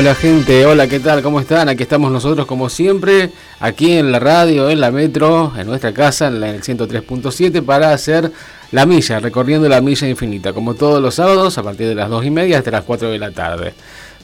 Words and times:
Hola, 0.00 0.14
gente, 0.14 0.64
hola, 0.64 0.88
¿qué 0.88 0.98
tal? 0.98 1.20
¿Cómo 1.20 1.40
están? 1.40 1.68
Aquí 1.68 1.82
estamos 1.82 2.10
nosotros 2.10 2.46
como 2.46 2.70
siempre, 2.70 3.32
aquí 3.58 3.98
en 3.98 4.10
la 4.10 4.18
radio, 4.18 4.70
en 4.70 4.80
la 4.80 4.90
metro, 4.90 5.52
en 5.58 5.66
nuestra 5.66 5.92
casa, 5.92 6.28
en 6.28 6.42
el 6.42 6.62
103.7 6.62 7.62
para 7.62 7.92
hacer 7.92 8.32
la 8.72 8.86
milla, 8.86 9.20
recorriendo 9.20 9.68
la 9.68 9.82
milla 9.82 10.08
infinita, 10.08 10.54
como 10.54 10.72
todos 10.72 11.02
los 11.02 11.16
sábados 11.16 11.58
a 11.58 11.62
partir 11.62 11.86
de 11.86 11.94
las 11.94 12.08
2 12.08 12.24
y 12.24 12.30
media 12.30 12.56
hasta 12.56 12.70
las 12.70 12.84
4 12.84 13.10
de 13.10 13.18
la 13.18 13.30
tarde. 13.30 13.74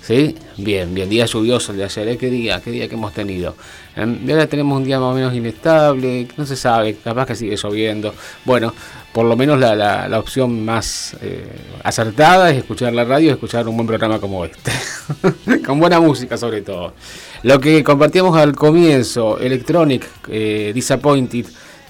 ¿Sí? 0.06 0.36
Bien, 0.56 0.94
bien, 0.94 1.08
día 1.08 1.26
lluvioso 1.26 1.72
el 1.72 1.78
de 1.78 1.84
ayer, 1.84 2.06
¿eh? 2.06 2.16
¿qué 2.16 2.30
día? 2.30 2.60
¿Qué 2.62 2.70
día 2.70 2.88
que 2.88 2.94
hemos 2.94 3.12
tenido? 3.12 3.56
y 3.96 4.30
ahora 4.30 4.46
tenemos 4.46 4.76
un 4.76 4.84
día 4.84 5.00
más 5.00 5.10
o 5.10 5.14
menos 5.14 5.34
inestable, 5.34 6.28
no 6.36 6.46
se 6.46 6.54
sabe, 6.54 6.94
capaz 7.02 7.26
que 7.26 7.34
sigue 7.34 7.56
lloviendo. 7.56 8.14
Bueno, 8.44 8.72
por 9.12 9.24
lo 9.26 9.36
menos 9.36 9.58
la, 9.58 9.74
la, 9.74 10.18
opción 10.20 10.64
más 10.64 11.16
eh, 11.22 11.44
acertada 11.82 12.50
es 12.50 12.58
escuchar 12.58 12.92
la 12.92 13.04
radio 13.04 13.30
y 13.30 13.32
escuchar 13.32 13.66
un 13.66 13.74
buen 13.74 13.88
programa 13.88 14.20
como 14.20 14.44
este. 14.44 14.70
Con 15.66 15.80
buena 15.80 15.98
música 15.98 16.36
sobre 16.36 16.60
todo. 16.62 16.92
Lo 17.42 17.58
que 17.58 17.82
compartíamos 17.82 18.36
al 18.36 18.54
comienzo, 18.54 19.40
Electronic, 19.40 20.06
eh, 20.28 20.70
Disappointed, 20.72 21.46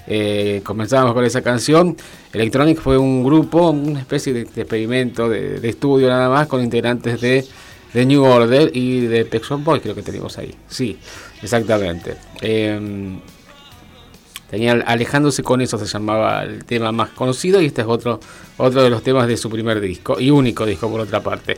eh, 0.07 0.61
comenzábamos 0.63 1.13
con 1.13 1.25
esa 1.25 1.41
canción. 1.41 1.97
Electronic 2.31 2.79
fue 2.79 2.97
un 2.97 3.23
grupo, 3.23 3.69
una 3.69 3.99
especie 3.99 4.33
de, 4.33 4.41
experimento, 4.41 5.27
de, 5.29 5.67
estudio 5.67 6.07
nada 6.07 6.29
más, 6.29 6.47
con 6.47 6.63
integrantes 6.63 7.19
de, 7.19 7.45
de 7.93 8.05
New 8.05 8.23
Order 8.23 8.71
y 8.73 9.01
de 9.01 9.25
Pet 9.25 9.43
Boys, 9.49 9.81
creo 9.81 9.95
que 9.95 10.03
tenemos 10.03 10.37
ahí. 10.37 10.53
Sí, 10.67 10.97
exactamente. 11.41 12.17
Em, 12.41 13.19
tenía 14.49 14.73
alejándose 14.85 15.43
con 15.43 15.61
eso 15.61 15.77
se 15.77 15.85
llamaba 15.85 16.43
el 16.43 16.65
tema 16.65 16.91
más 16.91 17.09
conocido 17.09 17.61
y 17.61 17.65
este 17.65 17.81
es 17.81 17.87
otro 17.87 18.19
otro 18.57 18.81
de 18.81 18.89
los 18.89 19.03
temas 19.03 19.27
de 19.27 19.37
su 19.37 19.49
primer 19.49 19.79
disco 19.79 20.19
y 20.19 20.31
único 20.31 20.65
disco 20.65 20.89
por 20.89 21.01
otra 21.01 21.21
parte 21.21 21.57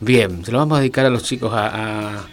bien 0.00 0.44
se 0.44 0.52
lo 0.52 0.58
vamos 0.58 0.76
a 0.76 0.80
dedicar 0.80 1.06
a 1.06 1.10
los 1.10 1.22
chicos 1.22 1.52
a, 1.54 2.26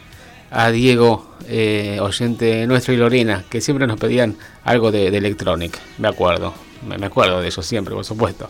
a, 0.49 0.71
Diego 0.71 1.35
eh, 1.47 1.99
oyente 2.01 2.67
nuestro 2.67 2.93
y 2.93 2.97
Lorena 2.97 3.45
que 3.49 3.61
siempre 3.61 3.87
nos 3.87 3.97
pedían 3.97 4.35
algo 4.63 4.91
de, 4.91 5.07
electronic 5.07 5.77
me 5.99 6.09
acuerdo 6.09 6.53
me, 6.87 7.05
acuerdo 7.05 7.39
de 7.39 7.47
eso 7.47 7.61
siempre 7.61 7.95
por 7.95 8.03
supuesto 8.03 8.49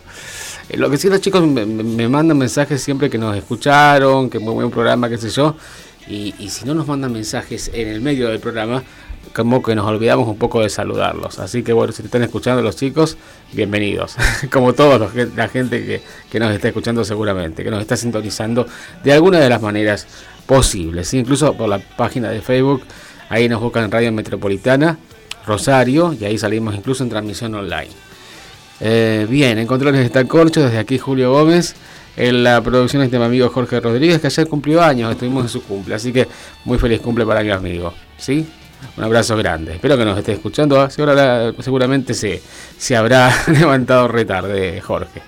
lo 0.74 0.90
que 0.90 0.96
sí 0.96 1.08
los 1.08 1.20
chicos 1.20 1.46
me, 1.46 2.08
mandan 2.08 2.38
mensajes 2.38 2.82
siempre 2.82 3.10
que 3.10 3.18
nos 3.18 3.36
escucharon 3.36 4.30
que 4.30 4.38
muy 4.38 4.54
buen 4.54 4.70
programa 4.70 5.08
qué 5.08 5.18
sé 5.18 5.28
yo 5.28 5.56
y, 6.08 6.32
si 6.48 6.64
no 6.64 6.74
nos 6.74 6.86
mandan 6.86 7.12
mensajes 7.12 7.70
en 7.72 7.88
el 7.88 8.00
medio 8.00 8.28
del 8.28 8.40
programa 8.40 8.82
como 9.32 9.62
que 9.62 9.74
nos 9.74 9.86
olvidamos 9.86 10.28
un 10.28 10.36
poco 10.36 10.60
de 10.60 10.68
saludarlos. 10.68 11.38
Así 11.38 11.62
que 11.62 11.72
bueno, 11.72 11.92
si 11.92 12.02
están 12.02 12.22
escuchando 12.22 12.60
los 12.60 12.76
chicos, 12.76 13.16
bienvenidos. 13.52 14.16
como 14.52 14.72
todos 14.72 15.14
la 15.36 15.48
gente 15.48 16.02
que, 16.30 16.40
nos 16.40 16.52
está 16.52 16.68
escuchando 16.68 17.04
seguramente, 17.04 17.62
que 17.62 17.70
nos 17.70 17.80
está 17.80 17.96
sintonizando 17.96 18.66
de 19.04 19.12
alguna 19.12 19.38
de 19.38 19.48
las 19.48 19.62
maneras 19.62 20.06
posibles. 20.44 21.14
Incluso 21.14 21.54
por 21.54 21.68
la 21.68 21.78
página 21.78 22.30
de 22.30 22.42
Facebook, 22.42 22.82
ahí 23.28 23.48
nos 23.48 23.60
buscan 23.62 23.90
Radio 23.90 24.12
Metropolitana, 24.12 24.98
Rosario, 25.46 26.14
y 26.18 26.24
ahí 26.24 26.36
salimos 26.36 26.74
incluso 26.74 27.04
en 27.04 27.10
transmisión 27.10 27.54
online. 27.54 28.11
Eh, 28.80 29.26
bien, 29.28 29.58
en 29.58 29.66
controles 29.66 30.04
está 30.04 30.24
Corcho, 30.24 30.62
desde 30.62 30.78
aquí 30.78 30.98
Julio 30.98 31.32
Gómez. 31.32 31.74
En 32.16 32.44
la 32.44 32.60
producción 32.60 33.02
este 33.02 33.18
mi 33.18 33.24
amigo 33.24 33.48
Jorge 33.48 33.80
Rodríguez, 33.80 34.20
que 34.20 34.26
ayer 34.26 34.46
cumplió 34.46 34.82
años, 34.82 35.10
estuvimos 35.10 35.44
en 35.44 35.48
su 35.48 35.62
cumple, 35.62 35.94
así 35.94 36.12
que 36.12 36.28
muy 36.64 36.78
feliz 36.78 37.00
cumple 37.00 37.24
para 37.24 37.42
mi 37.42 37.50
amigo. 37.50 37.94
¿Sí? 38.18 38.46
Un 38.96 39.04
abrazo 39.04 39.36
grande. 39.36 39.74
Espero 39.74 39.96
que 39.96 40.04
nos 40.04 40.18
esté 40.18 40.32
escuchando. 40.32 40.80
Ah, 40.80 40.90
seguramente 40.90 42.14
se, 42.14 42.42
se 42.76 42.96
habrá 42.96 43.32
levantado 43.46 44.08
retarde, 44.08 44.80
Jorge. 44.80 45.22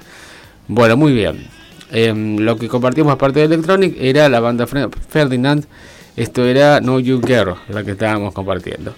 Bueno, 0.69 0.97
muy 0.97 1.13
bien. 1.13 1.49
Em, 1.91 2.39
lo 2.39 2.57
que 2.57 2.69
compartimos 2.69 3.13
aparte 3.13 3.41
de 3.41 3.47
Electronic 3.47 3.97
era 3.99 4.29
la 4.29 4.41
banda 4.41 4.67
Ferdinand. 4.67 5.65
Esto 6.17 6.45
era 6.45 6.81
No 6.81 7.01
You 7.01 7.21
Girl, 7.25 7.55
la 7.69 7.83
que 7.83 7.93
estábamos 7.93 8.35
compartiendo. 8.35 8.95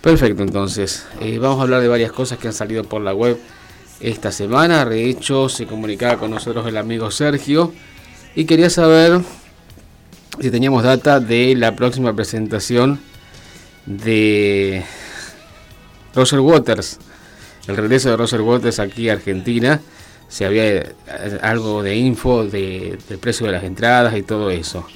Perfecto, 0.00 0.42
entonces. 0.42 1.06
Eh, 1.20 1.38
vamos 1.38 1.60
a 1.60 1.62
hablar 1.62 1.80
de 1.80 1.88
varias 1.88 2.12
cosas 2.12 2.38
que 2.38 2.48
han 2.48 2.54
salido 2.54 2.84
por 2.84 3.02
la 3.02 3.14
web 3.14 3.38
esta 4.02 4.32
semana. 4.32 4.84
De 4.84 5.08
hecho, 5.08 5.48
se 5.48 5.66
comunicaba 5.66 6.18
con 6.18 6.30
nosotros 6.30 6.66
el 6.66 6.76
amigo 6.76 7.10
Sergio. 7.10 7.72
Y 8.34 8.44
quería 8.44 8.68
saber 8.68 9.20
si 10.40 10.50
teníamos 10.50 10.82
data 10.82 11.20
de 11.20 11.54
la 11.54 11.76
próxima 11.76 12.14
presentación 12.14 13.00
de 13.86 14.84
Roger 16.14 16.40
Waters 16.40 16.98
el 17.66 17.76
regreso 17.76 18.10
de 18.10 18.16
Roger 18.16 18.40
Waters 18.40 18.78
aquí 18.80 19.08
a 19.08 19.14
Argentina, 19.14 19.80
si 20.28 20.44
había 20.44 20.64
eh, 20.64 20.94
algo 21.42 21.82
de 21.82 21.96
info 21.96 22.44
de, 22.44 22.98
del 23.08 23.18
precio 23.18 23.46
de 23.46 23.52
las 23.52 23.64
entradas 23.64 24.16
y 24.16 24.22
todo 24.22 24.50
eso. 24.50 24.86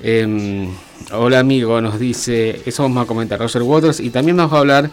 Em, 0.00 0.68
hola 1.12 1.40
amigo, 1.40 1.80
nos 1.80 1.98
dice, 1.98 2.62
eso 2.64 2.82
vamos 2.82 3.04
a 3.04 3.06
comentar 3.06 3.38
Roger 3.38 3.62
Waters 3.62 4.00
y 4.00 4.10
también 4.10 4.36
vamos 4.36 4.52
a 4.52 4.58
hablar 4.58 4.90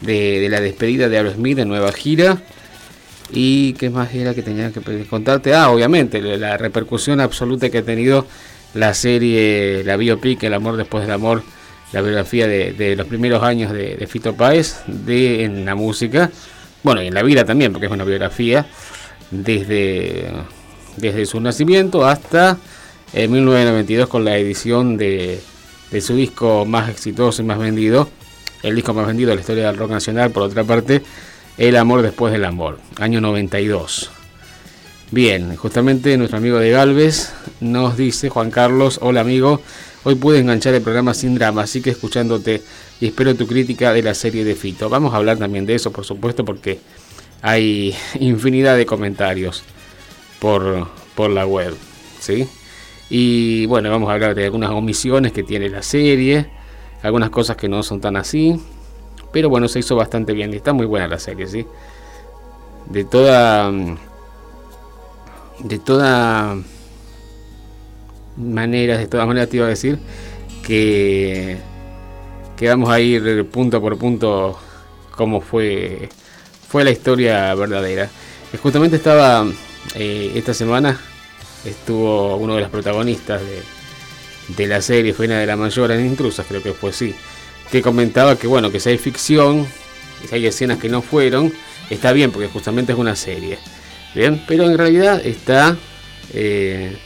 de, 0.00 0.48
la 0.50 0.60
despedida 0.60 1.08
de 1.08 1.18
Aerosmith 1.18 1.56
de 1.56 1.64
nueva 1.64 1.92
gira. 1.92 2.42
¿Y 3.32 3.74
qué 3.74 3.90
más 3.90 4.12
era 4.14 4.34
que 4.34 4.42
tenía 4.42 4.70
que 4.72 4.80
contarte? 5.08 5.54
Ah, 5.54 5.70
obviamente, 5.70 6.20
la 6.20 6.56
repercusión 6.56 7.20
absoluta 7.20 7.70
que 7.70 7.78
ha 7.78 7.82
tenido 7.82 8.26
la 8.74 8.94
serie, 8.94 9.82
la 9.84 9.96
biopic 9.96 10.42
El 10.44 10.54
amor 10.54 10.76
después 10.76 11.04
del 11.04 11.12
amor, 11.12 11.42
la 11.92 12.02
biografía 12.02 12.46
de, 12.46 12.94
los 12.96 13.06
primeros 13.06 13.42
años 13.42 13.72
de, 13.72 14.06
Fito 14.08 14.34
Páez 14.34 14.82
de, 14.86 15.44
en 15.44 15.64
la 15.64 15.74
música, 15.74 16.30
bueno, 16.82 17.02
y 17.02 17.08
en 17.08 17.14
la 17.14 17.22
vida 17.22 17.44
también, 17.44 17.72
porque 17.72 17.86
es 17.86 17.92
una 17.92 18.04
biografía, 18.04 18.66
desde, 19.30 20.30
desde 20.96 21.26
su 21.26 21.40
nacimiento 21.40 22.06
hasta 22.06 22.58
1992 23.12 24.08
con 24.08 24.24
la 24.24 24.36
edición 24.36 24.96
de, 24.96 25.40
de 25.90 26.00
su 26.00 26.14
disco 26.14 26.64
más 26.64 26.88
exitoso 26.88 27.42
y 27.42 27.44
más 27.44 27.58
vendido, 27.58 28.08
el 28.62 28.76
disco 28.76 28.94
más 28.94 29.06
vendido 29.06 29.30
de 29.30 29.36
la 29.36 29.40
historia 29.40 29.66
del 29.66 29.76
rock 29.76 29.90
nacional, 29.90 30.30
por 30.30 30.44
otra 30.44 30.64
parte, 30.64 31.02
El 31.60 31.76
amor 31.76 32.00
después 32.00 32.32
del 32.32 32.46
amor, 32.46 32.78
año 33.00 33.20
92. 33.20 34.10
Bien, 35.10 35.54
justamente 35.56 36.16
nuestro 36.16 36.38
amigo 36.38 36.58
de 36.58 36.70
Galvez 36.70 37.34
nos 37.60 37.98
dice, 37.98 38.30
Juan 38.30 38.50
Carlos, 38.50 38.98
hola 39.02 39.20
amigo, 39.20 39.60
hoy 40.04 40.14
pude 40.14 40.38
enganchar 40.38 40.72
el 40.72 40.80
programa 40.80 41.12
sin 41.12 41.34
drama, 41.34 41.64
así 41.64 41.82
que 41.82 41.90
escuchándote 41.90 42.62
y 42.98 43.08
espero 43.08 43.34
tu 43.34 43.46
crítica 43.46 43.92
de 43.92 44.02
la 44.02 44.14
serie 44.14 44.42
de 44.42 44.54
Fito. 44.54 44.88
Vamos 44.88 45.12
a 45.12 45.18
hablar 45.18 45.36
también 45.36 45.66
de 45.66 45.74
eso, 45.74 45.92
por 45.92 46.06
supuesto, 46.06 46.46
porque 46.46 46.80
hay 47.42 47.94
infinidad 48.20 48.78
de 48.78 48.86
comentarios 48.86 49.62
por, 50.38 50.88
por 51.14 51.28
la 51.28 51.44
web, 51.44 51.74
¿sí? 52.20 52.48
Y 53.10 53.66
bueno, 53.66 53.90
vamos 53.90 54.08
a 54.08 54.14
hablar 54.14 54.34
de 54.34 54.46
algunas 54.46 54.70
omisiones 54.70 55.32
que 55.32 55.42
tiene 55.42 55.68
la 55.68 55.82
serie, 55.82 56.46
algunas 57.02 57.28
cosas 57.28 57.58
que 57.58 57.68
no 57.68 57.82
son 57.82 58.00
tan 58.00 58.16
así, 58.16 58.58
pero 59.32 59.48
bueno, 59.48 59.68
se 59.68 59.78
hizo 59.78 59.96
bastante 59.96 60.32
bien 60.32 60.52
y 60.52 60.56
está 60.56 60.72
muy 60.72 60.86
buena 60.86 61.08
la 61.08 61.18
serie, 61.18 61.46
¿sí? 61.46 61.66
De 62.86 63.04
toda 63.04 63.70
de 65.60 65.78
toda 65.78 66.56
manera, 68.36 68.96
de 68.98 69.06
todas 69.06 69.26
maneras 69.26 69.48
te 69.48 69.56
iba 69.56 69.66
a 69.66 69.68
decir 69.68 69.98
que, 70.66 71.58
que 72.56 72.68
vamos 72.68 72.90
a 72.90 73.00
ir 73.00 73.48
punto 73.50 73.80
por 73.80 73.98
punto 73.98 74.58
cómo 75.10 75.40
fue 75.40 76.08
fue 76.68 76.84
la 76.84 76.90
historia 76.90 77.54
verdadera. 77.54 78.08
Justamente 78.62 78.96
estaba 78.96 79.46
eh, 79.94 80.32
esta 80.34 80.54
semana 80.54 80.98
estuvo 81.64 82.36
uno 82.36 82.54
de 82.54 82.62
los 82.62 82.70
protagonistas 82.70 83.40
de, 83.42 83.62
de 84.56 84.66
la 84.66 84.80
serie, 84.80 85.12
fue 85.12 85.26
una 85.26 85.40
de 85.40 85.46
las 85.46 85.58
mayores 85.58 86.00
intrusas, 86.04 86.46
creo 86.48 86.62
que 86.62 86.72
fue 86.72 86.90
así, 86.90 87.14
que 87.70 87.82
comentaba 87.82 88.36
que 88.36 88.46
bueno, 88.46 88.70
que 88.70 88.80
si 88.80 88.90
hay 88.90 88.98
ficción, 88.98 89.66
si 90.28 90.34
hay 90.34 90.46
escenas 90.46 90.78
que 90.78 90.88
no 90.88 91.02
fueron, 91.02 91.52
está 91.88 92.12
bien, 92.12 92.30
porque 92.30 92.48
justamente 92.48 92.92
es 92.92 92.98
una 92.98 93.16
serie. 93.16 93.58
Bien, 94.14 94.42
pero 94.46 94.64
en 94.64 94.76
realidad 94.76 95.24
está, 95.24 95.76
eh, 96.34 96.96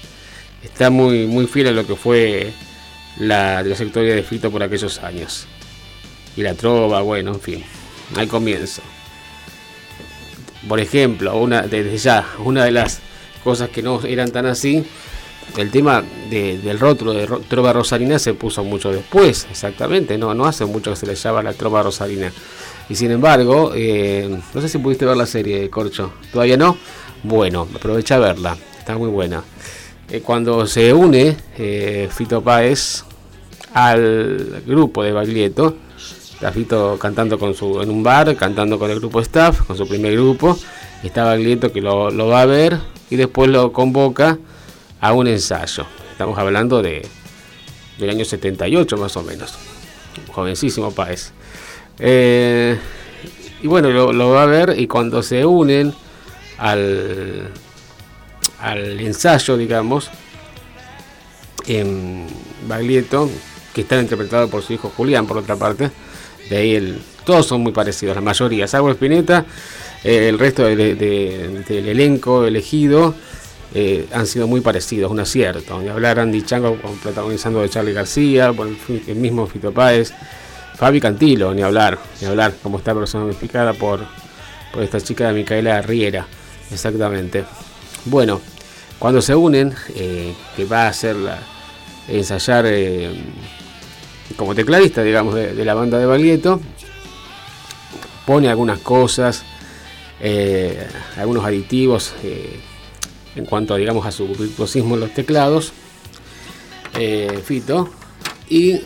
está 0.62 0.90
muy, 0.90 1.26
muy 1.26 1.47
fiel 1.47 1.68
a 1.68 1.73
lo 1.73 1.87
que 1.87 1.97
fue 1.97 2.52
la 3.18 3.62
trayectoria 3.62 4.14
de 4.14 4.23
Fito 4.23 4.50
por 4.50 4.62
aquellos 4.62 4.99
años. 5.00 5.47
Y 6.37 6.42
la 6.42 6.54
trova, 6.54 7.02
bueno, 7.02 7.35
en 7.35 7.40
fin, 7.40 7.64
al 8.16 8.26
comienzo. 8.26 8.83
Por 10.66 10.80
ejemplo, 10.80 11.37
una, 11.37 11.62
desde 11.62 11.97
ya, 11.99 12.26
una 12.38 12.64
de 12.64 12.71
las 12.71 13.00
cosas 13.44 13.68
que 13.68 13.83
no 13.83 14.02
eran 14.02 14.30
tan 14.30 14.47
así 14.47 14.85
el 15.56 15.70
tema 15.70 16.02
del 16.30 16.78
rótulo 16.78 17.12
de 17.12 17.28
trova 17.48 17.72
rosarina 17.72 18.18
se 18.18 18.34
puso 18.34 18.64
mucho 18.64 18.90
después, 18.90 19.46
exactamente, 19.50 20.18
no, 20.18 20.34
no 20.34 20.46
hace 20.46 20.64
mucho 20.64 20.90
que 20.90 20.96
se 20.96 21.06
le 21.06 21.14
llama 21.14 21.42
la 21.42 21.52
trova 21.52 21.82
rosarina. 21.82 22.32
Y 22.88 22.96
sin 22.96 23.10
embargo, 23.10 23.72
eh, 23.74 24.38
no 24.52 24.60
sé 24.60 24.68
si 24.68 24.78
pudiste 24.78 25.06
ver 25.06 25.16
la 25.16 25.26
serie, 25.26 25.70
Corcho, 25.70 26.12
¿todavía 26.32 26.56
no? 26.56 26.76
Bueno, 27.22 27.66
aprovecha 27.74 28.16
a 28.16 28.18
verla, 28.18 28.56
está 28.78 28.98
muy 28.98 29.08
buena. 29.08 29.42
Eh, 30.10 30.20
cuando 30.20 30.66
se 30.66 30.92
une 30.92 31.36
eh, 31.56 32.08
Fito 32.10 32.42
Páez 32.42 33.04
al 33.72 34.62
grupo 34.66 35.02
de 35.02 35.12
Baglietto, 35.12 35.76
está 36.34 36.52
Fito 36.52 36.98
cantando 36.98 37.38
con 37.38 37.54
su, 37.54 37.80
en 37.80 37.90
un 37.90 38.02
bar, 38.02 38.36
cantando 38.36 38.78
con 38.78 38.90
el 38.90 38.98
grupo 38.98 39.20
staff, 39.20 39.62
con 39.62 39.76
su 39.76 39.88
primer 39.88 40.12
grupo, 40.12 40.58
está 41.02 41.24
Baglietto 41.24 41.72
que 41.72 41.80
lo, 41.80 42.10
lo 42.10 42.26
va 42.26 42.42
a 42.42 42.46
ver 42.46 42.78
y 43.08 43.16
después 43.16 43.48
lo 43.48 43.72
convoca 43.72 44.38
a 45.04 45.12
un 45.12 45.26
ensayo. 45.26 45.84
Estamos 46.12 46.38
hablando 46.38 46.80
de 46.80 47.06
del 47.99 48.08
año 48.08 48.25
78 48.25 48.96
más 48.96 49.14
o 49.18 49.23
menos. 49.23 49.52
Jovencísimo 50.32 50.92
Páez. 50.92 51.32
Eh, 51.99 52.78
y 53.62 53.66
bueno, 53.66 53.90
lo, 53.90 54.30
va 54.30 54.44
a 54.44 54.46
ver 54.46 54.75
y 54.78 54.87
cuando 54.87 55.23
se 55.23 55.44
unen 55.44 55.92
al, 56.56 57.50
al 58.61 59.00
ensayo, 59.00 59.58
digamos, 59.58 60.08
en 61.66 62.26
Baglietto, 62.66 63.28
que 63.75 63.82
está 63.82 64.00
interpretado 64.00 64.49
por 64.49 64.62
su 64.62 64.73
hijo 64.73 64.90
Julián, 64.96 65.26
por 65.26 65.37
otra 65.37 65.56
parte, 65.56 65.90
de 66.49 66.56
ahí 66.56 66.75
el, 66.76 67.02
todos 67.26 67.46
son 67.46 67.61
muy 67.61 67.73
parecidos, 67.73 68.16
la 68.16 68.23
mayoría, 68.23 68.66
salvo 68.66 68.90
Spinetta, 68.90 69.44
eh, 70.02 70.30
el 70.30 70.38
resto 70.38 70.64
del 70.64 71.68
elenco 71.68 72.46
elegido 72.46 73.14
eh, 73.76 74.07
han 74.12 74.28
sido 74.28 74.47
muy 74.47 74.61
parecidos, 74.61 75.11
un 75.11 75.19
acierto. 75.19 75.81
Ni 75.83 75.88
hablar 75.88 76.21
Andy 76.21 76.43
Chango 76.43 76.76
protagonizando 77.02 77.61
de 77.61 77.69
Charlie 77.69 77.93
García, 77.93 78.54
el, 79.09 79.16
mismo 79.16 79.49
Fito 79.49 79.73
Páez, 79.73 80.12
Fabi 80.76 81.00
Cantilo, 81.00 81.52
ni 81.52 81.62
hablar, 81.62 81.99
ni 82.21 82.28
hablar, 82.28 82.54
como 82.62 82.78
está 82.78 82.95
personificada 82.95 83.73
por, 83.73 84.00
por 84.73 84.83
esta 84.85 85.00
chica 85.00 85.26
de 85.26 85.35
Micaela 85.35 85.83
Riera, 85.83 86.25
exactamente. 86.71 87.45
Bueno, 88.04 88.40
cuando 89.00 89.21
se 89.21 89.35
unen, 89.35 89.75
eh, 89.97 90.33
que 90.54 90.64
va 90.66 90.87
a 90.88 90.93
la, 91.12 91.38
ensayar 92.07 92.66
eh, 92.69 93.11
como 94.37 94.54
tecladista, 94.54 95.02
digamos, 95.02 95.35
de, 95.35 95.64
la 95.64 95.75
banda 95.75 95.99
de 95.99 96.07
Baglietto, 96.07 96.61
pone 98.25 98.49
algunas 98.49 98.78
cosas, 98.78 99.43
algunos 101.16 101.45
aditivos 101.45 102.14
en 103.34 103.44
cuanto 103.44 103.76
digamos 103.76 104.06
a 104.06 104.12
su 104.12 104.28
virtuosismo 104.28 104.94
en 104.94 105.00
los 105.00 105.14
teclados, 105.14 105.72
eh, 106.98 107.40
Fito, 107.44 107.90
y 108.48 108.80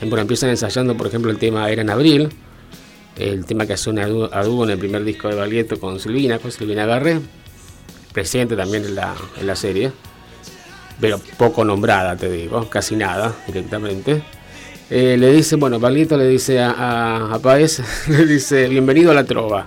bueno, 0.00 0.20
empiezan 0.20 0.50
ensayando 0.50 0.96
por 0.96 1.08
ejemplo 1.08 1.30
el 1.30 1.38
tema 1.38 1.68
Era 1.70 1.82
en 1.82 1.90
Abril, 1.90 2.28
el 3.16 3.44
tema 3.44 3.66
que 3.66 3.72
hace 3.72 3.90
una 3.90 4.04
a 4.04 4.44
dúo 4.44 4.64
en 4.64 4.70
el 4.70 4.78
primer 4.78 5.04
disco 5.04 5.28
de 5.28 5.34
Baglietto 5.34 5.80
con 5.80 5.98
Silvina, 5.98 6.38
con 6.38 6.52
Silvina 6.52 6.86
Garre, 6.86 7.20
presente 8.12 8.56
también 8.56 8.84
en 8.84 8.94
la, 8.94 9.14
en 9.40 9.46
la 9.46 9.56
serie, 9.56 9.90
pero 11.00 11.18
poco 11.36 11.64
nombrada 11.64 12.16
te 12.16 12.30
digo, 12.30 12.68
casi 12.70 12.96
nada 12.96 13.34
directamente. 13.46 14.22
Eh, 14.90 15.16
le 15.18 15.32
dice, 15.32 15.56
bueno, 15.56 15.78
Baglietto 15.78 16.16
le 16.16 16.26
dice 16.26 16.60
a, 16.60 16.70
a, 16.70 17.34
a 17.34 17.38
Paez, 17.40 17.82
le 18.08 18.24
dice, 18.24 18.68
bienvenido 18.68 19.10
a 19.10 19.14
la 19.14 19.24
trova. 19.24 19.66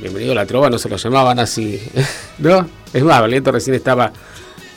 Bienvenido 0.00 0.32
a 0.32 0.34
la 0.34 0.46
trova, 0.46 0.70
no 0.70 0.78
se 0.78 0.88
lo 0.88 0.96
llamaban 0.96 1.38
así, 1.38 1.78
¿no? 2.38 2.66
Es 2.90 3.02
más, 3.02 3.20
Valiento 3.20 3.52
recién 3.52 3.76
estaba 3.76 4.10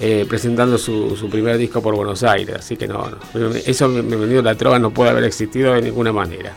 eh, 0.01 0.25
presentando 0.27 0.77
su, 0.77 1.30
primer 1.32 1.58
disco 1.58 1.82
por 1.82 1.96
Buenos 1.96 2.24
Aires, 2.24 2.58
así 2.60 2.75
que 2.75 2.89
no, 2.89 3.10
eso 3.65 3.88
Bienvenido 3.88 4.42
a 4.42 4.44
la 4.44 4.56
trova 4.56 4.80
no 4.80 4.92
puede 4.92 5.12
haber 5.12 5.24
existido 5.24 5.74
de 5.75 5.82
ninguna 5.82 6.12
manera, 6.12 6.53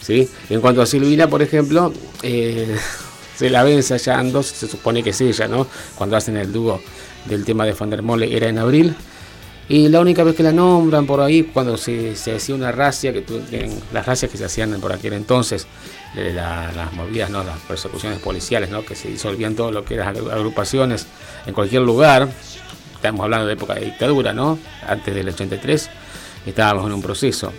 ¿sí? 0.00 0.28
En 0.48 0.60
cuanto 0.60 0.80
a 0.80 0.86
Silvina, 0.86 1.26
por 1.26 1.42
ejemplo, 1.42 1.92
eh, 2.22 2.76
se 3.36 3.50
la 3.50 3.64
ve 3.64 3.74
ensayando, 3.74 4.44
se 4.44 4.68
supone 4.68 5.02
que 5.02 5.10
es 5.10 5.20
ella, 5.20 5.48
¿no? 5.48 5.66
Cuando 5.96 6.16
hacen 6.16 6.36
el 6.36 6.52
dúo 6.52 6.80
del 7.24 7.44
tema 7.44 7.66
de 7.66 7.74
Fandermole 7.74 8.36
era 8.36 8.48
en 8.48 8.58
abril, 8.58 8.94
y 9.68 9.88
la 9.88 10.00
única 10.00 10.22
vez 10.22 10.36
que 10.36 10.42
la 10.42 10.52
nombran 10.52 11.06
por 11.06 11.20
ahí, 11.20 11.42
cuando 11.42 11.76
se, 11.76 12.12
hacía 12.12 12.54
una 12.54 12.70
racia, 12.70 13.12
que, 13.12 13.24
las 13.92 14.06
racias 14.06 14.30
que 14.30 14.36
se 14.36 14.44
hacían 14.44 14.78
por 14.80 14.92
aquel 14.92 15.14
entonces, 15.14 15.66
las 16.14 16.92
movidas, 16.92 17.30
¿no? 17.30 17.42
las 17.42 17.58
persecuciones 17.60 18.18
policiales, 18.20 18.70
¿no? 18.70 18.84
que 18.84 18.94
se 18.94 19.08
disolvían 19.08 19.54
todo 19.54 19.72
lo 19.72 19.84
que 19.84 19.94
eran 19.94 20.16
agrupaciones 20.16 21.06
en 21.46 21.54
cualquier 21.54 21.82
lugar, 21.82 22.28
estamos 22.94 23.24
hablando 23.24 23.46
de 23.46 23.54
época 23.54 23.74
de 23.74 23.86
dictadura, 23.86 24.32
¿no? 24.32 24.58
antes 24.86 25.14
del 25.14 25.28
83, 25.28 25.90
estábamos 26.46 26.86
en 26.86 26.92
un 26.92 27.02
proceso. 27.02 27.52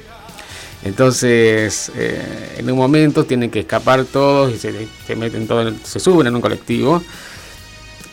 Entonces, 0.83 1.91
eh, 1.95 2.55
en 2.57 2.69
un 2.69 2.77
momento 2.77 3.25
tienen 3.25 3.49
que 3.49 3.61
escapar 3.61 4.05
todos 4.05 4.53
y 4.53 4.57
se, 4.57 5.15
meten 5.15 5.47
todos, 5.47 5.73
se 5.83 5.99
suben 5.99 6.27
en 6.27 6.35
un 6.35 6.41
colectivo 6.41 7.01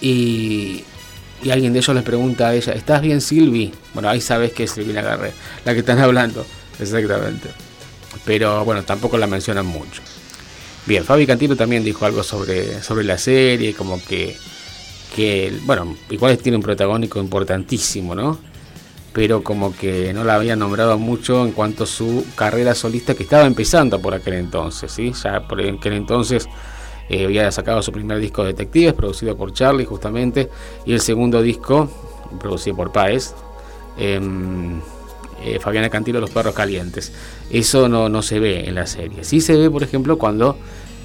y, 0.00 0.84
alguien 1.50 1.72
de 1.72 1.80
ellos 1.80 1.94
les 1.94 2.04
pregunta 2.04 2.48
a 2.48 2.54
ella, 2.54 2.72
¿estás 2.72 3.02
bien 3.02 3.20
Silvi? 3.20 3.72
Bueno, 3.94 4.08
ahí 4.08 4.20
sabes 4.20 4.52
que 4.52 4.64
es 4.64 4.70
Silvi 4.70 4.92
la 4.92 5.18
la 5.64 5.74
que 5.74 5.80
están 5.80 5.98
hablando, 5.98 6.46
exactamente. 6.78 7.50
Pero 8.24 8.64
bueno, 8.64 8.84
tampoco 8.84 9.18
la 9.18 9.26
mencionan 9.26 9.66
mucho. 9.66 10.02
Bien, 10.84 11.04
Fabi 11.04 11.26
Cantilo 11.26 11.54
también 11.54 11.84
dijo 11.84 12.04
algo 12.06 12.24
sobre, 12.24 12.82
sobre 12.82 13.04
la 13.04 13.16
serie, 13.16 13.72
como 13.72 14.02
que, 14.04 14.36
que, 15.14 15.56
bueno, 15.64 15.96
igual 16.10 16.36
tiene 16.38 16.56
un 16.56 16.62
protagónico 16.62 17.20
importantísimo, 17.20 18.16
¿no? 18.16 18.38
Pero 19.12 19.44
como 19.44 19.76
que 19.76 20.12
no 20.12 20.24
la 20.24 20.34
había 20.34 20.56
nombrado 20.56 20.98
mucho 20.98 21.44
en 21.44 21.52
cuanto 21.52 21.84
a 21.84 21.86
su 21.86 22.24
carrera 22.34 22.74
solista 22.74 23.14
que 23.14 23.22
estaba 23.22 23.46
empezando 23.46 24.00
por 24.00 24.14
aquel 24.14 24.34
entonces, 24.34 24.90
¿sí? 24.90 25.12
Ya 25.22 25.46
por 25.46 25.60
aquel 25.60 25.92
entonces 25.92 26.48
eh, 27.08 27.26
había 27.26 27.52
sacado 27.52 27.80
su 27.80 27.92
primer 27.92 28.18
disco 28.18 28.42
de 28.42 28.48
Detectives, 28.48 28.94
producido 28.94 29.36
por 29.36 29.52
Charlie 29.52 29.84
justamente, 29.84 30.50
y 30.84 30.94
el 30.94 31.00
segundo 31.00 31.42
disco, 31.42 31.88
producido 32.40 32.74
por 32.74 32.90
Paez, 32.90 33.34
em, 33.98 34.80
eh, 35.44 35.58
Fabiana 35.60 35.90
Cantilo, 35.90 36.20
Los 36.20 36.30
Perros 36.30 36.54
Calientes. 36.54 37.12
Eso 37.50 37.88
no, 37.88 38.08
no 38.08 38.22
se 38.22 38.38
ve 38.38 38.68
en 38.68 38.74
la 38.74 38.86
serie. 38.86 39.24
Sí 39.24 39.40
se 39.40 39.56
ve, 39.56 39.70
por 39.70 39.82
ejemplo, 39.82 40.18
cuando 40.18 40.56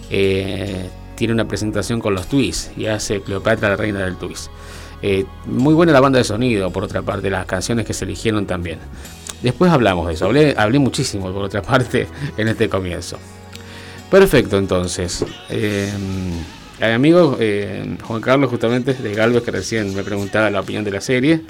eh, 0.10 0.90
tiene 1.16 1.34
una 1.34 1.48
presentación 1.48 2.00
con 2.00 2.14
los 2.14 2.28
Twists 2.28 2.72
y 2.78 2.86
hace 2.86 3.22
Cleopatra, 3.22 3.70
la 3.70 3.76
reina 3.76 4.00
del 4.00 4.18
Twist. 4.18 4.50
Eh, 5.02 5.26
muy 5.46 5.74
buena 5.74 5.92
la 5.92 6.00
banda 6.00 6.18
de 6.18 6.24
sonido, 6.24 6.72
por 6.72 6.84
otra 6.84 7.02
parte, 7.02 7.30
las 7.30 7.46
canciones 7.46 7.86
que 7.86 7.94
se 7.94 8.06
eligieron 8.06 8.46
también. 8.46 8.80
Después 9.42 9.72
hablamos 9.72 10.08
de 10.08 10.14
eso, 10.14 10.26
hablé, 10.26 10.56
hablé 10.58 10.80
muchísimo, 10.80 11.32
por 11.32 11.44
otra 11.44 11.62
parte, 11.64 12.08
en 12.38 12.48
este 12.48 12.70
comienzo. 12.70 13.18
Perfecto, 14.10 14.58
entonces. 14.58 15.26
Eh, 15.50 15.92
amigo 16.80 17.38
Juan 18.04 18.22
Carlos, 18.22 18.50
justamente 18.50 18.94
de 18.94 19.14
Galvez, 19.14 19.44
que 19.44 19.52
recién 19.52 19.94
me 19.94 20.04
preguntaba 20.04 20.50
la 20.50 20.62
opinión 20.62 20.84
de 20.84 20.92
la 20.92 21.02
serie. 21.02 21.42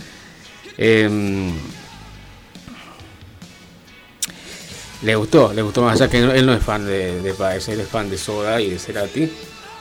Le 5.04 5.16
gustó, 5.16 5.54
le 5.54 5.62
gustó 5.62 5.84
más 5.84 6.02
allá 6.02 6.10
que 6.10 6.20
él 6.20 6.46
no 6.46 6.54
es 6.54 6.64
fan 6.64 6.86
de, 6.86 7.22
de 7.22 7.30
él 7.30 7.80
es 7.80 7.88
fan 7.88 8.10
de 8.10 8.18
Soda 8.18 8.60
y 8.60 8.72
de 8.72 8.80
Cerati, 8.80 9.32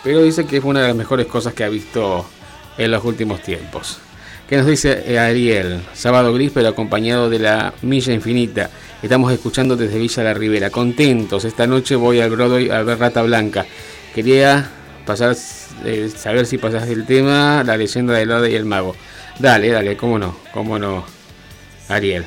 pero 0.04 0.22
dice 0.22 0.44
que 0.44 0.58
es 0.58 0.64
una 0.64 0.82
de 0.82 0.88
las 0.88 0.96
mejores 0.96 1.26
cosas 1.26 1.54
que 1.54 1.64
ha 1.64 1.68
visto 1.68 2.26
en 2.76 2.90
los 2.90 3.02
últimos 3.04 3.40
tiempos. 3.42 3.98
¿Qué 4.48 4.56
nos 4.56 4.66
dice 4.66 5.02
eh, 5.06 5.18
Ariel? 5.18 5.82
Sábado 5.92 6.32
gris, 6.32 6.52
pero 6.54 6.68
acompañado 6.68 7.28
de 7.28 7.40
la 7.40 7.74
Milla 7.82 8.12
Infinita. 8.12 8.70
Estamos 9.02 9.32
escuchando 9.32 9.74
desde 9.74 9.98
Villa 9.98 10.22
La 10.22 10.34
Ribera. 10.34 10.70
Contentos. 10.70 11.44
Esta 11.44 11.66
noche 11.66 11.96
voy 11.96 12.20
al 12.20 12.30
Broadway 12.30 12.70
a 12.70 12.82
ver 12.82 12.96
Rata 12.98 13.22
Blanca. 13.22 13.66
Quería 14.14 14.70
pasar, 15.04 15.36
eh, 15.84 16.12
saber 16.14 16.46
si 16.46 16.58
pasas 16.58 16.88
el 16.88 17.06
tema, 17.06 17.64
la 17.64 17.76
leyenda 17.76 18.14
del 18.14 18.30
Hada 18.30 18.48
y 18.48 18.54
el 18.54 18.64
mago. 18.64 18.94
Dale, 19.40 19.68
dale, 19.70 19.96
cómo 19.96 20.16
no, 20.16 20.36
cómo 20.52 20.78
no, 20.78 21.04
Ariel. 21.88 22.24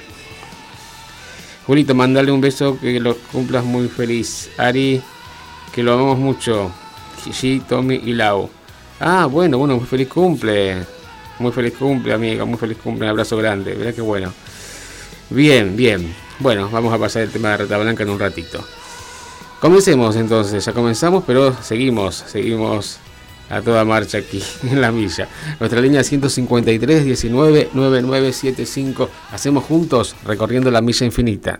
Julito, 1.70 1.94
mandale 1.94 2.32
un 2.32 2.42
beso, 2.42 2.80
que 2.80 3.00
lo 3.00 3.16
cumplas 3.32 3.64
muy 3.64 3.90
feliz. 3.90 4.50
Ari, 4.58 5.00
que 5.72 5.84
lo 5.84 5.94
amamos 5.94 6.18
mucho. 6.18 6.72
Gigi, 7.24 7.60
Tommy 7.60 8.02
y 8.06 8.14
Lau. 8.14 8.50
Ah, 9.00 9.28
bueno, 9.28 9.60
bueno, 9.60 9.78
muy 9.78 9.86
feliz 9.86 10.08
cumple. 10.08 10.78
Muy 11.38 11.52
feliz 11.52 11.76
cumple, 11.78 12.12
amiga, 12.12 12.44
muy 12.44 12.58
feliz 12.58 12.80
cumple. 12.84 13.06
Un 13.06 13.12
abrazo 13.12 13.38
grande, 13.38 13.76
verá 13.76 13.94
qué 13.94 14.02
bueno. 14.02 14.34
Bien, 15.30 15.78
bien. 15.78 16.12
Bueno, 16.40 16.72
vamos 16.72 16.92
a 16.92 16.98
pasar 16.98 17.22
el 17.22 17.30
tema 17.30 17.50
de 17.52 17.58
Rata 17.58 17.78
Blanca 17.78 18.02
en 18.02 18.10
un 18.10 18.20
ratito. 18.20 18.66
Comencemos 19.60 20.16
entonces, 20.16 20.66
ya 20.66 20.74
comenzamos, 20.74 21.24
pero 21.28 21.56
seguimos, 21.62 22.16
seguimos 22.16 22.98
a 23.50 23.62
toda 23.62 23.84
marcha 23.86 24.20
aquí 24.20 24.42
en 24.64 24.82
la 24.82 24.92
milla. 24.92 25.28
Nuestra 25.60 25.82
línea 25.82 26.04
153 26.04 27.06
19 27.06 27.70
9975. 27.74 29.10
Hacemos 29.32 29.64
juntos 29.64 30.16
recorriendo 30.26 30.72
la 30.72 30.82
milla 30.82 31.06
infinita. 31.06 31.60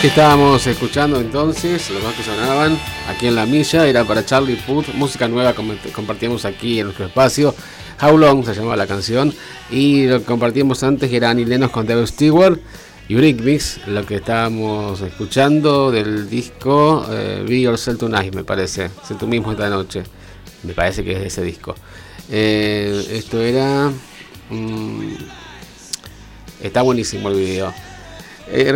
Que 0.00 0.06
estábamos 0.06 0.66
escuchando 0.66 1.20
entonces, 1.20 1.90
los 1.90 2.02
dos 2.02 2.14
que 2.14 2.22
sonaban 2.22 2.78
aquí 3.06 3.26
en 3.26 3.34
la 3.34 3.44
milla, 3.44 3.86
era 3.86 4.02
para 4.04 4.24
Charlie 4.24 4.56
Puth, 4.56 4.94
música 4.94 5.28
nueva 5.28 5.54
compartíamos 5.54 6.46
aquí 6.46 6.78
en 6.78 6.86
nuestro 6.86 7.04
espacio. 7.04 7.54
How 8.00 8.16
Long 8.16 8.42
se 8.46 8.54
llamaba 8.54 8.76
la 8.76 8.86
canción. 8.86 9.34
Y 9.70 10.06
lo 10.06 10.20
que 10.20 10.24
compartíamos 10.24 10.82
antes 10.84 11.12
era 11.12 11.28
Annie 11.28 11.44
Lennox 11.44 11.70
con 11.70 11.86
David 11.86 12.06
Stewart 12.06 12.58
y 13.08 13.14
Mix, 13.14 13.86
lo 13.88 14.06
que 14.06 14.16
estábamos 14.16 15.02
escuchando 15.02 15.90
del 15.90 16.30
disco 16.30 17.04
eh, 17.10 17.44
Be 17.46 17.60
Yourself 17.60 17.98
Tonight, 17.98 18.34
me 18.34 18.44
parece. 18.44 18.88
Sé 19.06 19.16
tú 19.16 19.26
mismo 19.26 19.52
esta 19.52 19.68
noche. 19.68 20.04
Me 20.62 20.72
parece 20.72 21.04
que 21.04 21.12
es 21.12 21.24
ese 21.24 21.42
disco. 21.42 21.74
Eh, 22.30 23.06
esto 23.10 23.42
era. 23.42 23.92
Mm, 24.48 25.14
está 26.62 26.80
buenísimo 26.80 27.28
el 27.28 27.34
video. 27.34 27.89
Eh, 28.52 28.74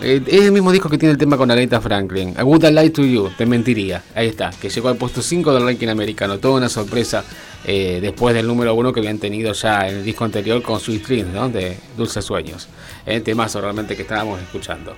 eh, 0.00 0.22
es 0.26 0.42
el 0.42 0.52
mismo 0.52 0.72
disco 0.72 0.88
que 0.88 0.96
tiene 0.96 1.12
el 1.12 1.18
tema 1.18 1.36
con 1.36 1.50
Aretha 1.50 1.78
Franklin. 1.80 2.30
I 2.38 2.42
Would 2.42 2.64
Lie 2.64 2.88
to 2.90 3.04
You, 3.04 3.30
te 3.36 3.44
mentiría. 3.44 4.02
Ahí 4.14 4.28
está, 4.28 4.50
que 4.50 4.70
llegó 4.70 4.88
al 4.88 4.96
puesto 4.96 5.20
5 5.20 5.52
del 5.52 5.64
ranking 5.64 5.88
americano. 5.88 6.38
Toda 6.38 6.54
una 6.54 6.70
sorpresa 6.70 7.22
eh, 7.66 7.98
después 8.00 8.34
del 8.34 8.46
número 8.46 8.74
1 8.74 8.94
que 8.94 9.00
habían 9.00 9.18
tenido 9.18 9.52
ya 9.52 9.86
en 9.88 9.96
el 9.96 10.04
disco 10.04 10.24
anterior 10.24 10.62
con 10.62 10.80
Sweet 10.80 11.06
Dreams, 11.06 11.34
¿no? 11.34 11.50
De 11.50 11.76
Dulces 11.98 12.24
Sueños. 12.24 12.68
El 13.04 13.22
temazo 13.22 13.60
realmente 13.60 13.94
que 13.94 14.02
estábamos 14.02 14.40
escuchando. 14.40 14.96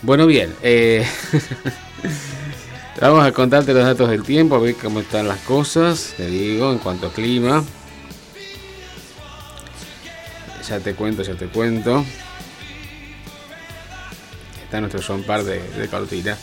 Bueno, 0.00 0.26
bien. 0.26 0.54
vamos 3.00 3.24
a 3.24 3.32
contarte 3.32 3.74
los 3.74 3.84
datos 3.84 4.08
del 4.08 4.22
tiempo, 4.22 4.54
a 4.54 4.60
ver 4.60 4.76
cómo 4.76 5.00
están 5.00 5.28
las 5.28 5.40
cosas. 5.40 6.14
Te 6.16 6.26
digo, 6.26 6.72
en 6.72 6.78
cuanto 6.78 7.08
a 7.08 7.12
clima. 7.12 7.62
Ya 10.66 10.80
te 10.80 10.94
cuento, 10.94 11.22
ya 11.22 11.34
te 11.34 11.48
cuento 11.48 12.02
nuestro 14.80 15.00
John 15.06 15.22
Par 15.22 15.44
de, 15.44 15.60
de. 15.60 16.36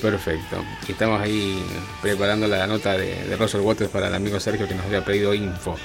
Perfecto. 0.00 0.62
estamos 0.88 1.20
ahí 1.20 1.62
preparando 2.02 2.46
la 2.46 2.66
nota 2.66 2.96
de, 2.96 3.24
de 3.24 3.36
Roger 3.36 3.60
Waters 3.60 3.90
para 3.90 4.08
el 4.08 4.14
amigo 4.14 4.38
Sergio 4.40 4.68
que 4.68 4.74
nos 4.74 4.84
había 4.86 5.04
pedido 5.04 5.32
info. 5.32 5.76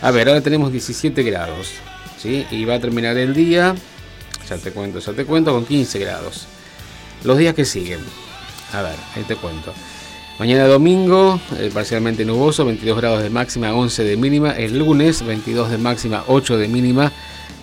A 0.00 0.10
ver, 0.10 0.28
ahora 0.28 0.40
tenemos 0.40 0.72
17 0.72 1.22
grados. 1.22 1.72
¿sí? 2.18 2.46
Y 2.50 2.64
va 2.64 2.74
a 2.74 2.80
terminar 2.80 3.16
el 3.18 3.34
día, 3.34 3.74
ya 4.48 4.56
te 4.58 4.72
cuento, 4.72 4.98
ya 4.98 5.12
te 5.12 5.24
cuento, 5.24 5.52
con 5.52 5.66
15 5.66 5.98
grados. 5.98 6.46
Los 7.22 7.38
días 7.38 7.54
que 7.54 7.64
siguen. 7.64 8.00
A 8.72 8.82
ver, 8.82 8.96
ahí 9.14 9.22
te 9.24 9.36
cuento. 9.36 9.72
Mañana 10.38 10.66
domingo, 10.66 11.40
eh, 11.58 11.70
parcialmente 11.72 12.24
nuboso, 12.24 12.64
22 12.64 12.96
grados 12.96 13.22
de 13.22 13.30
máxima, 13.30 13.72
11 13.72 14.02
de 14.04 14.16
mínima. 14.16 14.50
El 14.50 14.78
lunes, 14.78 15.24
22 15.24 15.70
de 15.70 15.78
máxima, 15.78 16.24
8 16.26 16.58
de 16.58 16.68
mínima. 16.68 17.12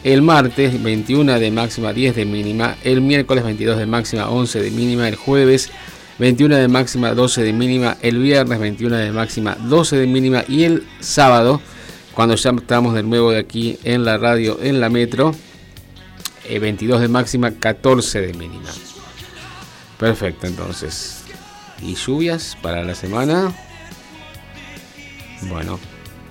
El 0.03 0.23
martes 0.23 0.81
21 0.81 1.39
de 1.39 1.51
máxima 1.51 1.93
10 1.93 2.15
de 2.15 2.25
mínima. 2.25 2.75
El 2.83 3.01
miércoles 3.01 3.43
22 3.43 3.77
de 3.77 3.85
máxima 3.85 4.29
11 4.29 4.61
de 4.61 4.71
mínima. 4.71 5.07
El 5.07 5.15
jueves 5.15 5.69
21 6.17 6.55
de 6.55 6.67
máxima 6.67 7.13
12 7.13 7.43
de 7.43 7.53
mínima. 7.53 7.97
El 8.01 8.17
viernes 8.17 8.59
21 8.59 8.95
de 8.95 9.11
máxima 9.11 9.55
12 9.55 9.97
de 9.97 10.07
mínima. 10.07 10.43
Y 10.47 10.63
el 10.63 10.87
sábado, 11.01 11.61
cuando 12.15 12.35
ya 12.35 12.49
estamos 12.49 12.95
de 12.95 13.03
nuevo 13.03 13.31
de 13.31 13.39
aquí 13.39 13.77
en 13.83 14.03
la 14.03 14.17
radio, 14.17 14.57
en 14.61 14.79
la 14.79 14.89
metro, 14.89 15.35
22 16.49 16.97
eh, 16.97 17.01
de 17.01 17.07
máxima 17.07 17.51
14 17.51 18.21
de 18.21 18.33
mínima. 18.33 18.69
Perfecto, 19.99 20.47
entonces. 20.47 21.23
¿Y 21.79 21.93
lluvias 21.93 22.57
para 22.61 22.83
la 22.83 22.95
semana? 22.95 23.53
Bueno, 25.43 25.79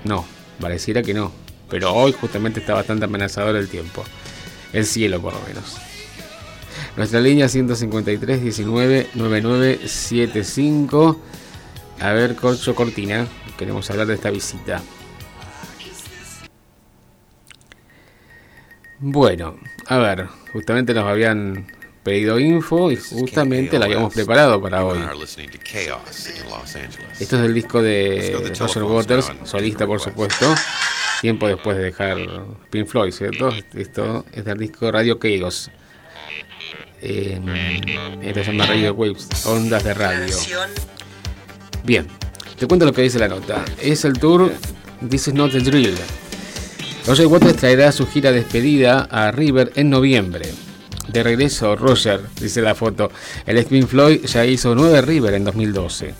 no, 0.04 0.24
pareciera 0.60 1.02
que 1.02 1.14
no. 1.14 1.32
Pero 1.70 1.94
hoy 1.94 2.12
justamente 2.12 2.60
está 2.60 2.74
bastante 2.74 3.06
amenazador 3.06 3.56
el 3.56 3.68
tiempo. 3.68 4.04
El 4.72 4.84
cielo 4.84 5.22
por 5.22 5.32
lo 5.32 5.40
menos. 5.46 5.76
Nuestra 6.96 7.20
línea 7.20 7.48
153 7.48 8.42
19 8.42 9.10
9975. 9.14 11.20
A 12.00 12.12
ver, 12.12 12.34
Corcho 12.34 12.74
Cortina. 12.74 13.28
Queremos 13.56 13.88
hablar 13.90 14.08
de 14.08 14.14
esta 14.14 14.30
visita. 14.30 14.82
Bueno, 18.98 19.56
a 19.86 19.98
ver, 19.98 20.26
justamente 20.52 20.92
nos 20.92 21.04
habían 21.04 21.68
pedido 22.02 22.38
info 22.38 22.90
y 22.90 22.96
justamente 22.96 23.78
la 23.78 23.86
habíamos 23.86 24.12
preparado 24.12 24.60
para 24.60 24.84
hoy. 24.84 24.98
Esto 27.18 27.36
es 27.36 27.42
el 27.42 27.54
disco 27.54 27.80
de 27.80 28.52
Roger 28.58 28.82
Waters, 28.82 29.32
solista 29.44 29.86
por 29.86 30.00
supuesto 30.00 30.54
tiempo 31.20 31.46
después 31.46 31.76
de 31.76 31.84
dejar 31.84 32.18
Pink 32.70 32.86
Floyd, 32.86 33.12
¿cierto? 33.12 33.52
Esto 33.74 34.24
es 34.32 34.44
del 34.44 34.58
disco 34.58 34.90
Radio 34.90 35.18
Chaos. 35.18 35.70
Esto 37.00 38.44
se 38.44 38.52
llama 38.52 38.66
Radio 38.66 38.94
Waves, 38.94 39.28
ondas 39.46 39.84
de 39.84 39.94
radio. 39.94 40.34
Bien, 41.84 42.06
te 42.58 42.66
cuento 42.66 42.86
lo 42.86 42.92
que 42.92 43.02
dice 43.02 43.18
la 43.18 43.28
nota. 43.28 43.64
Es 43.80 44.04
el 44.04 44.18
tour 44.18 44.52
This 45.08 45.28
is 45.28 45.34
not 45.34 45.52
the 45.52 45.60
drill. 45.60 45.94
Roger 47.06 47.26
Waters 47.26 47.56
traerá 47.56 47.90
su 47.92 48.06
gira 48.06 48.32
despedida 48.32 49.08
a 49.10 49.30
River 49.30 49.72
en 49.76 49.88
noviembre. 49.88 50.50
De 51.08 51.22
regreso, 51.22 51.74
Roger, 51.74 52.20
dice 52.38 52.60
la 52.60 52.74
foto. 52.74 53.10
El 53.46 53.56
ex 53.56 53.68
Pink 53.68 53.86
Floyd 53.86 54.26
ya 54.26 54.44
hizo 54.44 54.74
nueve 54.74 55.00
River 55.00 55.34
en 55.34 55.44
2012. 55.44 56.14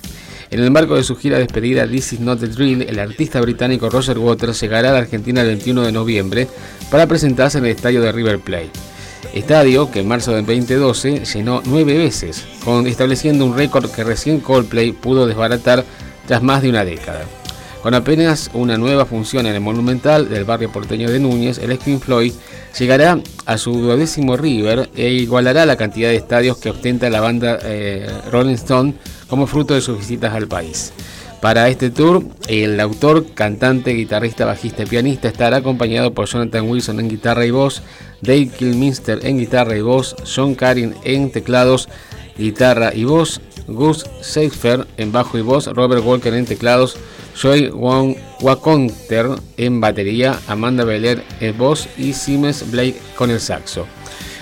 En 0.50 0.58
el 0.58 0.72
marco 0.72 0.96
de 0.96 1.04
su 1.04 1.14
gira 1.14 1.38
despedida 1.38 1.86
This 1.86 2.14
Is 2.14 2.20
Not 2.20 2.40
the 2.40 2.48
Drill, 2.48 2.82
el 2.82 2.98
artista 2.98 3.40
británico 3.40 3.88
Roger 3.88 4.18
Waters 4.18 4.60
llegará 4.60 4.90
a 4.90 4.98
Argentina 4.98 5.42
el 5.42 5.46
21 5.46 5.82
de 5.82 5.92
noviembre 5.92 6.48
para 6.90 7.06
presentarse 7.06 7.58
en 7.58 7.66
el 7.66 7.70
estadio 7.70 8.02
de 8.02 8.10
River 8.10 8.40
Plate. 8.40 8.72
Estadio 9.32 9.92
que 9.92 10.00
en 10.00 10.08
marzo 10.08 10.32
del 10.32 10.44
2012 10.44 11.24
llenó 11.24 11.62
nueve 11.66 11.96
veces, 11.96 12.46
estableciendo 12.84 13.46
un 13.46 13.56
récord 13.56 13.92
que 13.92 14.02
recién 14.02 14.40
Coldplay 14.40 14.90
pudo 14.90 15.28
desbaratar 15.28 15.84
tras 16.26 16.42
más 16.42 16.62
de 16.62 16.70
una 16.70 16.84
década. 16.84 17.20
Con 17.80 17.94
apenas 17.94 18.50
una 18.52 18.76
nueva 18.76 19.06
función 19.06 19.46
en 19.46 19.54
el 19.54 19.60
Monumental 19.60 20.28
del 20.28 20.44
barrio 20.44 20.72
porteño 20.72 21.08
de 21.10 21.20
Núñez, 21.20 21.58
el 21.58 21.70
Spin 21.72 22.00
Floyd 22.00 22.32
llegará 22.76 23.20
a 23.46 23.56
su 23.56 23.72
duodécimo 23.72 24.36
River 24.36 24.90
e 24.96 25.10
igualará 25.10 25.64
la 25.64 25.76
cantidad 25.76 26.08
de 26.08 26.16
estadios 26.16 26.58
que 26.58 26.70
ostenta 26.70 27.08
la 27.08 27.20
banda 27.20 27.58
eh, 27.62 28.06
Rolling 28.30 28.54
Stone 28.54 28.94
como 29.30 29.46
fruto 29.46 29.72
de 29.74 29.80
sus 29.80 29.98
visitas 29.98 30.34
al 30.34 30.48
país. 30.48 30.92
Para 31.40 31.70
este 31.70 31.88
tour, 31.88 32.22
el 32.48 32.78
autor, 32.80 33.24
cantante, 33.32 33.92
guitarrista, 33.92 34.44
bajista 34.44 34.82
y 34.82 34.86
pianista 34.86 35.28
estará 35.28 35.56
acompañado 35.58 36.12
por 36.12 36.26
Jonathan 36.26 36.68
Wilson 36.68 37.00
en 37.00 37.08
guitarra 37.08 37.46
y 37.46 37.50
voz, 37.50 37.82
Dave 38.20 38.48
Kilminster 38.48 39.24
en 39.24 39.38
guitarra 39.38 39.74
y 39.74 39.80
voz, 39.80 40.14
John 40.26 40.54
Karin 40.54 40.94
en 41.02 41.30
teclados, 41.30 41.88
guitarra 42.36 42.92
y 42.94 43.04
voz, 43.04 43.40
Gus 43.68 44.04
Seifer 44.20 44.86
en 44.98 45.12
bajo 45.12 45.38
y 45.38 45.40
voz, 45.40 45.66
Robert 45.68 46.04
Walker 46.04 46.34
en 46.34 46.44
teclados, 46.44 46.98
Joy 47.40 47.70
Waconter 47.70 49.28
en 49.56 49.80
batería, 49.80 50.38
Amanda 50.46 50.84
Beller 50.84 51.24
en 51.40 51.56
voz 51.56 51.88
y 51.96 52.12
Siemens 52.12 52.70
Blake 52.70 53.00
con 53.16 53.30
el 53.30 53.40
saxo. 53.40 53.86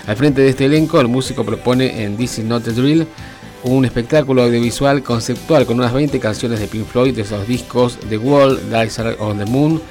Al 0.05 0.17
frente 0.17 0.41
de 0.41 0.49
este 0.49 0.65
elenco, 0.65 0.99
el 0.99 1.07
músico 1.07 1.45
propone 1.45 2.03
en 2.03 2.17
This 2.17 2.39
Is 2.39 2.45
Not 2.45 2.67
a 2.67 2.71
Drill 2.71 3.07
un 3.63 3.85
espectáculo 3.85 4.43
audiovisual 4.43 5.03
conceptual 5.03 5.65
con 5.65 5.77
unas 5.79 5.93
20 5.93 6.19
canciones 6.19 6.59
de 6.59 6.67
Pink 6.67 6.85
Floyd 6.85 7.15
de 7.15 7.23
esos 7.23 7.47
discos 7.47 7.97
The 8.09 8.17
Wall, 8.17 8.59
Lights 8.69 8.99
on 9.19 9.37
the 9.37 9.45
Moon, 9.45 9.81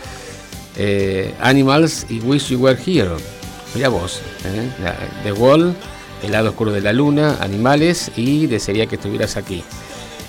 eh, 0.77 1.35
Animals 1.41 2.07
y 2.09 2.21
Wish 2.21 2.49
You 2.51 2.61
Were 2.61 2.79
Here. 2.85 3.11
Mira 3.75 3.89
vos, 3.89 4.21
¿eh? 4.45 4.69
The 5.23 5.33
Wall, 5.33 5.75
El 6.23 6.33
lado 6.33 6.51
oscuro 6.51 6.73
de 6.73 6.81
la 6.81 6.93
luna, 6.93 7.37
Animales 7.41 8.11
y 8.17 8.47
Desearía 8.47 8.87
que 8.87 8.97
estuvieras 8.97 9.37
aquí. 9.37 9.63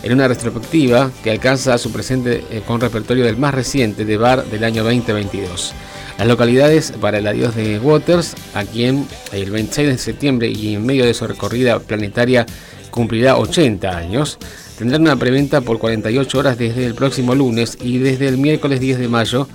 En 0.04 0.14
una 0.14 0.28
retrospectiva 0.28 1.12
que 1.24 1.32
alcanza 1.32 1.78
su 1.78 1.92
presente 1.92 2.44
eh, 2.52 2.62
con 2.66 2.80
repertorio 2.80 3.26
del 3.26 3.38
más 3.38 3.54
reciente 3.54 4.06
de 4.06 4.18
Bar 4.18 4.46
del 4.46 4.64
año 4.64 4.84
2022. 4.84 5.74
Las 6.18 6.28
localidades 6.28 6.92
para 7.00 7.20
el 7.20 7.28
adiós 7.28 7.56
de 7.56 7.80
Waters, 7.80 8.36
a 8.54 8.66
quien 8.66 9.08
el 9.32 9.52
26 9.52 9.88
de 9.88 9.98
septiembre 9.98 10.50
y 10.50 10.76
en 10.76 10.86
medio 10.86 11.06
de 11.06 11.14
su 11.14 11.26
recorrida 11.26 11.80
planetaria 11.80 12.46
cumplirá 12.92 13.38
80 13.38 13.98
años, 13.98 14.38
tendrán 14.78 15.02
una 15.02 15.16
preventa 15.16 15.62
por 15.62 15.80
48 15.80 16.40
horas 16.40 16.58
desde 16.58 16.86
el 16.86 16.96
próximo 16.96 17.36
lunes 17.36 17.78
y 17.82 17.98
desde 17.98 18.28
el 18.28 18.38
miércoles 18.38 18.80
10 18.80 19.00
de 19.00 19.08
mayo 19.08 19.48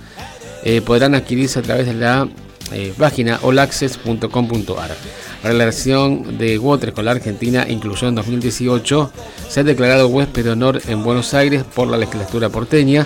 eh, 0.63 0.81
podrán 0.81 1.15
adquirirse 1.15 1.59
a 1.59 1.61
través 1.61 1.85
de 1.85 1.93
la 1.93 2.27
eh, 2.71 2.93
página 2.97 3.39
olaccess.com.ar. 3.43 4.95
La 5.43 5.49
relación 5.49 6.37
de 6.39 6.57
Waters 6.57 6.93
con 6.93 7.05
la 7.05 7.11
Argentina 7.11 7.65
incluyó 7.69 8.07
en 8.07 8.15
2018 8.15 9.11
ser 9.47 9.65
declarado 9.65 10.07
huésped 10.07 10.43
de 10.43 10.51
honor 10.51 10.81
en 10.87 11.03
Buenos 11.03 11.33
Aires 11.35 11.63
por 11.63 11.87
la 11.87 11.97
legislatura 11.97 12.49
porteña 12.49 13.05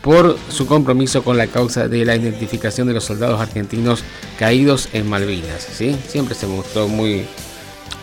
por 0.00 0.38
su 0.50 0.66
compromiso 0.66 1.24
con 1.24 1.38
la 1.38 1.46
causa 1.46 1.88
de 1.88 2.04
la 2.04 2.14
identificación 2.14 2.86
de 2.86 2.92
los 2.92 3.04
soldados 3.04 3.40
argentinos 3.40 4.04
caídos 4.38 4.88
en 4.92 5.08
Malvinas. 5.08 5.66
¿sí? 5.72 5.96
Siempre 6.08 6.34
se 6.34 6.46
mostró 6.46 6.88
muy 6.88 7.24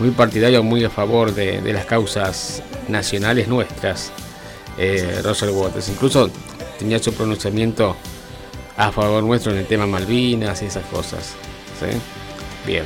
muy 0.02 0.10
partidario, 0.12 0.64
muy 0.64 0.84
a 0.84 0.90
favor 0.90 1.34
de, 1.34 1.62
las 1.72 1.86
causas 1.86 2.64
nacionales 2.88 3.48
nuestras, 3.48 4.12
eh, 4.78 5.22
Roger 5.24 5.52
Waters. 5.52 5.90
Incluso 5.90 6.30
tenía 6.80 6.98
su 6.98 7.14
pronunciamiento 7.14 7.96
a 8.78 8.92
favor 8.92 9.22
nuestro 9.24 9.52
en 9.52 9.60
el 9.60 9.68
tema 9.68 9.86
Malvinas 9.86 10.62
y 10.64 10.66
esas 10.66 10.86
cosas. 10.86 11.34
Bien. 12.66 12.86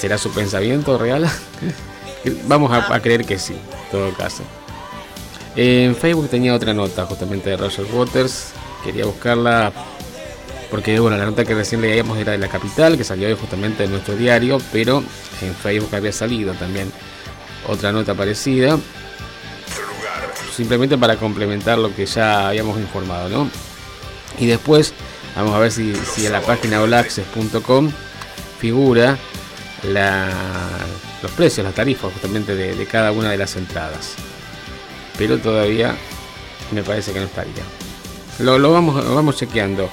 ¿Será 0.00 0.16
su 0.16 0.30
pensamiento 0.30 0.96
real? 0.96 1.28
Vamos 2.46 2.72
a, 2.72 3.00
creer 3.00 3.24
que 3.26 3.38
sí, 3.38 3.52
en 3.52 3.90
todo 3.90 4.10
caso. 4.14 4.42
En 5.54 5.94
Facebook 5.94 6.30
tenía 6.30 6.54
otra 6.54 6.72
nota 6.72 7.04
justamente 7.04 7.50
de 7.50 7.58
Roger 7.58 7.84
Waters. 7.92 8.52
Quería 8.82 9.04
buscarla 9.04 9.70
porque 10.72 10.98
bueno, 10.98 11.18
la 11.18 11.26
nota 11.26 11.44
que 11.44 11.54
recién 11.54 11.82
leíamos 11.82 12.16
era 12.16 12.32
de 12.32 12.38
la 12.38 12.48
capital, 12.48 12.96
que 12.96 13.04
salió 13.04 13.28
hoy 13.28 13.36
justamente 13.38 13.84
en 13.84 13.90
nuestro 13.90 14.16
diario, 14.16 14.58
pero 14.72 15.04
en 15.42 15.54
Facebook 15.54 15.94
había 15.94 16.12
salido 16.12 16.54
también 16.54 16.90
otra 17.68 17.92
nota 17.92 18.14
parecida, 18.14 18.78
simplemente 20.56 20.96
para 20.96 21.16
complementar 21.16 21.76
lo 21.76 21.94
que 21.94 22.06
ya 22.06 22.48
habíamos 22.48 22.80
informado, 22.80 23.28
¿no? 23.28 23.50
Y 24.38 24.46
después, 24.46 24.94
vamos 25.36 25.54
a 25.54 25.58
ver 25.58 25.70
si, 25.70 25.94
si 25.94 26.24
en 26.24 26.32
la 26.32 26.40
página 26.40 26.80
olaxes.com 26.80 27.92
figura 28.58 29.18
los 31.22 31.30
precios, 31.32 31.66
las 31.66 31.74
tarifas 31.74 32.14
justamente 32.14 32.54
de, 32.54 32.86
cada 32.86 33.12
una 33.12 33.30
de 33.30 33.36
las 33.36 33.56
entradas. 33.56 34.14
Pero 35.18 35.36
todavía 35.36 35.94
me 36.70 36.82
parece 36.82 37.12
que 37.12 37.20
no 37.20 37.26
estaría. 37.26 37.62
Lo, 38.38 38.58
lo 38.58 38.72
vamos, 38.72 39.04
lo 39.04 39.14
vamos 39.14 39.36
chequeando. 39.36 39.90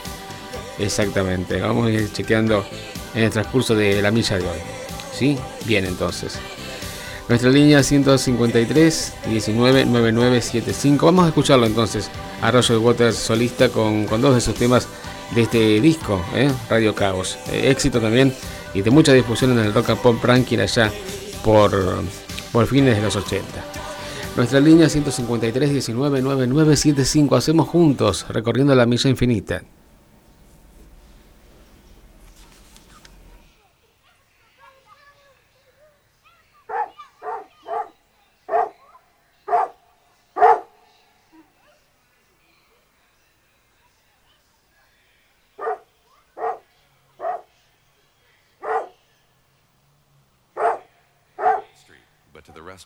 Exactamente, 0.79 1.59
vamos 1.59 1.87
a 1.87 1.91
ir 1.91 2.11
chequeando 2.11 2.65
en 3.13 3.23
el 3.23 3.29
transcurso 3.29 3.75
de 3.75 4.01
la 4.01 4.11
milla 4.11 4.37
de 4.37 4.45
hoy. 4.45 4.59
¿Sí? 5.13 5.37
Bien, 5.65 5.85
entonces. 5.85 6.39
Nuestra 7.27 7.51
línea 7.51 7.83
153 7.83 9.13
19 9.29 9.85
9975. 9.85 11.05
Vamos 11.05 11.25
a 11.25 11.27
escucharlo 11.27 11.67
entonces 11.67 12.09
a 12.41 12.49
Roger 12.49 12.77
Waters 12.77 13.17
solista 13.17 13.69
con, 13.69 14.07
dos 14.19 14.33
de 14.33 14.41
sus 14.41 14.55
temas 14.55 14.87
de 15.35 15.43
este 15.43 15.79
disco, 15.79 16.25
¿eh? 16.33 16.49
Radio 16.69 16.95
Caos. 16.95 17.37
Eh, 17.51 17.69
éxito 17.69 17.99
también 17.99 18.33
y 18.73 18.81
de 18.81 18.89
mucha 18.89 19.13
difusión 19.13 19.51
en 19.51 19.59
el 19.59 19.73
rock 19.73 19.91
and 19.91 19.99
pop 19.99 20.23
ranking 20.23 20.57
allá 20.57 20.91
por, 21.43 21.71
por 22.51 22.65
fines 22.65 22.95
de 22.95 23.03
los 23.03 23.15
80. 23.15 23.45
Nuestra 24.35 24.59
línea 24.59 24.89
153 24.89 25.71
19 25.71 26.21
9975. 26.21 27.35
Hacemos 27.35 27.67
juntos 27.67 28.25
recorriendo 28.29 28.73
la 28.73 28.87
milla 28.87 29.09
infinita. 29.09 29.61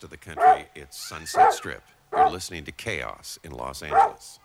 Of 0.01 0.09
the 0.09 0.17
country, 0.17 0.65
it's 0.73 0.97
Sunset 0.97 1.53
Strip. 1.53 1.83
You're 2.15 2.29
listening 2.29 2.63
to 2.63 2.71
Chaos 2.71 3.37
in 3.43 3.51
Los 3.51 3.83
Angeles. 3.83 4.39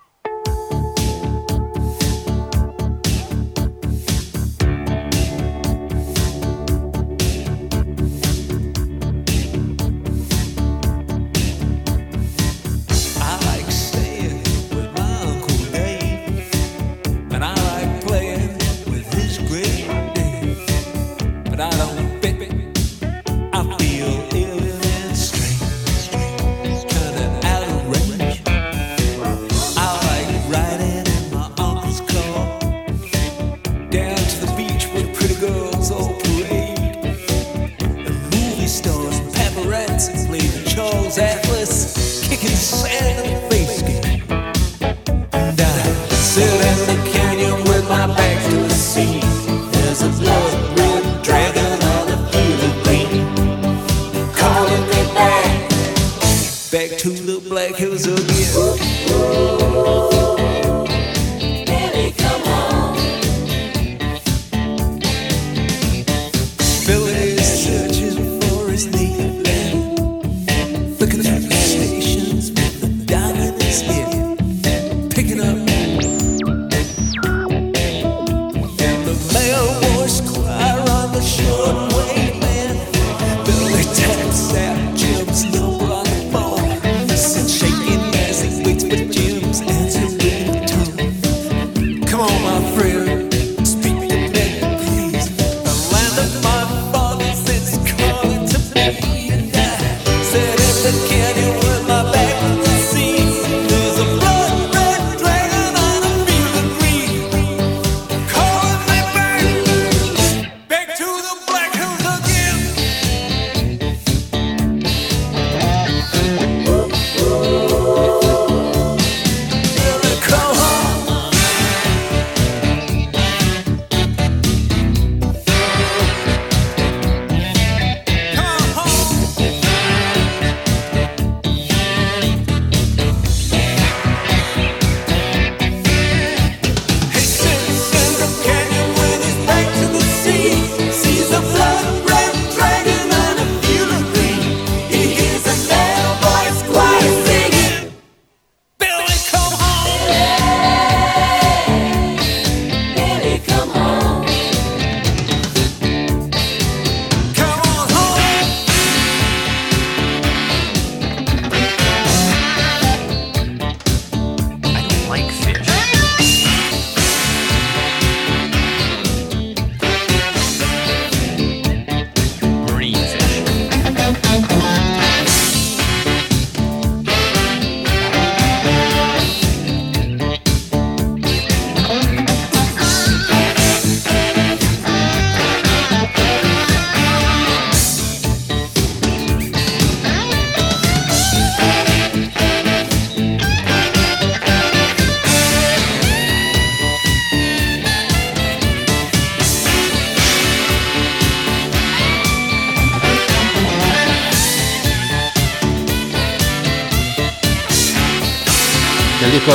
Philly 66.89 67.28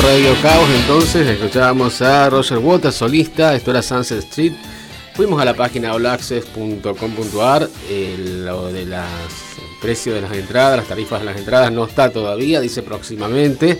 Radio 0.02 0.34
Caos, 0.42 0.68
entonces 0.80 1.26
escuchábamos 1.28 2.02
a 2.02 2.28
Roger 2.28 2.58
Waters, 2.58 2.96
solista, 2.96 3.54
esto 3.54 3.70
era 3.70 3.80
Sunset 3.80 4.18
Street. 4.18 4.52
Fuimos 5.14 5.40
a 5.40 5.44
la 5.44 5.54
página 5.54 5.92
allaccess.com.ar, 5.92 7.68
lo 8.18 8.72
de 8.72 8.86
las 8.86 9.08
precios 9.80 10.16
de 10.16 10.22
las 10.22 10.32
entradas, 10.32 10.78
las 10.78 10.88
tarifas 10.88 11.20
de 11.20 11.26
las 11.26 11.36
entradas 11.36 11.70
no 11.70 11.84
está 11.84 12.10
todavía, 12.10 12.60
dice 12.60 12.82
próximamente, 12.82 13.78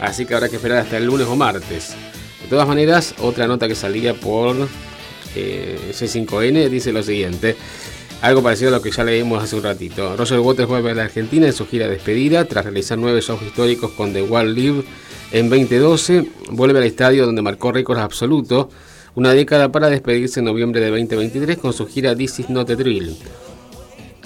así 0.00 0.24
que 0.24 0.34
habrá 0.34 0.48
que 0.48 0.56
esperar 0.56 0.78
hasta 0.78 0.96
el 0.96 1.04
lunes 1.04 1.26
o 1.28 1.36
martes. 1.36 1.94
De 2.42 2.48
todas 2.48 2.66
maneras, 2.66 3.14
otra 3.18 3.46
nota 3.46 3.68
que 3.68 3.74
salía 3.74 4.14
por 4.14 4.56
C5N 5.34 6.68
dice 6.70 6.92
lo 6.92 7.02
siguiente. 7.02 7.56
Algo 8.22 8.42
parecido 8.42 8.68
a 8.68 8.72
lo 8.72 8.82
que 8.82 8.90
ya 8.90 9.04
leímos 9.04 9.42
hace 9.42 9.56
un 9.56 9.64
ratito. 9.64 10.16
Roger 10.16 10.38
Waters 10.38 10.68
vuelve 10.68 10.92
a 10.92 10.94
la 10.94 11.02
Argentina 11.02 11.46
en 11.46 11.52
su 11.52 11.66
gira 11.66 11.86
de 11.86 11.94
despedida 11.94 12.44
tras 12.46 12.64
realizar 12.64 12.96
nueve 12.96 13.20
shows 13.20 13.42
históricos 13.42 13.90
con 13.92 14.12
The 14.12 14.22
Wild 14.22 14.56
Live 14.56 14.84
en 15.32 15.50
2012. 15.50 16.26
Vuelve 16.50 16.78
al 16.78 16.84
estadio 16.84 17.26
donde 17.26 17.42
marcó 17.42 17.72
récords 17.72 18.00
absolutos 18.00 18.68
una 19.14 19.32
década 19.32 19.70
para 19.70 19.90
despedirse 19.90 20.40
en 20.40 20.46
noviembre 20.46 20.80
de 20.80 20.90
2023 20.90 21.58
con 21.58 21.72
su 21.72 21.86
gira 21.86 22.16
This 22.16 22.40
Is 22.40 22.50
Not 22.50 22.70
a 22.70 22.76
Drill. 22.76 23.16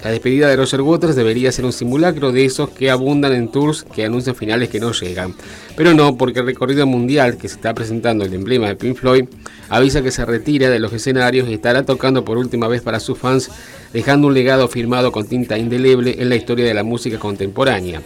La 0.05 0.13
despedida 0.13 0.47
de 0.47 0.55
Roger 0.55 0.83
Waters 0.83 1.17
debería 1.17 1.51
ser 1.51 1.65
un 1.65 1.73
simulacro 1.73 2.31
de 2.31 2.45
esos 2.45 2.69
que 2.69 2.91
abundan 2.91 3.33
en 3.33 3.49
tours 3.49 3.83
que 3.83 4.05
anuncian 4.05 4.37
finales 4.37 4.69
que 4.69 4.79
no 4.79 4.93
llegan. 4.93 5.35
Pero 5.75 5.95
no, 5.95 6.17
porque 6.17 6.41
el 6.41 6.47
recorrido 6.47 6.87
mundial 6.87 7.37
que 7.37 7.49
se 7.49 7.57
está 7.57 7.75
presentando 7.75 8.25
el 8.25 8.33
emblema 8.33 8.69
de 8.69 8.77
Pink 8.77 8.97
Floyd 8.97 9.25
avisa 9.69 10.03
que 10.03 10.13
se 10.13 10.25
retira 10.25 10.71
de 10.71 10.79
los 10.79 10.93
escenarios 10.93 11.49
y 11.49 11.55
estará 11.55 11.85
tocando 11.85 12.25
por 12.25 12.39
última 12.39 12.69
vez 12.69 12.83
para 12.83 13.01
sus 13.01 13.19
fans, 13.19 13.51
dejando 13.93 14.29
un 14.29 14.35
legado 14.35 14.69
firmado 14.69 15.11
con 15.11 15.27
tinta 15.27 15.59
indeleble 15.59 16.15
en 16.21 16.29
la 16.29 16.37
historia 16.37 16.67
de 16.67 16.75
la 16.75 16.85
música 16.85 17.19
contemporánea. 17.19 18.01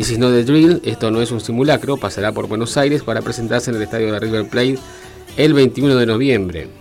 This 0.00 0.12
is 0.12 0.18
not 0.18 0.32
a 0.32 0.42
drill, 0.42 0.80
esto 0.82 1.10
no 1.10 1.20
es 1.20 1.30
un 1.30 1.42
simulacro, 1.42 1.98
pasará 1.98 2.32
por 2.32 2.48
Buenos 2.48 2.78
Aires 2.78 3.02
para 3.02 3.20
presentarse 3.20 3.70
en 3.70 3.76
el 3.76 3.82
estadio 3.82 4.10
de 4.10 4.18
River 4.18 4.48
Plate 4.48 4.78
el 5.36 5.52
21 5.52 5.94
de 5.94 6.06
noviembre. 6.06 6.79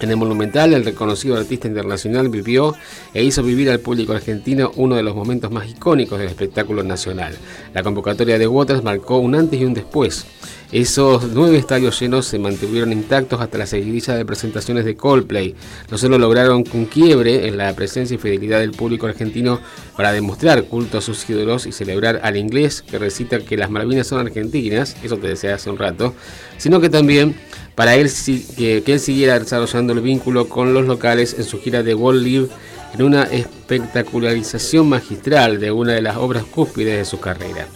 En 0.00 0.10
el 0.10 0.16
Monumental, 0.16 0.74
el 0.74 0.84
reconocido 0.84 1.36
artista 1.36 1.66
internacional 1.66 2.28
vivió 2.28 2.74
e 3.14 3.24
hizo 3.24 3.42
vivir 3.42 3.68
al 3.68 3.80
público 3.80 4.12
argentino 4.12 4.70
uno 4.76 4.94
de 4.94 5.02
los 5.02 5.16
momentos 5.16 5.50
más 5.50 5.68
icónicos 5.68 6.20
del 6.20 6.28
espectáculo 6.28 6.84
nacional. 6.84 7.36
La 7.74 7.82
convocatoria 7.82 8.38
de 8.38 8.46
Waters 8.46 8.84
marcó 8.84 9.18
un 9.18 9.34
antes 9.34 9.60
y 9.60 9.64
un 9.64 9.74
después. 9.74 10.24
Esos 10.70 11.24
nueve 11.32 11.56
estadios 11.56 11.98
llenos 11.98 12.26
se 12.26 12.38
mantuvieron 12.38 12.92
intactos 12.92 13.40
hasta 13.40 13.56
la 13.56 13.66
seguidilla 13.66 14.14
de 14.14 14.26
presentaciones 14.26 14.84
de 14.84 14.96
Coldplay. 14.96 15.54
No 15.90 15.96
solo 15.96 16.18
lograron 16.18 16.62
un 16.74 16.84
quiebre 16.84 17.48
en 17.48 17.56
la 17.56 17.72
presencia 17.72 18.14
y 18.14 18.18
fidelidad 18.18 18.60
del 18.60 18.72
público 18.72 19.06
argentino 19.06 19.60
para 19.96 20.12
demostrar 20.12 20.64
culto 20.64 20.98
a 20.98 21.00
sus 21.00 21.28
ídolos 21.28 21.66
y 21.66 21.72
celebrar 21.72 22.20
al 22.22 22.36
inglés 22.36 22.82
que 22.82 22.98
recita 22.98 23.40
que 23.40 23.56
las 23.56 23.70
Malvinas 23.70 24.06
son 24.06 24.20
argentinas, 24.20 24.94
eso 25.02 25.16
te 25.16 25.28
decía 25.28 25.54
hace 25.54 25.70
un 25.70 25.78
rato, 25.78 26.14
sino 26.58 26.80
que 26.82 26.90
también 26.90 27.34
para 27.78 27.94
él 27.94 28.10
que, 28.56 28.82
él 28.84 28.98
siguiera 28.98 29.38
desarrollando 29.38 29.92
el 29.92 30.00
vínculo 30.00 30.48
con 30.48 30.74
los 30.74 30.84
locales 30.84 31.36
en 31.38 31.44
su 31.44 31.60
gira 31.60 31.84
de 31.84 31.94
World 31.94 32.24
Live 32.24 32.48
en 32.92 33.04
una 33.04 33.22
espectacularización 33.22 34.88
magistral 34.88 35.60
de 35.60 35.70
una 35.70 35.92
de 35.92 36.02
las 36.02 36.16
obras 36.16 36.42
cúspides 36.42 36.98
de 36.98 37.04
su 37.04 37.20
carrera. 37.20 37.68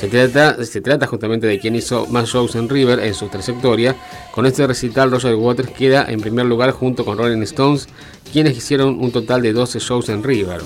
Se 0.00 0.08
trata, 0.08 0.64
se 0.64 0.80
trata 0.80 1.06
justamente 1.06 1.46
de 1.46 1.60
quien 1.60 1.76
hizo 1.76 2.08
más 2.08 2.28
shows 2.28 2.56
en 2.56 2.68
River 2.68 2.98
en 2.98 3.14
su 3.14 3.28
trayectoria. 3.28 3.94
Con 4.32 4.46
este 4.46 4.66
recital, 4.66 5.12
Roger 5.12 5.36
Waters 5.36 5.70
queda 5.70 6.10
en 6.10 6.20
primer 6.20 6.46
lugar 6.46 6.72
junto 6.72 7.04
con 7.04 7.16
Rolling 7.16 7.42
Stones, 7.42 7.86
quienes 8.32 8.56
hicieron 8.56 8.98
un 8.98 9.12
total 9.12 9.42
de 9.42 9.52
12 9.52 9.78
shows 9.78 10.08
en 10.08 10.24
River. 10.24 10.60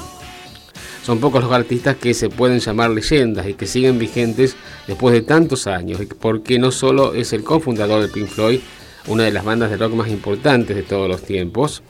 Son 1.04 1.20
pocos 1.20 1.44
los 1.44 1.52
artistas 1.52 1.96
que 1.96 2.14
se 2.14 2.30
pueden 2.30 2.60
llamar 2.60 2.90
leyendas 2.90 3.46
y 3.46 3.52
que 3.52 3.66
siguen 3.66 3.98
vigentes 3.98 4.56
después 4.86 5.12
de 5.12 5.20
tantos 5.20 5.66
años, 5.66 6.00
porque 6.18 6.58
no 6.58 6.70
solo 6.70 7.12
es 7.12 7.34
el 7.34 7.44
cofundador 7.44 8.00
de 8.00 8.08
Pink 8.08 8.26
Floyd, 8.26 8.60
una 9.08 9.24
de 9.24 9.30
las 9.30 9.44
bandas 9.44 9.68
de 9.68 9.76
rock 9.76 9.92
más 9.92 10.08
importantes 10.08 10.74
de 10.74 10.82
todos 10.82 11.06
los 11.06 11.20
tiempos, 11.20 11.82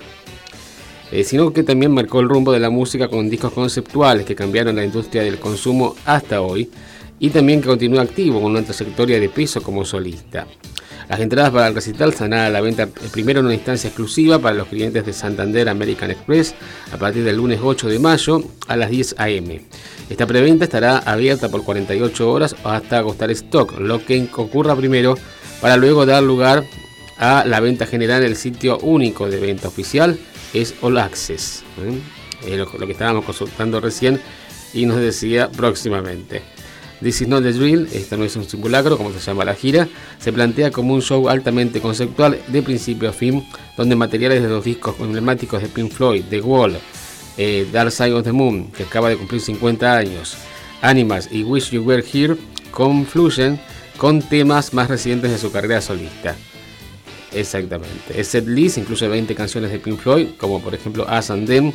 eh, 1.12 1.22
sino 1.22 1.52
que 1.52 1.62
también 1.62 1.92
marcó 1.92 2.18
el 2.18 2.28
rumbo 2.28 2.50
de 2.50 2.58
la 2.58 2.70
música 2.70 3.06
con 3.06 3.30
discos 3.30 3.52
conceptuales 3.52 4.26
que 4.26 4.34
cambiaron 4.34 4.74
la 4.74 4.84
industria 4.84 5.22
del 5.22 5.38
consumo 5.38 5.94
hasta 6.06 6.40
hoy, 6.40 6.68
y 7.20 7.30
también 7.30 7.60
que 7.60 7.68
continúa 7.68 8.02
activo 8.02 8.42
con 8.42 8.50
una 8.50 8.64
trayectoria 8.64 9.20
de 9.20 9.28
peso 9.28 9.62
como 9.62 9.84
solista. 9.84 10.48
Las 11.08 11.20
entradas 11.20 11.50
para 11.50 11.68
el 11.68 11.74
recital 11.74 12.10
están 12.10 12.32
a 12.32 12.48
la 12.48 12.60
venta 12.60 12.86
primero 13.12 13.40
en 13.40 13.46
una 13.46 13.54
instancia 13.54 13.88
exclusiva 13.88 14.38
para 14.38 14.54
los 14.54 14.68
clientes 14.68 15.04
de 15.04 15.12
Santander 15.12 15.68
American 15.68 16.10
Express 16.10 16.54
a 16.92 16.96
partir 16.96 17.24
del 17.24 17.36
lunes 17.36 17.60
8 17.62 17.88
de 17.88 17.98
mayo 17.98 18.42
a 18.66 18.76
las 18.76 18.90
10 18.90 19.16
am. 19.18 19.60
Esta 20.08 20.26
preventa 20.26 20.64
estará 20.64 20.98
abierta 20.98 21.48
por 21.48 21.64
48 21.64 22.30
horas 22.30 22.56
hasta 22.64 22.98
agostar 22.98 23.30
stock, 23.30 23.78
lo 23.78 24.04
que 24.04 24.28
ocurra 24.34 24.74
primero 24.74 25.16
para 25.60 25.76
luego 25.76 26.06
dar 26.06 26.22
lugar 26.22 26.64
a 27.18 27.44
la 27.46 27.60
venta 27.60 27.86
general 27.86 28.22
en 28.22 28.28
el 28.28 28.36
sitio 28.36 28.78
único 28.78 29.28
de 29.28 29.38
venta 29.38 29.68
oficial 29.68 30.18
es 30.52 30.74
All 30.80 30.98
Access. 30.98 31.62
¿eh? 31.82 32.56
lo 32.56 32.86
que 32.86 32.92
estábamos 32.92 33.24
consultando 33.24 33.80
recién 33.80 34.20
y 34.72 34.86
nos 34.86 34.98
decía 34.98 35.50
próximamente. 35.50 36.42
This 37.00 37.22
is 37.22 37.28
not 37.28 37.42
the 37.42 37.52
drill, 37.52 37.88
esta 37.92 38.16
no 38.16 38.24
es 38.24 38.36
un 38.36 38.44
simulacro, 38.44 38.96
como 38.96 39.12
se 39.12 39.18
llama 39.18 39.44
la 39.44 39.54
gira, 39.54 39.88
se 40.18 40.32
plantea 40.32 40.70
como 40.70 40.94
un 40.94 41.02
show 41.02 41.28
altamente 41.28 41.80
conceptual 41.80 42.40
de 42.48 42.62
principio 42.62 43.10
a 43.10 43.12
fin, 43.12 43.44
donde 43.76 43.96
materiales 43.96 44.42
de 44.42 44.48
los 44.48 44.64
discos 44.64 44.94
emblemáticos 45.00 45.60
de 45.60 45.68
Pink 45.68 45.92
Floyd, 45.92 46.24
The 46.30 46.40
Wall, 46.40 46.76
eh, 47.36 47.66
Dark 47.72 47.90
Side 47.90 48.12
of 48.12 48.24
the 48.24 48.32
Moon, 48.32 48.70
que 48.72 48.84
acaba 48.84 49.08
de 49.08 49.16
cumplir 49.16 49.40
50 49.40 49.96
años, 49.96 50.36
Animals 50.82 51.28
y 51.32 51.42
Wish 51.42 51.70
You 51.70 51.82
Were 51.82 52.04
Here 52.12 52.36
confluyen 52.70 53.58
con 53.96 54.20
temas 54.20 54.74
más 54.74 54.88
recientes 54.88 55.30
de 55.30 55.38
su 55.38 55.50
carrera 55.50 55.80
solista. 55.80 56.36
Exactamente. 57.32 58.16
El 58.16 58.24
set 58.24 58.46
list 58.46 58.78
incluye 58.78 59.08
20 59.08 59.34
canciones 59.34 59.70
de 59.70 59.78
Pink 59.78 59.98
Floyd, 59.98 60.28
como 60.38 60.60
por 60.60 60.74
ejemplo 60.74 61.06
As 61.08 61.30
and 61.30 61.46
Them, 61.46 61.72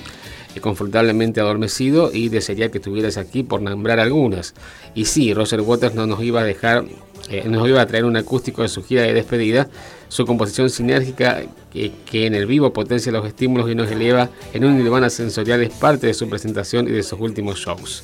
confortablemente 0.61 1.39
adormecido 1.39 2.11
y 2.13 2.29
desearía 2.29 2.71
que 2.71 2.79
estuvieras 2.79 3.17
aquí 3.17 3.43
por 3.43 3.61
nombrar 3.61 3.99
algunas. 3.99 4.53
Y 4.95 5.05
sí, 5.05 5.33
Roger 5.33 5.61
Waters 5.61 5.95
no 5.95 6.07
nos 6.07 6.21
iba 6.23 6.41
a 6.41 6.43
dejar, 6.43 6.85
eh, 7.29 7.43
nos 7.47 7.67
iba 7.67 7.81
a 7.81 7.85
traer 7.85 8.05
un 8.05 8.17
acústico 8.17 8.63
de 8.63 8.67
su 8.67 8.83
gira 8.83 9.03
de 9.03 9.13
despedida, 9.13 9.69
su 10.07 10.25
composición 10.25 10.69
sinérgica 10.69 11.43
que, 11.71 11.93
en 12.25 12.33
el 12.33 12.47
vivo 12.47 12.73
potencia 12.73 13.11
los 13.11 13.25
estímulos 13.25 13.69
y 13.69 13.75
nos 13.75 13.91
eleva 13.91 14.29
en 14.53 14.65
un 14.65 14.77
nirvana 14.77 15.09
sensorial 15.09 15.61
es 15.61 15.69
parte 15.69 16.07
de 16.07 16.13
su 16.13 16.27
presentación 16.27 16.87
y 16.87 16.91
de 16.91 17.03
sus 17.03 17.19
últimos 17.19 17.59
shows. 17.59 18.03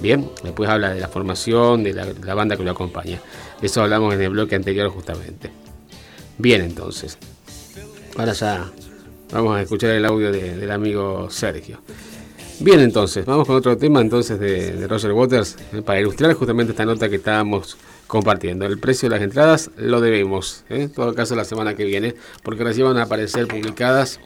Bien, 0.00 0.28
después 0.44 0.68
habla 0.68 0.90
de 0.90 1.00
la 1.00 1.08
formación, 1.08 1.82
de 1.82 1.92
la, 1.94 2.06
la 2.22 2.34
banda 2.34 2.56
que 2.56 2.62
lo 2.62 2.70
acompaña. 2.70 3.20
De 3.60 3.66
eso 3.66 3.82
hablamos 3.82 4.14
en 4.14 4.20
el 4.22 4.30
bloque 4.30 4.54
anterior 4.54 4.90
justamente. 4.90 5.50
Bien, 6.36 6.60
entonces. 6.60 7.18
Ahora 8.16 8.32
ya 8.32 8.70
Vamos 9.32 9.56
a 9.56 9.62
escuchar 9.62 9.90
el 9.90 10.04
audio 10.06 10.32
del 10.32 10.70
amigo 10.70 11.28
Sergio. 11.30 11.78
Bien, 12.60 12.80
entonces, 12.80 13.24
vamos 13.24 13.46
con 13.46 13.56
otro 13.56 13.76
tema 13.76 14.00
entonces 14.00 14.40
de, 14.40 14.86
Roger 14.88 15.12
Waters 15.12 15.56
eh, 15.72 15.82
para 15.82 16.00
ilustrar 16.00 16.32
justamente 16.34 16.72
esta 16.72 16.84
nota 16.84 17.08
que 17.08 17.16
estábamos 17.16 17.76
compartiendo. 18.06 18.66
El 18.66 18.78
precio 18.78 19.08
de 19.08 19.14
las 19.14 19.22
entradas 19.22 19.70
lo 19.76 20.00
debemos, 20.00 20.64
¿eh? 20.70 20.82
en 20.82 20.92
todo 20.92 21.14
caso 21.14 21.36
la 21.36 21.44
semana 21.44 21.74
que 21.74 21.84
viene, 21.84 22.14
porque 22.42 22.64
recién 22.64 22.86
van 22.86 22.96
a 22.96 23.02
aparecer 23.02 23.46
publicadas 23.46 24.18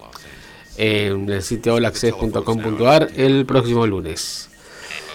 en 0.78 1.28
el 1.28 1.42
sitio 1.42 1.74
holaccess.com.ar 1.74 3.10
el 3.16 3.44
próximo 3.44 3.86
lunes. 3.86 4.48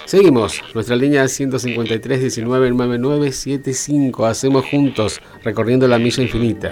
Seguimos, 0.06 0.62
nuestra 0.74 0.96
línea 0.96 1.28
153 1.28 2.22
19 2.22 2.70
9975. 2.72 4.26
Hacemos 4.26 4.66
juntos, 4.70 5.20
recorriendo 5.44 5.88
la 5.88 5.98
milla 5.98 6.24
infinita. 6.24 6.72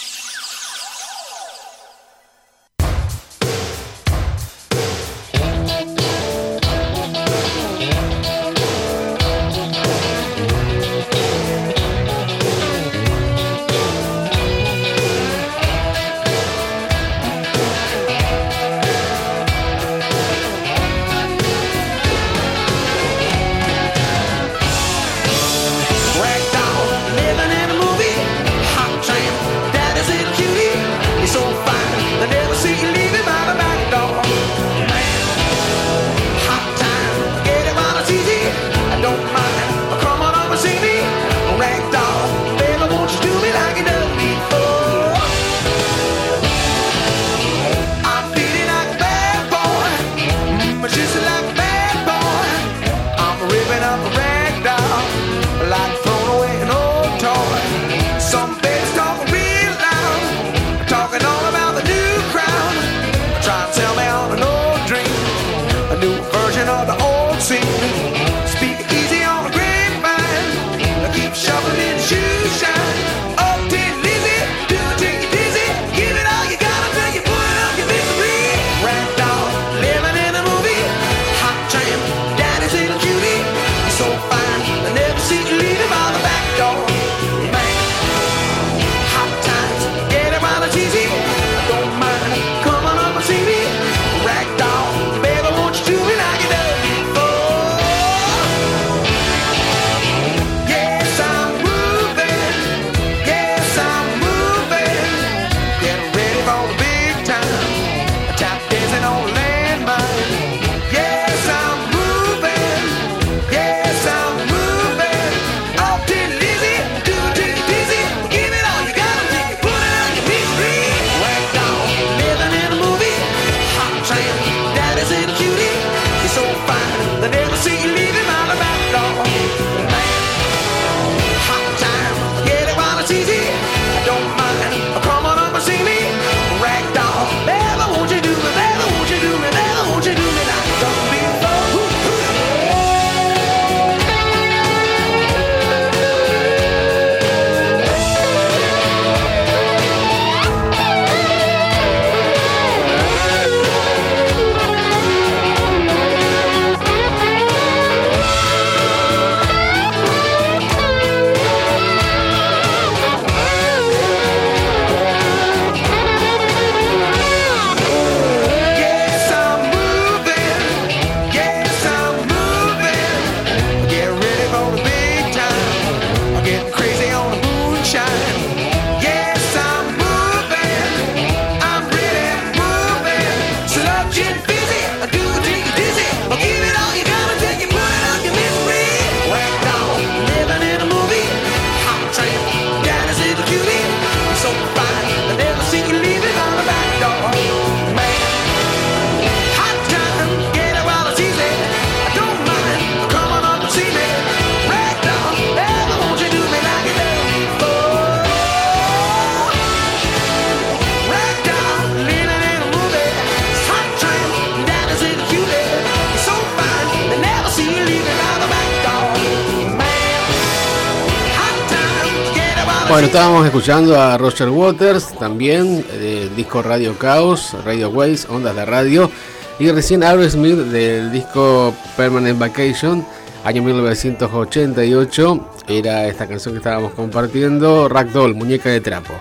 escuchando 223.51 223.99
a 223.99 224.17
Roger 224.17 224.47
Waters, 224.47 225.09
también 225.19 225.85
eh, 225.91 226.21
del 226.21 226.35
disco 226.37 226.61
Radio 226.61 226.97
Caos, 226.97 227.53
Radio 227.65 227.89
Waves, 227.89 228.25
Ondas 228.29 228.55
de 228.55 228.63
Radio, 228.63 229.11
y 229.59 229.69
recién 229.69 230.03
Aerosmith 230.03 230.55
del 230.55 231.11
disco 231.11 231.75
Permanent 231.97 232.39
Vacation, 232.39 233.05
año 233.43 233.61
1988, 233.61 235.49
era 235.67 236.07
esta 236.07 236.27
canción 236.27 236.53
que 236.53 236.59
estábamos 236.59 236.93
compartiendo, 236.93 237.89
Ragdoll, 237.89 238.35
Muñeca 238.35 238.69
de 238.69 238.79
Trapo. 238.79 239.15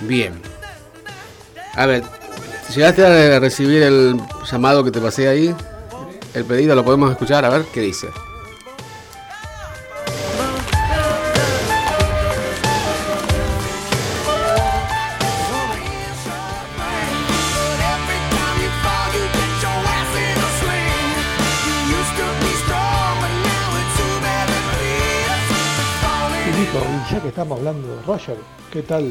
Bien. 0.00 0.32
A 1.76 1.86
ver, 1.86 2.02
¿llegaste 2.74 3.06
a 3.06 3.38
recibir 3.38 3.84
el 3.84 4.20
llamado 4.50 4.82
que 4.82 4.90
te 4.90 5.00
pasé 5.00 5.28
ahí? 5.28 5.54
El 6.34 6.44
pedido, 6.44 6.74
lo 6.74 6.84
podemos 6.84 7.12
escuchar, 7.12 7.44
a 7.44 7.48
ver 7.48 7.62
qué 7.72 7.80
dice. 7.80 8.08
estamos 27.32 27.58
hablando 27.58 27.96
de 27.96 28.02
Roger, 28.02 28.36
qué 28.70 28.82
tal 28.82 29.10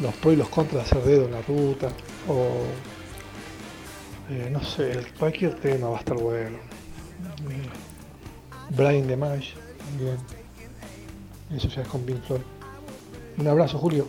los 0.00 0.12
pros 0.14 0.34
y 0.34 0.36
los 0.36 0.48
contras 0.48 0.74
de 0.74 0.80
hacer 0.80 1.08
dedo 1.08 1.26
en 1.26 1.30
la 1.30 1.42
ruta, 1.42 1.88
o 2.28 2.64
eh, 4.28 4.48
no 4.50 4.60
sé, 4.64 5.06
cualquier 5.16 5.54
tema 5.54 5.88
va 5.88 5.98
a 5.98 6.00
estar 6.00 6.16
bueno. 6.16 6.58
Brian 8.70 9.06
de 9.06 9.16
Mash 9.16 9.52
también. 9.78 10.16
Eso 11.54 11.68
ya 11.68 11.82
es 11.82 11.88
con 11.88 12.00
Pink 12.02 12.24
Floyd. 12.26 12.40
Un 13.38 13.46
abrazo, 13.46 13.78
Julio. 13.78 14.08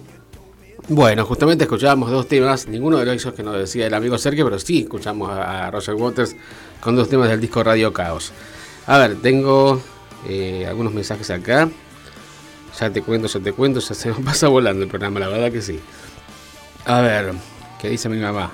Bueno, 0.87 1.23
justamente 1.23 1.65
escuchábamos 1.65 2.09
dos 2.09 2.27
temas, 2.27 2.67
ninguno 2.67 2.97
de 2.97 3.05
los 3.05 3.31
que 3.31 3.43
nos 3.43 3.55
decía 3.57 3.85
el 3.85 3.93
amigo 3.93 4.17
Sergio, 4.17 4.45
pero 4.45 4.57
sí 4.57 4.81
escuchamos 4.81 5.29
a 5.29 5.69
Roger 5.69 5.93
Waters 5.93 6.35
con 6.81 6.95
dos 6.95 7.09
temas 7.09 7.29
del 7.29 7.39
disco 7.39 7.63
Radio 7.63 7.93
Caos. 7.93 8.31
A 8.87 8.97
ver, 8.97 9.17
tengo 9.21 9.79
eh, 10.27 10.65
algunos 10.67 10.93
mensajes 10.93 11.29
acá. 11.29 11.69
Ya 12.79 12.89
te 12.89 13.01
cuento, 13.01 13.27
ya 13.27 13.39
te 13.39 13.53
cuento, 13.53 13.79
ya 13.79 13.93
se 13.93 14.11
pasa 14.13 14.47
volando 14.47 14.83
el 14.83 14.89
programa, 14.89 15.19
la 15.19 15.27
verdad 15.27 15.51
que 15.51 15.61
sí. 15.61 15.79
A 16.85 17.01
ver, 17.01 17.33
¿qué 17.81 17.89
dice 17.89 18.09
mi 18.09 18.17
mamá? 18.17 18.51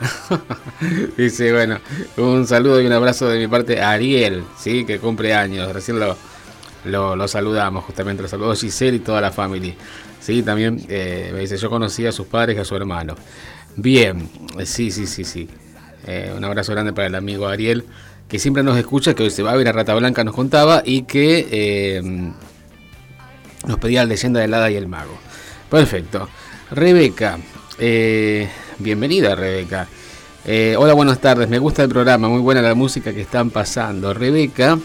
dice, 1.18 1.52
bueno, 1.54 1.80
un 2.18 2.46
saludo 2.46 2.82
y 2.82 2.86
un 2.86 2.94
abrazo 2.94 3.28
de 3.28 3.40
mi 3.40 3.48
parte 3.48 3.82
a 3.82 3.92
Ariel, 3.92 4.44
¿sí? 4.58 4.86
que 4.86 5.00
cumple 5.00 5.34
años. 5.34 5.72
Recién 5.74 6.00
lo, 6.00 6.16
lo, 6.86 7.28
saludamos, 7.28 7.86
justamente 7.86 8.22
lo 8.22 8.30
saludó 8.30 8.56
Giselle 8.56 8.98
y 8.98 9.00
toda 9.00 9.22
la 9.22 9.32
familia. 9.32 9.74
Sí, 10.20 10.44
también 10.44 10.86
eh, 10.90 11.32
me 11.34 11.40
dice, 11.40 11.58
yo 11.58 11.70
conocí 11.70 12.06
a 12.06 12.12
sus 12.12 12.28
padres 12.28 12.58
y 12.58 12.60
a 12.60 12.66
su 12.66 12.76
hermano. 12.76 13.16
Bien, 13.76 14.30
sí, 14.66 14.92
sí, 14.92 15.08
sí, 15.08 15.24
sí. 15.24 15.50
Eh, 16.06 16.34
un 16.36 16.44
abrazo 16.44 16.72
grande 16.74 16.94
para 16.94 17.08
el 17.08 17.16
amigo 17.16 17.48
Ariel, 17.48 17.86
que 18.28 18.38
siempre 18.38 18.64
nos 18.64 18.78
escucha, 18.78 19.14
que 19.14 19.24
hoy 19.24 19.32
se 19.32 19.44
va 19.44 19.52
a 19.52 19.56
ver 19.56 19.68
a 19.70 19.72
Rata 19.72 19.96
Blanca, 19.96 20.24
nos 20.24 20.36
contaba, 20.36 20.84
y 20.86 21.04
que 21.04 21.48
eh, 21.52 22.32
nos 23.68 23.78
pedía 23.80 24.06
leyenda 24.06 24.40
del 24.40 24.54
hada 24.54 24.70
y 24.70 24.76
el 24.76 24.88
mago. 24.88 25.18
Perfecto. 25.70 26.30
Rebeca, 26.72 27.40
eh, 27.78 28.50
bienvenida 28.78 29.36
Rebeca. 29.36 29.88
Eh, 30.46 30.76
hola, 30.78 30.94
buenas 30.94 31.20
tardes, 31.20 31.50
me 31.50 31.60
gusta 31.60 31.84
el 31.84 31.90
programa, 31.90 32.30
muy 32.30 32.42
buena 32.42 32.62
la 32.62 32.76
música 32.76 33.14
que 33.14 33.22
están 33.22 33.50
pasando. 33.50 34.14
Rebeca 34.14 34.80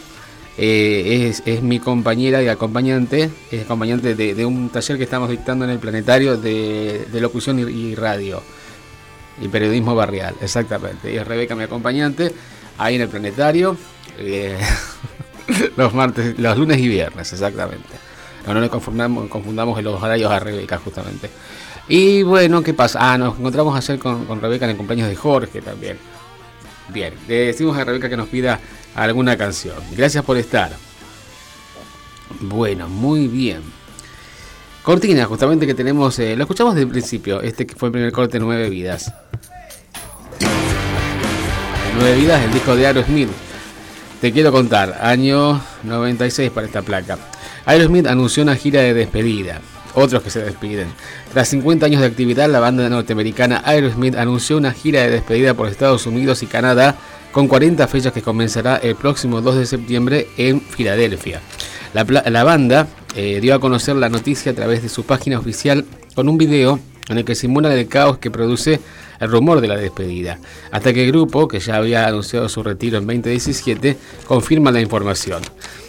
eh, 0.59 1.33
es, 1.45 1.63
mi 1.63 1.79
compañera 1.79 2.43
y 2.43 2.49
acompañante, 2.49 3.31
es 3.51 3.65
acompañante 3.65 4.15
de, 4.15 4.35
de 4.35 4.47
un 4.47 4.69
taller 4.71 4.97
que 4.97 5.05
estamos 5.05 5.31
dictando 5.31 5.65
en 5.65 5.71
el 5.71 5.79
planetario 5.79 6.37
de, 6.37 7.07
de 7.11 7.21
locución 7.21 7.59
y, 7.59 7.63
y 7.63 7.95
radio 7.95 8.43
y 9.41 9.49
periodismo 9.49 9.95
barrial, 9.95 10.35
exactamente. 10.41 11.13
Y 11.13 11.17
es 11.17 11.27
Rebeca 11.27 11.55
mi 11.55 11.65
acompañante 11.65 12.33
ahí 12.79 12.97
en 12.97 13.03
el 13.03 13.09
planetario 13.09 13.77
eh, 14.19 14.59
los 15.77 15.95
martes, 15.95 16.39
los 16.39 16.59
lunes 16.59 16.79
y 16.79 16.89
viernes, 16.89 17.33
exactamente. 17.33 17.89
No, 18.47 18.55
no 18.55 18.61
le 18.61 18.69
confundamos, 18.69 19.29
confundamos 19.29 19.79
en 19.79 19.85
los 19.85 20.03
horarios 20.03 20.31
a 20.31 20.39
Rebeca 20.39 20.79
justamente. 20.79 21.31
Y 21.89 22.23
bueno, 22.23 22.63
¿qué 22.63 22.75
pasa? 22.75 22.99
Ah, 23.01 23.19
nos 23.19 23.39
encontramos 23.39 23.77
ayer 23.77 23.99
con, 23.99 24.25
con 24.27 24.41
Rebeca 24.41 24.65
en 24.65 24.73
el 24.73 24.77
cumpleaños 24.77 25.09
de 25.09 25.17
Jorge 25.17 25.61
también. 25.61 25.99
Bien, 26.89 27.15
le 27.29 27.47
decimos 27.47 27.77
a 27.77 27.85
Rebeca 27.85 28.09
que 28.09 28.17
nos 28.17 28.29
pida 28.29 28.61
alguna 28.95 29.37
canción. 29.37 29.77
Gracias 29.97 30.25
por 30.25 30.37
estar. 30.37 30.73
Bueno, 32.41 32.89
muy 32.89 33.29
bien. 33.29 33.63
Cortina, 34.83 35.25
justamente 35.25 35.67
que 35.67 35.75
tenemos, 35.75 36.19
eh, 36.19 36.37
lo 36.37 36.43
escuchamos 36.43 36.75
desde 36.75 36.85
el 36.85 36.91
principio, 36.91 37.41
este 37.41 37.67
que 37.67 37.75
fue 37.75 37.89
el 37.89 37.93
primer 37.93 38.13
corte, 38.13 38.39
Nueve 38.39 38.69
Vidas. 38.69 39.13
Nueve 41.97 42.17
Vidas, 42.17 42.43
el 42.45 42.53
disco 42.53 42.77
de 42.77 42.87
Aerosmith. 42.87 43.31
Te 44.21 44.33
quiero 44.33 44.53
contar, 44.53 44.99
año 45.01 45.61
96 45.85 46.51
para 46.51 46.67
esta 46.67 46.83
placa. 46.83 47.17
Aerosmith 47.67 48.07
anunció 48.07 48.43
una 48.43 48.57
gira 48.57 48.81
de 48.83 48.95
despedida. 48.95 49.61
Otros 49.95 50.23
que 50.23 50.31
se 50.31 50.43
despiden. 50.43 50.89
Tras 51.33 51.49
50 51.49 51.87
años 51.87 52.01
de 52.01 52.09
actividad, 52.09 52.49
la 52.51 52.61
banda 52.61 52.89
norteamericana 52.89 53.63
Aerosmith 53.65 54.17
anunció 54.17 54.57
una 54.57 54.73
gira 54.73 55.03
de 55.03 55.11
despedida 55.11 55.55
por 55.55 55.69
Estados 55.69 56.07
Unidos 56.07 56.43
y 56.43 56.47
Canadá 56.47 56.97
con 57.31 57.49
40 57.49 57.87
fechas 57.89 58.13
que 58.13 58.23
comenzará 58.23 58.77
el 58.77 58.97
próximo 58.97 59.41
2 59.41 59.57
de 59.57 59.67
septiembre 59.67 60.29
en 60.37 60.61
Filadelfia. 60.61 61.41
La, 61.93 62.43
banda 62.45 62.89
eh, 63.15 63.39
dio 63.41 63.55
a 63.55 63.61
conocer 63.61 63.95
la 63.95 64.09
noticia 64.09 64.51
a 64.51 64.55
través 64.55 64.83
de 64.83 64.89
su 64.89 65.05
página 65.05 65.39
oficial 65.39 65.85
con 66.15 66.29
un 66.29 66.39
video 66.39 66.81
en 67.09 67.19
el 67.19 67.25
que 67.25 67.35
simula 67.35 67.73
el 67.73 67.87
caos 67.87 68.19
que 68.19 68.31
produce 68.31 68.81
el 69.21 69.31
rumor 69.31 69.61
de 69.61 69.69
la 69.69 69.77
despedida, 69.77 70.39
hasta 70.71 70.93
que 70.93 71.05
el 71.05 71.13
grupo, 71.13 71.49
que 71.49 71.61
ya 71.61 71.77
había 71.77 72.07
anunciado 72.07 72.49
su 72.49 72.63
retiro 72.63 72.99
en 72.99 73.07
2017, 73.07 73.97
confirma 74.27 74.71
la 74.71 74.81
información. 74.81 75.43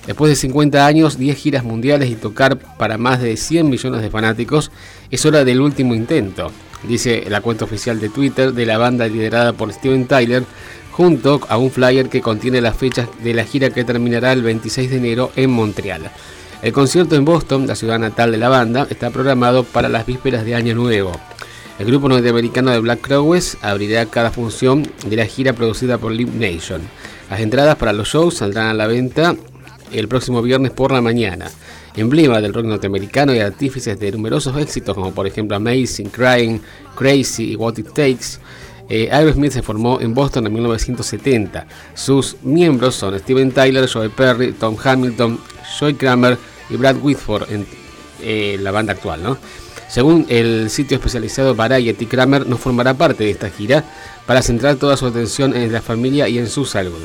Después 0.06 0.30
de 0.30 0.36
50 0.36 0.86
años, 0.86 1.18
10 1.18 1.38
giras 1.38 1.64
mundiales 1.64 2.10
y 2.10 2.16
tocar 2.16 2.58
para 2.58 2.98
más 2.98 3.22
de 3.22 3.38
100 3.38 3.70
millones 3.70 4.02
de 4.02 4.10
fanáticos, 4.10 4.72
es 5.10 5.26
hora 5.26 5.44
del 5.44 5.62
último 5.62 5.96
intento, 5.96 6.52
dice 6.88 7.26
la 7.28 7.42
cuenta 7.42 7.66
oficial 7.66 8.00
de 8.00 8.10
Twitter 8.10 8.54
de 8.54 8.66
la 8.66 8.78
banda 8.78 9.08
liderada 9.08 9.54
por 9.54 9.74
Steven 9.74 10.06
Tyler, 10.06 10.44
junto 10.92 11.42
a 11.50 11.58
un 11.58 11.72
flyer 11.72 12.08
que 12.08 12.22
contiene 12.22 12.62
las 12.62 12.78
fechas 12.78 13.10
de 13.22 13.34
la 13.34 13.44
gira 13.44 13.70
que 13.70 13.84
terminará 13.84 14.32
el 14.32 14.44
26 14.44 14.90
de 14.90 14.98
enero 14.98 15.32
en 15.36 15.50
Montreal. 15.50 16.10
El 16.62 16.72
concierto 16.72 17.16
en 17.16 17.26
Boston, 17.26 17.68
la 17.68 17.76
ciudad 17.76 18.00
natal 18.00 18.32
de 18.32 18.38
la 18.38 18.50
banda, 18.50 18.88
está 18.90 19.10
programado 19.10 19.64
para 19.64 19.90
las 19.90 20.06
vísperas 20.06 20.46
de 20.46 20.56
Año 20.56 20.74
Nuevo. 20.74 21.12
El 21.78 21.88
grupo 21.88 22.08
norteamericano 22.08 22.72
de 22.72 22.80
Black 22.80 23.02
Crowes 23.02 23.58
abrirá 23.62 24.06
cada 24.06 24.32
función 24.32 24.88
de 25.06 25.16
la 25.18 25.26
gira 25.26 25.52
producida 25.52 25.98
por 25.98 26.14
Live 26.14 26.32
Nation. 26.32 26.82
Las 27.30 27.42
entradas 27.42 27.76
para 27.76 27.92
los 27.92 28.08
shows 28.08 28.38
saldrán 28.38 28.68
a 28.68 28.74
la 28.74 28.88
venta 28.88 29.36
el 29.92 30.08
próximo 30.08 30.42
viernes 30.42 30.72
por 30.72 30.94
la 30.94 31.02
mañana. 31.02 31.52
Emblema 31.98 32.40
del 32.40 32.54
rock 32.54 32.66
norteamericano 32.66 33.36
y 33.36 33.40
artífices 33.40 34.00
de 34.00 34.12
numerosos 34.14 34.58
éxitos 34.58 34.96
como 34.96 35.14
por 35.14 35.28
ejemplo 35.28 35.58
Amazing, 35.58 36.10
Crying, 36.10 36.62
Crazy 36.96 37.52
y 37.52 37.56
What 37.58 37.78
It 37.78 37.88
Takes, 37.88 38.40
eh, 38.88 39.10
Aerosmith 39.12 39.52
se 39.52 39.62
formó 39.62 40.00
en 40.00 40.14
Boston 40.14 40.48
en 40.48 40.54
1970. 40.54 41.68
Sus 41.94 42.38
miembros 42.42 42.96
son 42.96 43.20
Steven 43.20 43.52
Tyler, 43.52 43.90
Joe 43.92 44.10
Perry, 44.10 44.54
Tom 44.54 44.78
Hamilton, 44.82 45.40
Joy 45.78 45.96
Kramer 45.96 46.38
y 46.70 46.78
Brad 46.78 46.98
Whitford 47.02 47.52
en 47.52 47.66
eh, 48.22 48.58
la 48.62 48.72
banda 48.72 48.94
actual. 48.94 49.24
¿no? 49.24 49.38
Según 49.96 50.26
el 50.28 50.70
sitio 50.70 50.98
especializado 50.98 51.56
Variety, 51.56 52.06
Kramer 52.06 52.46
no 52.46 52.58
formará 52.58 52.96
parte 52.96 53.24
de 53.24 53.32
esta 53.32 53.50
gira 53.50 53.86
para 54.26 54.42
centrar 54.42 54.76
toda 54.76 54.98
su 54.98 55.06
atención 55.06 55.56
en 55.56 55.72
la 55.72 55.82
familia 55.82 56.28
y 56.28 56.38
en 56.38 56.50
su 56.50 56.66
salud. 56.66 57.02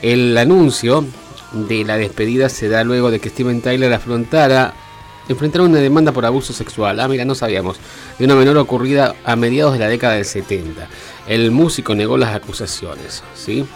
El 0.00 0.34
anuncio 0.38 1.04
de 1.52 1.84
la 1.84 1.98
despedida 1.98 2.48
se 2.48 2.70
da 2.70 2.82
luego 2.82 3.10
de 3.10 3.20
que 3.20 3.28
Steven 3.28 3.60
Tyler 3.60 3.92
afrontara 3.92 4.72
una 5.58 5.80
demanda 5.80 6.12
por 6.12 6.24
abuso 6.24 6.54
sexual. 6.54 6.98
Ah, 7.00 7.08
mira, 7.08 7.26
no 7.26 7.34
sabíamos. 7.34 7.76
De 8.18 8.24
una 8.24 8.36
menor 8.36 8.56
ocurrida 8.56 9.14
a 9.22 9.36
mediados 9.36 9.74
de 9.74 9.80
la 9.80 9.88
década 9.88 10.14
del 10.14 10.24
70. 10.24 10.88
El 11.26 11.50
músico 11.50 11.94
negó 11.94 12.16
las 12.16 12.34
acusaciones, 12.34 13.22
¿sí? 13.34 13.66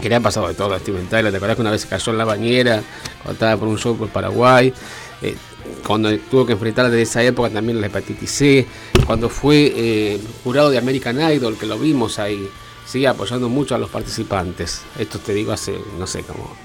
Que 0.00 0.08
le 0.08 0.14
ha 0.14 0.20
pasado 0.20 0.46
de 0.46 0.54
todo 0.54 0.74
a 0.74 0.78
Steven 0.78 1.08
Tyler. 1.08 1.32
¿Te 1.32 1.38
acuerdas 1.38 1.56
que 1.56 1.62
una 1.62 1.72
vez 1.72 1.80
se 1.80 1.88
cayó 1.88 2.12
en 2.12 2.18
la 2.18 2.24
bañera 2.24 2.84
cuando 3.24 3.58
por 3.58 3.66
un 3.66 3.78
show 3.78 3.96
por 3.96 4.10
Paraguay? 4.10 4.72
Eh, 5.22 5.34
cuando 5.86 6.16
tuvo 6.30 6.46
que 6.46 6.52
enfrentar 6.52 6.86
desde 6.86 7.02
esa 7.02 7.22
época 7.22 7.50
también 7.50 7.80
la 7.80 7.86
hepatitis 7.86 8.30
C. 8.30 8.66
Cuando 9.06 9.28
fue 9.28 9.72
eh, 9.74 10.20
jurado 10.44 10.70
de 10.70 10.78
American 10.78 11.20
Idol, 11.32 11.56
que 11.56 11.66
lo 11.66 11.78
vimos 11.78 12.18
ahí, 12.18 12.48
¿sí? 12.86 13.06
Apoyando 13.06 13.48
mucho 13.48 13.74
a 13.74 13.78
los 13.78 13.90
participantes. 13.90 14.82
Esto 14.98 15.18
te 15.18 15.32
digo 15.34 15.52
hace, 15.52 15.78
no 15.98 16.06
sé, 16.06 16.22
como... 16.22 16.56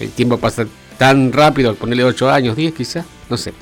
El 0.00 0.10
tiempo 0.10 0.38
pasa 0.38 0.66
tan 0.96 1.32
rápido, 1.32 1.74
ponerle 1.74 2.04
8 2.04 2.30
años, 2.30 2.56
10 2.56 2.74
quizás, 2.74 3.04
no 3.28 3.36
sé. 3.36 3.52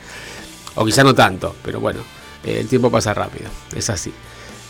O 0.74 0.84
quizá 0.84 1.02
no 1.02 1.14
tanto, 1.14 1.54
pero 1.62 1.80
bueno, 1.80 2.00
eh, 2.44 2.58
el 2.60 2.68
tiempo 2.68 2.90
pasa 2.90 3.14
rápido, 3.14 3.48
es 3.74 3.88
así. 3.88 4.12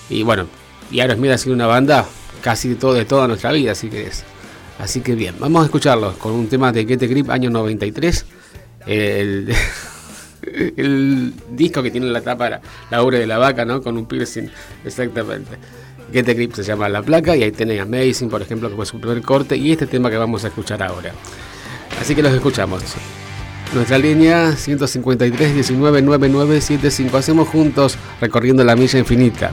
Y 0.08 0.22
bueno, 0.22 0.46
y 0.90 1.00
Aerosmith 1.00 1.32
ha 1.32 1.38
sido 1.38 1.54
una 1.54 1.66
banda 1.66 2.06
casi 2.42 2.68
de, 2.68 2.74
todo, 2.76 2.94
de 2.94 3.04
toda 3.04 3.26
nuestra 3.26 3.52
vida, 3.52 3.72
así 3.72 3.88
que 3.88 4.06
es. 4.06 4.24
Así 4.78 5.00
que 5.00 5.14
bien, 5.14 5.34
vamos 5.38 5.62
a 5.62 5.64
escucharlos 5.66 6.16
con 6.16 6.32
un 6.32 6.48
tema 6.48 6.70
de 6.70 6.84
Get 6.84 7.00
the 7.00 7.06
Grip, 7.06 7.30
año 7.30 7.50
93. 7.50 8.26
El, 8.86 9.52
el 10.76 11.32
disco 11.50 11.82
que 11.82 11.90
tiene 11.90 12.06
la 12.06 12.20
tapa, 12.20 12.50
la, 12.50 12.60
la 12.90 13.02
ubre 13.02 13.18
de 13.18 13.26
la 13.26 13.38
vaca, 13.38 13.64
¿no? 13.64 13.82
Con 13.82 13.96
un 13.96 14.06
piercing, 14.06 14.48
exactamente. 14.84 15.56
Get 16.12 16.24
the 16.24 16.34
Grip 16.34 16.54
se 16.54 16.62
llama 16.62 16.88
la 16.88 17.02
placa 17.02 17.36
y 17.36 17.42
ahí 17.42 17.52
tienen 17.52 17.80
Amazing, 17.80 18.28
por 18.28 18.40
ejemplo, 18.40 18.68
que 18.68 18.76
fue 18.76 18.86
su 18.86 19.00
primer 19.00 19.22
corte, 19.22 19.56
y 19.56 19.72
este 19.72 19.86
tema 19.86 20.10
que 20.10 20.16
vamos 20.16 20.44
a 20.44 20.48
escuchar 20.48 20.82
ahora. 20.82 21.12
Así 22.00 22.14
que 22.14 22.22
los 22.22 22.32
escuchamos. 22.32 22.82
Nuestra 23.74 23.98
línea 23.98 24.52
153 24.52 25.54
19 25.54 26.02
9975. 26.02 27.16
Hacemos 27.16 27.48
juntos 27.48 27.98
recorriendo 28.20 28.62
la 28.62 28.76
milla 28.76 28.98
infinita. 28.98 29.52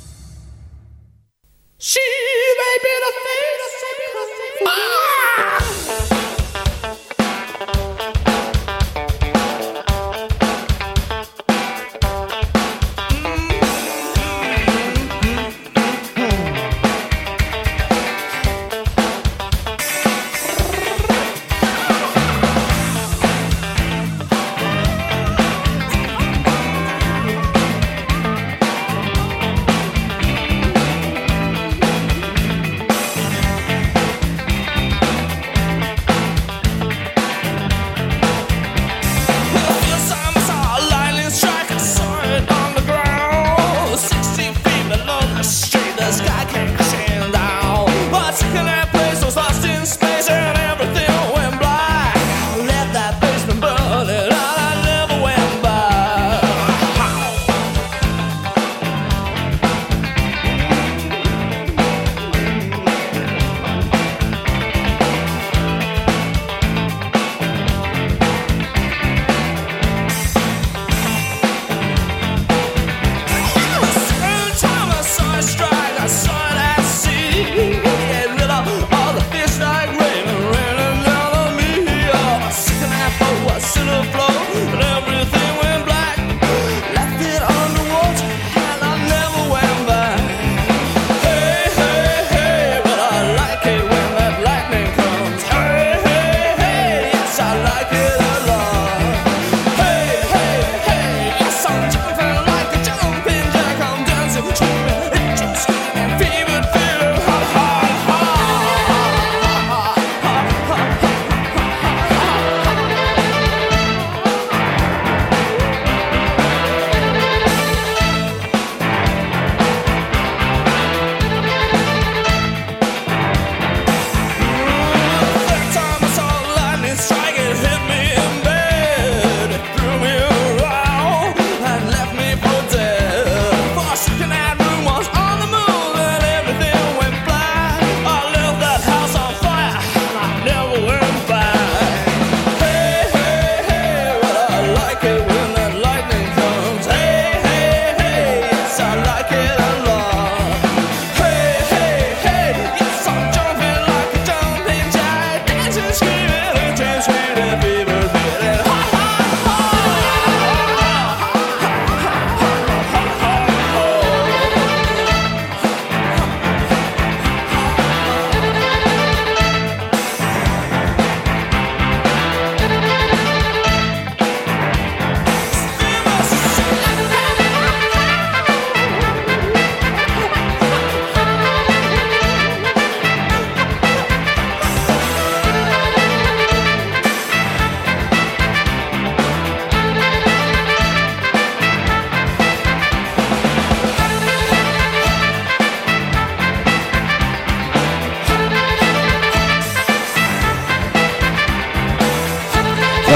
lost 48.31 48.43
in 48.45 48.53
that 48.53 48.89
place, 48.91 49.21
I 49.21 49.25
was 49.25 49.35
lost 49.35 49.65
in 49.65 49.85
space. 49.85 50.10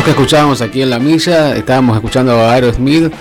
Que 0.05 0.11
escuchábamos 0.11 0.61
aquí 0.61 0.83
en 0.83 0.91
la 0.91 0.99
milla, 0.99 1.55
estábamos 1.55 1.95
escuchando 1.95 2.33
a 2.33 2.53
Aerosmith 2.53 3.11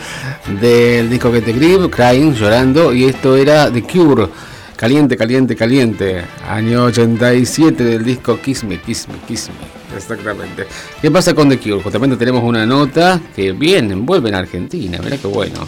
del 0.61 1.09
disco 1.09 1.32
que 1.32 1.41
te 1.41 1.55
Grip, 1.55 1.91
Crying, 1.91 2.35
llorando, 2.35 2.93
y 2.93 3.05
esto 3.05 3.37
era 3.37 3.72
The 3.72 3.82
Cure, 3.82 4.28
caliente, 4.76 5.16
caliente, 5.16 5.57
caliente, 5.57 6.22
año 6.47 6.85
87 6.85 7.82
del 7.82 8.05
disco 8.05 8.39
Kiss 8.39 8.64
Me, 8.64 8.78
Kiss 8.82 9.09
Me, 9.09 9.14
Kiss 9.26 9.49
Me, 9.49 9.97
exactamente. 9.97 10.66
¿Qué 11.01 11.11
pasa 11.11 11.32
con 11.32 11.49
The 11.49 11.59
Cure? 11.59 11.82
Justamente 11.82 12.18
tenemos 12.18 12.45
una 12.45 12.66
nota 12.66 13.18
que 13.35 13.53
vienen, 13.53 14.05
vuelven 14.05 14.35
a 14.35 14.41
Argentina, 14.41 14.99
mira 15.03 15.16
qué 15.16 15.26
bueno. 15.26 15.66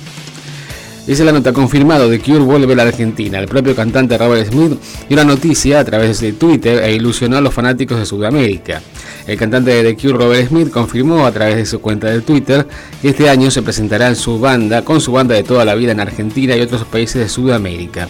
Dice 1.06 1.24
la 1.24 1.32
nota 1.32 1.54
confirmado 1.54 2.10
de 2.10 2.20
Cure 2.20 2.40
vuelve 2.40 2.74
a 2.74 2.76
la 2.76 2.82
Argentina. 2.82 3.38
El 3.38 3.48
propio 3.48 3.74
cantante 3.74 4.18
Robert 4.18 4.50
Smith 4.50 4.78
dio 5.08 5.14
una 5.14 5.24
noticia 5.24 5.80
a 5.80 5.84
través 5.84 6.20
de 6.20 6.34
Twitter 6.34 6.84
e 6.84 6.92
ilusionó 6.94 7.38
a 7.38 7.40
los 7.40 7.54
fanáticos 7.54 7.98
de 7.98 8.04
Sudamérica. 8.04 8.82
El 9.26 9.36
cantante 9.36 9.72
de 9.72 9.82
The 9.82 10.00
Cure 10.00 10.24
Robert 10.24 10.48
Smith 10.48 10.70
confirmó 10.70 11.26
a 11.26 11.32
través 11.32 11.56
de 11.56 11.66
su 11.66 11.80
cuenta 11.80 12.08
de 12.08 12.20
Twitter 12.20 12.66
que 13.02 13.08
este 13.08 13.28
año 13.28 13.50
se 13.50 13.60
presentará 13.60 14.06
en 14.06 14.14
su 14.14 14.38
banda 14.38 14.82
con 14.82 15.00
su 15.00 15.10
banda 15.10 15.34
de 15.34 15.42
toda 15.42 15.64
la 15.64 15.74
vida 15.74 15.90
en 15.90 15.98
Argentina 15.98 16.54
y 16.54 16.60
otros 16.60 16.84
países 16.84 17.22
de 17.22 17.28
Sudamérica. 17.28 18.08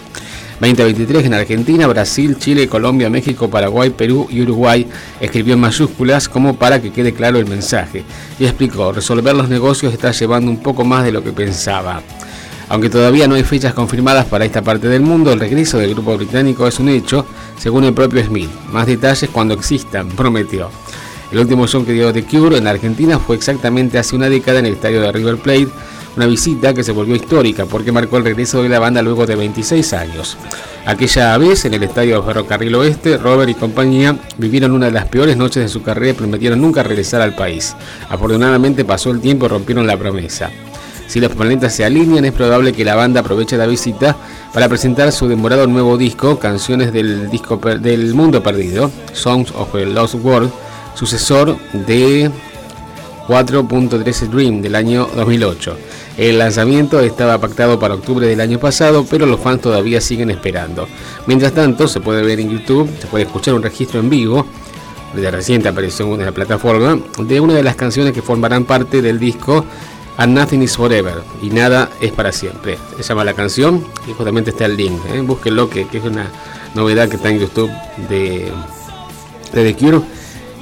2023 0.61 1.25
en 1.25 1.35
Argentina, 1.35 1.87
Brasil, 1.87 2.37
Chile, 2.39 2.69
Colombia, 2.69 3.09
México, 3.09 3.49
Paraguay, 3.49 3.91
Perú 3.91 4.27
y 4.31 4.43
Uruguay, 4.43 4.87
escribió 5.21 5.55
en 5.55 5.61
mayúsculas 5.61 6.29
como 6.29 6.57
para 6.57 6.81
que 6.83 6.93
quede 6.93 7.13
claro 7.13 7.39
el 7.39 7.47
mensaje 7.47 8.05
y 8.39 8.45
explicó, 8.45 8.93
resolver 8.93 9.35
los 9.35 9.49
negocios 9.49 9.95
está 9.95 10.13
llevando 10.13 10.51
un 10.51 10.59
poco 10.59 10.85
más 10.85 11.05
de 11.05 11.13
lo 11.13 11.23
que 11.25 11.33
pensaba. 11.33 12.03
Aunque 12.69 12.91
todavía 12.91 13.29
no 13.29 13.37
hay 13.37 13.45
fechas 13.45 13.75
confirmadas 13.75 14.27
para 14.27 14.45
esta 14.45 14.61
parte 14.61 14.89
del 14.89 15.03
mundo, 15.03 15.33
el 15.33 15.41
regreso 15.41 15.79
del 15.79 15.95
grupo 15.95 16.17
británico 16.17 16.67
es 16.67 16.79
un 16.81 16.89
hecho, 16.89 17.25
según 17.59 17.85
el 17.85 17.95
propio 17.95 18.25
Smith. 18.25 18.51
Más 18.73 18.87
detalles 18.87 19.31
cuando 19.31 19.55
existan, 19.55 20.09
prometió. 20.09 20.71
El 21.33 21.39
último 21.41 21.67
show 21.67 21.85
que 21.85 21.93
dio 21.93 22.13
The 22.13 22.25
Cure 22.25 22.57
en 22.57 22.67
Argentina 22.67 23.19
fue 23.19 23.37
exactamente 23.37 23.99
hace 23.99 24.15
una 24.15 24.29
década 24.29 24.61
en 24.61 24.67
el 24.67 24.75
estadio 24.75 25.01
de 25.01 25.11
River 25.11 25.37
Plate, 25.39 25.69
una 26.17 26.27
visita 26.27 26.73
que 26.73 26.85
se 26.85 26.93
volvió 26.93 27.17
histórica 27.17 27.67
porque 27.67 27.93
marcó 27.93 28.17
el 28.17 28.25
regreso 28.25 28.63
de 28.63 28.69
la 28.69 28.79
banda 28.79 29.03
luego 29.03 29.27
de 29.27 29.35
26 29.35 29.93
años. 29.93 30.37
Aquella 30.87 31.37
vez, 31.37 31.65
en 31.65 31.75
el 31.75 31.83
estadio 31.83 32.23
Ferrocarril 32.23 32.75
Oeste, 32.77 33.19
Robert 33.19 33.51
y 33.51 33.55
compañía 33.55 34.17
vivieron 34.39 34.71
una 34.71 34.87
de 34.87 34.93
las 34.93 35.09
peores 35.09 35.37
noches 35.37 35.65
de 35.65 35.69
su 35.69 35.83
carrera 35.83 36.13
y 36.13 36.15
prometieron 36.15 36.61
nunca 36.61 36.85
regresar 36.85 37.21
al 37.21 37.35
país. 37.35 37.75
Afortunadamente 38.09 38.85
pasó 38.85 39.11
el 39.11 39.21
tiempo 39.21 39.47
y 39.47 39.49
rompieron 39.49 39.87
la 39.87 39.97
promesa. 39.97 40.51
Si 41.09 41.21
los 41.21 41.33
planetas 41.33 41.75
se 41.75 41.85
alinean, 41.85 42.25
es 42.25 42.33
probable 42.33 42.73
que 42.73 42.85
la 42.85 42.95
banda 42.95 43.21
aproveche 43.21 43.57
la 43.57 43.67
visita 43.67 44.17
para 44.53 44.69
presentar 44.69 45.13
su 45.13 45.29
demorado 45.29 45.67
nuevo 45.67 45.97
disco, 45.97 46.39
Canciones 46.39 46.93
del, 46.93 47.31
disco 47.31 47.57
del 47.59 48.15
Mundo 48.15 48.43
Perdido, 48.43 48.91
Songs 49.13 49.53
of 49.53 49.73
the 49.73 49.87
Lost 49.87 50.15
World, 50.15 50.51
sucesor 50.97 51.57
de 51.73 52.31
4.13 53.29 54.29
Dream 54.29 54.63
del 54.63 54.75
año 54.75 55.09
2008. 55.15 55.77
El 56.17 56.39
lanzamiento 56.39 57.01
estaba 57.01 57.39
pactado 57.39 57.79
para 57.79 57.95
octubre 57.95 58.27
del 58.27 58.41
año 58.41 58.59
pasado, 58.59 59.05
pero 59.09 59.27
los 59.27 59.41
fans 59.41 59.61
todavía 59.61 60.01
siguen 60.01 60.31
esperando. 60.31 60.89
Mientras 61.27 61.53
tanto, 61.53 61.87
se 61.87 62.01
puede 62.01 62.23
ver 62.23 62.41
en 62.41 62.51
YouTube, 62.51 62.91
se 62.99 63.07
puede 63.07 63.25
escuchar 63.25 63.55
un 63.55 63.63
registro 63.63 64.01
en 64.01 64.09
vivo 64.09 64.47
de 65.15 65.31
reciente 65.31 65.69
aparición 65.69 66.13
en 66.15 66.27
la 66.27 66.33
plataforma 66.33 66.99
de 67.19 67.41
una 67.41 67.55
de 67.55 67.63
las 67.63 67.77
canciones 67.77 68.13
que 68.13 68.23
formarán 68.23 68.65
parte 68.65 69.03
del 69.03 69.19
disco 69.19 69.65
And 70.19 70.37
Nothing 70.37 70.63
Is 70.63 70.77
Forever 70.77 71.23
y 71.43 71.51
Nada 71.51 71.91
es 72.01 72.13
para 72.13 72.33
siempre. 72.33 72.79
Se 72.97 73.03
llama 73.03 73.25
la 73.25 73.35
canción 73.35 73.85
y 74.09 74.13
justamente 74.13 74.51
está 74.51 74.65
el 74.65 74.77
link. 74.77 74.99
¿eh? 75.13 75.21
Búsquenlo, 75.21 75.69
que, 75.69 75.87
que, 75.87 75.99
es 75.99 76.05
una 76.05 76.31
novedad 76.75 77.09
que 77.09 77.17
está 77.17 77.29
en 77.29 77.41
YouTube 77.41 77.71
de, 78.09 78.51
de 79.53 79.73
The 79.73 79.75
Cure 79.75 80.01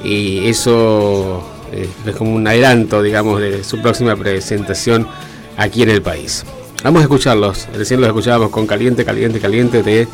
y 0.04 0.46
eso 0.48 1.42
eh, 1.72 1.88
es 2.06 2.16
como 2.16 2.34
un 2.34 2.46
adelanto, 2.46 3.02
digamos, 3.02 3.40
de 3.40 3.64
su 3.64 3.80
próxima 3.80 4.14
presentación 4.14 5.08
aquí 5.56 5.82
en 5.82 5.90
el 5.90 6.02
país. 6.02 6.44
Vamos 6.82 7.00
a 7.00 7.04
escucharlos. 7.04 7.66
Recién 7.74 8.00
los 8.00 8.08
escuchábamos 8.08 8.50
con 8.50 8.66
Caliente, 8.66 9.04
Caliente, 9.04 9.40
Caliente 9.40 9.82
de 9.82 10.06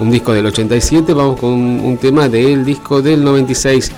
un 0.00 0.10
disco 0.10 0.32
del 0.32 0.46
87. 0.46 1.12
Vamos 1.14 1.38
con 1.38 1.52
un, 1.52 1.96
tema 1.98 2.28
del 2.28 2.64
disco 2.64 3.00
del 3.00 3.22
96. 3.22 3.92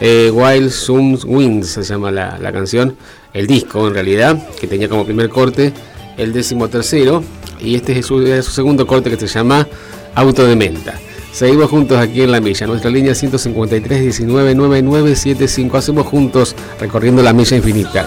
Eh, 0.00 0.30
Wild 0.32 0.70
Zoom 0.70 1.18
Wings 1.24 1.68
se 1.68 1.82
llama 1.84 2.10
la, 2.10 2.36
la, 2.38 2.52
canción. 2.52 2.96
El 3.32 3.46
disco 3.46 3.86
en 3.86 3.94
realidad, 3.94 4.48
que 4.60 4.66
tenía 4.66 4.88
como 4.88 5.04
primer 5.04 5.28
corte 5.28 5.72
el 6.16 6.32
décimo 6.32 6.68
tercero. 6.68 7.22
Y 7.60 7.76
este 7.76 7.96
es 7.98 8.06
su, 8.06 8.20
es 8.22 8.44
su 8.44 8.50
segundo 8.50 8.86
corte 8.86 9.08
que 9.08 9.16
se 9.16 9.28
llama 9.28 9.66
Auto 10.16 10.44
de 10.44 10.56
Menta. 10.56 10.94
Seguimos 11.32 11.70
juntos 11.70 11.98
aquí 11.98 12.22
en 12.22 12.32
la 12.32 12.40
milla. 12.40 12.66
Nuestra 12.66 12.90
línea 12.90 13.14
153 13.14 14.00
19 14.00 14.54
9975. 14.54 15.76
Hacemos 15.76 16.06
juntos 16.06 16.56
recorriendo 16.80 17.22
la 17.22 17.32
milla 17.32 17.56
infinita. 17.56 18.06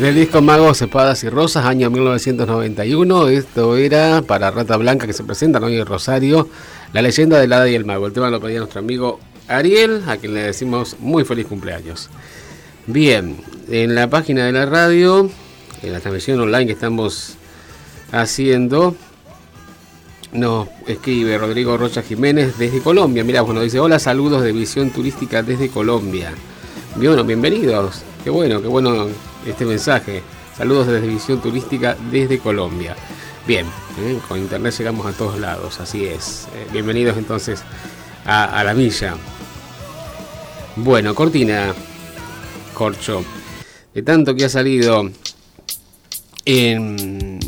Del 0.00 0.14
disco 0.14 0.40
Magos, 0.40 0.80
Espadas 0.80 1.22
y 1.24 1.28
Rosas, 1.28 1.66
año 1.66 1.90
1991. 1.90 3.28
Esto 3.28 3.76
era 3.76 4.22
para 4.22 4.50
Rata 4.50 4.78
Blanca 4.78 5.06
que 5.06 5.12
se 5.12 5.24
presenta 5.24 5.58
hoy 5.58 5.76
en 5.76 5.84
Rosario. 5.84 6.48
La 6.94 7.02
leyenda 7.02 7.38
del 7.38 7.52
hada 7.52 7.68
y 7.68 7.74
el 7.74 7.84
mago. 7.84 8.06
El 8.06 8.14
tema 8.14 8.30
lo 8.30 8.40
pedía 8.40 8.60
nuestro 8.60 8.78
amigo 8.78 9.20
Ariel, 9.46 10.02
a 10.06 10.16
quien 10.16 10.32
le 10.32 10.40
decimos 10.40 10.96
muy 11.00 11.26
feliz 11.26 11.46
cumpleaños. 11.46 12.08
Bien, 12.86 13.36
en 13.68 13.94
la 13.94 14.08
página 14.08 14.46
de 14.46 14.52
la 14.52 14.64
radio, 14.64 15.28
en 15.82 15.92
la 15.92 16.00
transmisión 16.00 16.40
online 16.40 16.64
que 16.64 16.72
estamos 16.72 17.34
haciendo, 18.10 18.96
nos 20.32 20.68
escribe 20.86 21.36
Rodrigo 21.36 21.76
Rocha 21.76 22.00
Jiménez 22.00 22.56
desde 22.56 22.80
Colombia. 22.80 23.22
Mira, 23.22 23.42
bueno, 23.42 23.60
dice: 23.60 23.78
Hola, 23.80 23.98
saludos 23.98 24.42
de 24.44 24.52
Visión 24.52 24.88
Turística 24.92 25.42
desde 25.42 25.68
Colombia. 25.68 26.32
Bueno, 26.96 27.22
bienvenidos. 27.22 28.00
Qué 28.24 28.30
bueno, 28.30 28.62
qué 28.62 28.68
bueno 28.68 29.08
este 29.46 29.64
mensaje. 29.64 30.22
Saludos 30.56 30.88
desde 30.88 31.06
Visión 31.06 31.40
Turística 31.40 31.96
desde 32.10 32.38
Colombia. 32.38 32.96
Bien, 33.46 33.66
¿eh? 33.98 34.18
con 34.28 34.38
internet 34.38 34.74
llegamos 34.76 35.06
a 35.06 35.12
todos 35.12 35.38
lados, 35.38 35.80
así 35.80 36.04
es. 36.04 36.46
Eh, 36.54 36.66
bienvenidos 36.72 37.16
entonces 37.16 37.62
a, 38.26 38.62
la 38.62 38.74
villa. 38.74 39.14
Bueno, 40.76 41.14
Cortina, 41.14 41.74
Corcho, 42.74 43.24
de 43.94 44.02
tanto 44.02 44.34
que 44.34 44.44
ha 44.44 44.48
salido 44.48 45.10
en, 46.44 47.40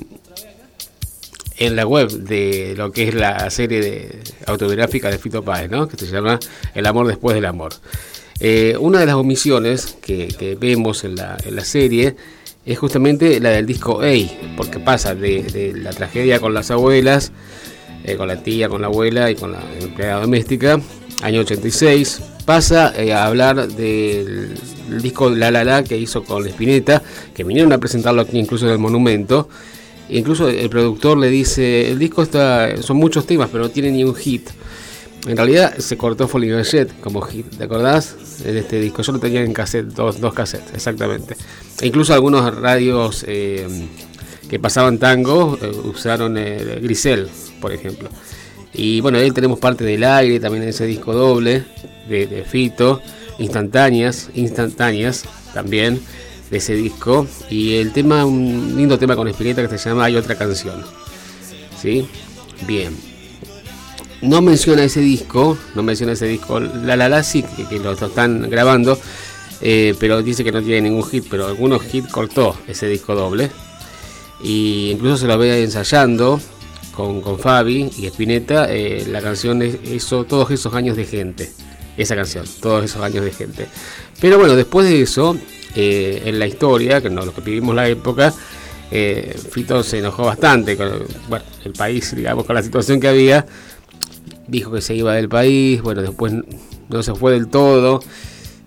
en 1.56 1.76
la 1.76 1.86
web 1.86 2.10
de 2.10 2.74
lo 2.76 2.90
que 2.90 3.08
es 3.08 3.14
la 3.14 3.48
serie 3.50 3.80
de 3.80 4.22
autobiográfica 4.46 5.10
de 5.10 5.18
Fito 5.18 5.44
Páez, 5.44 5.70
¿no? 5.70 5.86
que 5.86 5.96
se 5.96 6.06
llama 6.06 6.40
El 6.74 6.86
amor 6.86 7.06
después 7.06 7.34
del 7.34 7.44
amor. 7.44 7.74
Eh, 8.44 8.76
una 8.80 8.98
de 8.98 9.06
las 9.06 9.14
omisiones 9.14 9.96
que, 10.02 10.58
vemos 10.60 11.04
en 11.04 11.14
la, 11.14 11.38
serie 11.62 12.16
es 12.66 12.76
justamente 12.76 13.38
la 13.38 13.50
del 13.50 13.66
disco 13.66 14.02
A, 14.02 14.10
porque 14.56 14.80
pasa 14.80 15.14
de, 15.14 15.72
la 15.76 15.90
tragedia 15.90 16.40
con 16.40 16.52
las 16.52 16.72
abuelas, 16.72 17.30
eh, 18.02 18.16
con 18.16 18.26
la 18.26 18.42
tía, 18.42 18.68
con 18.68 18.80
la 18.80 18.88
abuela 18.88 19.30
y 19.30 19.36
con 19.36 19.52
la 19.52 19.62
empleada 19.80 20.22
doméstica, 20.22 20.80
año 21.22 21.42
86, 21.42 22.20
pasa 22.44 22.92
eh, 23.00 23.12
a 23.12 23.26
hablar 23.26 23.68
del 23.68 24.58
disco 25.00 25.30
La 25.30 25.52
La 25.52 25.84
que 25.84 25.96
hizo 25.96 26.24
con 26.24 26.44
Spinetta, 26.48 27.00
que 27.32 27.44
vinieron 27.44 27.72
a 27.72 27.78
presentarlo 27.78 28.22
aquí 28.22 28.40
incluso 28.40 28.66
en 28.66 28.72
el 28.72 28.78
monumento. 28.80 29.48
Incluso 30.08 30.48
el 30.48 30.68
productor 30.68 31.16
le 31.16 31.28
dice, 31.28 31.92
el 31.92 31.98
disco 32.00 32.24
está, 32.24 32.76
son 32.82 32.96
muchos 32.96 33.24
temas, 33.24 33.50
pero 33.52 33.62
no 33.62 33.70
tiene 33.70 33.92
ni 33.92 34.02
un 34.02 34.16
hit. 34.16 34.50
En 35.26 35.36
realidad 35.36 35.76
se 35.78 35.96
cortó 35.96 36.26
Folly 36.26 36.48
Jet 36.64 37.00
como 37.00 37.20
hit, 37.22 37.46
¿te 37.56 37.64
acordás? 37.64 38.16
En 38.44 38.56
este 38.56 38.80
disco. 38.80 39.02
Yo 39.02 39.12
lo 39.12 39.20
tenía 39.20 39.42
en 39.42 39.52
cassette, 39.52 39.86
dos, 39.86 40.20
dos 40.20 40.34
cassettes, 40.34 40.74
exactamente. 40.74 41.36
E 41.80 41.86
incluso 41.86 42.12
algunos 42.12 42.54
radios 42.56 43.24
eh, 43.28 43.68
que 44.48 44.58
pasaban 44.58 44.98
tango 44.98 45.56
eh, 45.62 45.70
usaron 45.84 46.36
eh, 46.38 46.80
Grisel, 46.82 47.28
por 47.60 47.72
ejemplo. 47.72 48.08
Y 48.74 49.00
bueno, 49.00 49.18
ahí 49.18 49.30
tenemos 49.30 49.60
parte 49.60 49.84
del 49.84 50.02
aire, 50.02 50.40
también 50.40 50.64
en 50.64 50.70
ese 50.70 50.86
disco 50.86 51.12
doble 51.12 51.64
de, 52.08 52.26
de 52.26 52.42
Fito, 52.42 53.00
instantáneas, 53.38 54.28
instantáneas 54.34 55.24
también 55.54 56.00
de 56.50 56.56
ese 56.56 56.74
disco. 56.74 57.28
Y 57.48 57.76
el 57.76 57.92
tema, 57.92 58.24
un 58.24 58.74
lindo 58.76 58.98
tema 58.98 59.14
con 59.14 59.28
Espineta 59.28 59.68
que 59.68 59.78
se 59.78 59.88
llama 59.88 60.04
Hay 60.04 60.16
otra 60.16 60.34
canción. 60.34 60.82
¿Sí? 61.80 62.08
Bien 62.66 63.11
no 64.22 64.40
menciona 64.40 64.84
ese 64.84 65.00
disco, 65.00 65.58
no 65.74 65.82
menciona 65.82 66.12
ese 66.12 66.26
disco, 66.26 66.60
La 66.60 66.96
La 66.96 67.08
La 67.08 67.22
sí, 67.22 67.42
que, 67.42 67.66
que 67.66 67.78
lo 67.78 67.92
están 67.92 68.48
grabando, 68.48 68.98
eh, 69.60 69.94
pero 69.98 70.22
dice 70.22 70.44
que 70.44 70.52
no 70.52 70.62
tiene 70.62 70.82
ningún 70.82 71.04
hit, 71.04 71.26
pero 71.28 71.46
algunos 71.46 71.82
hits 71.92 72.08
cortó 72.08 72.56
ese 72.66 72.88
disco 72.88 73.14
doble. 73.14 73.50
Y 74.42 74.90
incluso 74.90 75.18
se 75.18 75.26
lo 75.26 75.38
ve 75.38 75.62
ensayando 75.62 76.40
con, 76.94 77.20
con 77.20 77.38
Fabi 77.38 77.90
y 77.96 78.06
Spinetta, 78.06 78.66
eh, 78.68 79.04
la 79.08 79.20
canción 79.20 79.62
es 79.62 80.06
todos 80.06 80.50
esos 80.50 80.74
años 80.74 80.96
de 80.96 81.04
gente, 81.04 81.52
esa 81.96 82.16
canción, 82.16 82.44
todos 82.60 82.84
esos 82.84 83.02
años 83.02 83.24
de 83.24 83.32
gente. 83.32 83.66
Pero 84.20 84.38
bueno, 84.38 84.56
después 84.56 84.88
de 84.88 85.02
eso, 85.02 85.36
eh, 85.76 86.22
en 86.26 86.38
la 86.38 86.46
historia, 86.46 87.00
que 87.00 87.10
no 87.10 87.24
lo 87.24 87.34
que 87.34 87.40
vivimos 87.40 87.74
la 87.74 87.88
época, 87.88 88.32
Fito 89.50 89.82
se 89.82 90.00
enojó 90.00 90.24
bastante 90.24 90.76
con 90.76 91.06
el 91.64 91.72
país, 91.72 92.14
digamos, 92.14 92.44
con 92.44 92.54
la 92.54 92.62
situación 92.62 93.00
que 93.00 93.08
había 93.08 93.46
dijo 94.52 94.70
que 94.70 94.82
se 94.82 94.94
iba 94.94 95.14
del 95.14 95.28
país, 95.28 95.80
bueno, 95.80 96.02
después 96.02 96.34
no 96.88 97.02
se 97.02 97.14
fue 97.14 97.32
del 97.32 97.48
todo 97.48 98.00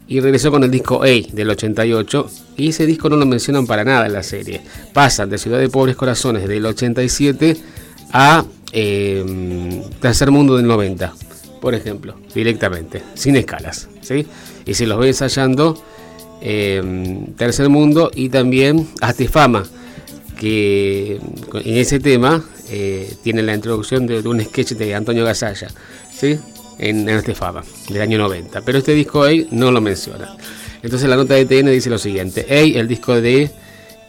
y 0.08 0.20
regresó 0.20 0.52
con 0.52 0.64
el 0.64 0.72
disco 0.72 1.04
A 1.04 1.08
del 1.08 1.50
88 1.50 2.30
y 2.58 2.70
ese 2.70 2.86
disco 2.88 3.08
no 3.08 3.16
lo 3.16 3.26
mencionan 3.26 3.68
para 3.68 3.84
nada 3.84 4.08
en 4.08 4.14
la 4.14 4.24
serie. 4.24 4.62
Pasan 4.94 5.30
de 5.30 5.38
Ciudad 5.38 5.60
de 5.60 5.70
Pobres 5.70 5.96
Corazones 5.96 6.48
del 6.48 6.66
87 6.66 7.56
a 8.12 8.46
eh, 8.72 9.84
Tercer 10.02 10.32
Mundo 10.32 10.58
del 10.58 10.66
90, 10.66 11.14
por 11.62 11.76
ejemplo, 11.76 12.16
directamente, 12.34 13.04
sin 13.14 13.36
escalas, 13.36 13.88
¿sí? 14.02 14.26
Y 14.66 14.74
se 14.74 14.88
los 14.88 15.00
ve 15.00 15.10
ensayando 15.10 15.80
eh, 16.42 17.26
Tercer 17.38 17.70
Mundo 17.70 18.12
y 18.14 18.30
también 18.30 18.88
Fama 19.30 19.64
que 20.40 21.20
en 21.54 21.78
ese 21.78 22.00
tema 22.00 22.44
eh, 22.70 23.14
tiene 23.24 23.42
la 23.44 23.54
introducción 23.54 24.08
de, 24.08 24.20
un 24.28 24.42
sketch 24.44 24.72
de 24.74 24.96
Antonio 24.96 25.26
Gasalla, 25.26 25.68
¿sí? 26.14 26.40
En, 26.78 27.08
este 27.08 27.36
Fama, 27.36 27.64
del 27.90 28.02
año 28.02 28.18
90. 28.18 28.62
Pero 28.62 28.78
este 28.80 28.94
disco 28.94 29.24
A 29.24 29.30
no 29.52 29.72
lo 29.72 29.82
menciona. 29.82 30.36
Entonces 30.84 31.10
la 31.10 31.16
nota 31.16 31.34
de 31.34 31.46
TN 31.46 31.72
dice 31.72 31.90
lo 31.90 31.98
siguiente: 31.98 32.46
A, 32.50 32.80
el 32.80 32.88
disco 32.88 33.20
de 33.20 33.50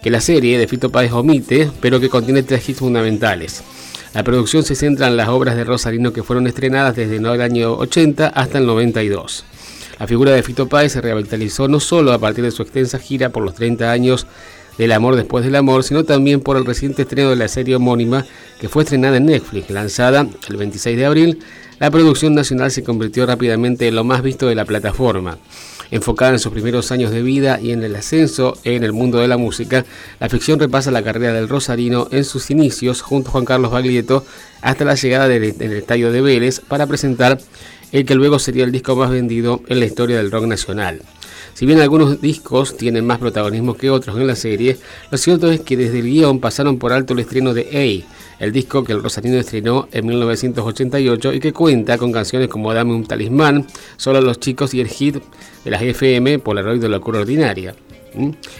que 0.01 0.09
la 0.09 0.21
serie 0.21 0.57
de 0.57 0.67
Fito 0.67 0.89
Páez 0.89 1.11
omite, 1.11 1.71
pero 1.81 1.99
que 1.99 2.09
contiene 2.09 2.43
tres 2.43 2.67
hits 2.67 2.79
fundamentales. 2.79 3.63
La 4.13 4.23
producción 4.23 4.63
se 4.63 4.75
centra 4.75 5.07
en 5.07 5.17
las 5.17 5.27
obras 5.29 5.55
de 5.55 5.63
Rosarino 5.63 6.13
que 6.13 6.23
fueron 6.23 6.47
estrenadas 6.47 6.95
desde 6.95 7.17
el 7.17 7.25
año 7.25 7.73
80 7.73 8.27
hasta 8.27 8.57
el 8.57 8.65
92. 8.65 9.43
La 9.99 10.07
figura 10.07 10.31
de 10.31 10.43
Fito 10.43 10.67
Páez 10.67 10.93
se 10.93 11.01
revitalizó 11.01 11.67
no 11.67 11.79
solo 11.79 12.13
a 12.13 12.19
partir 12.19 12.43
de 12.43 12.51
su 12.51 12.61
extensa 12.61 12.99
gira 12.99 13.29
por 13.29 13.43
los 13.43 13.55
30 13.55 13.91
años 13.91 14.27
del 14.77 14.91
amor 14.91 15.15
después 15.15 15.43
del 15.43 15.55
amor, 15.55 15.83
sino 15.83 16.03
también 16.03 16.41
por 16.41 16.57
el 16.57 16.65
reciente 16.65 17.03
estreno 17.03 17.29
de 17.29 17.35
la 17.35 17.47
serie 17.47 17.75
homónima 17.75 18.25
que 18.59 18.69
fue 18.69 18.83
estrenada 18.83 19.17
en 19.17 19.25
Netflix, 19.25 19.69
lanzada 19.69 20.27
el 20.49 20.57
26 20.57 20.97
de 20.97 21.05
abril. 21.05 21.39
La 21.79 21.91
producción 21.91 22.33
nacional 22.33 22.71
se 22.71 22.83
convirtió 22.83 23.25
rápidamente 23.25 23.87
en 23.87 23.95
lo 23.95 24.03
más 24.03 24.23
visto 24.23 24.47
de 24.47 24.55
la 24.55 24.65
plataforma. 24.65 25.37
Enfocada 25.89 26.33
en 26.33 26.39
sus 26.39 26.51
primeros 26.51 26.91
años 26.91 27.11
de 27.11 27.21
vida 27.21 27.59
y 27.61 27.71
en 27.71 27.81
el 27.83 27.95
ascenso 27.95 28.57
en 28.63 28.83
el 28.83 28.93
mundo 28.93 29.19
de 29.19 29.27
la 29.27 29.37
música, 29.37 29.85
la 30.19 30.27
ficción 30.27 30.59
repasa 30.59 30.91
la 30.91 31.03
carrera 31.03 31.33
del 31.33 31.47
Rosarino 31.47 32.07
en 32.11 32.25
sus 32.25 32.49
inicios 32.49 33.01
junto 33.01 33.29
a 33.29 33.31
Juan 33.33 33.45
Carlos 33.45 33.71
Baglietto 33.71 34.25
hasta 34.61 34.85
la 34.85 34.95
llegada 34.95 35.27
del, 35.27 35.57
del 35.57 35.73
estadio 35.73 36.11
de 36.11 36.21
Vélez 36.21 36.59
para 36.59 36.87
presentar 36.87 37.39
el 37.91 38.05
que 38.05 38.15
luego 38.15 38.37
sería 38.39 38.65
el 38.65 38.71
disco 38.71 38.95
más 38.95 39.11
vendido 39.11 39.61
en 39.67 39.79
la 39.79 39.85
historia 39.85 40.17
del 40.17 40.31
rock 40.31 40.45
nacional. 40.45 41.01
Si 41.57 41.65
bien 41.65 41.79
algunos 41.79 42.21
discos 42.21 42.77
tienen 42.77 43.07
más 43.07 43.17
protagonismo 43.17 43.73
que 43.73 43.89
otros 43.89 44.15
en 44.15 44.27
la 44.27 44.35
serie, 44.35 44.77
lo 45.09 45.17
cierto 45.17 45.49
es 45.49 45.61
que 45.61 45.75
desde 45.75 45.97
el 45.97 46.05
guion 46.05 46.39
pasaron 46.39 46.77
por 46.77 46.93
alto 46.93 47.13
el 47.13 47.19
estreno 47.21 47.51
de 47.51 48.05
A, 48.39 48.43
el 48.43 48.51
disco 48.51 48.83
que 48.83 48.93
el 48.93 49.01
Rosarino 49.01 49.37
estrenó 49.37 49.87
en 49.91 50.05
1988 50.05 51.33
y 51.33 51.39
que 51.39 51.53
cuenta 51.53 51.97
con 51.97 52.11
canciones 52.11 52.47
como 52.47 52.75
Dame 52.75 52.93
un 52.93 53.07
talismán, 53.07 53.65
Solo 53.95 54.21
los 54.21 54.39
chicos 54.39 54.75
y 54.75 54.81
el 54.81 54.87
hit 54.87 55.15
de 55.65 55.71
las 55.71 55.81
FM, 55.81 56.37
Polaroid 56.37 56.79
de 56.79 56.89
locura 56.89 57.21
ordinaria. 57.21 57.73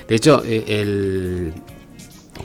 De 0.07 0.15
hecho, 0.15 0.41
eh, 0.43 0.63
el 0.67 1.53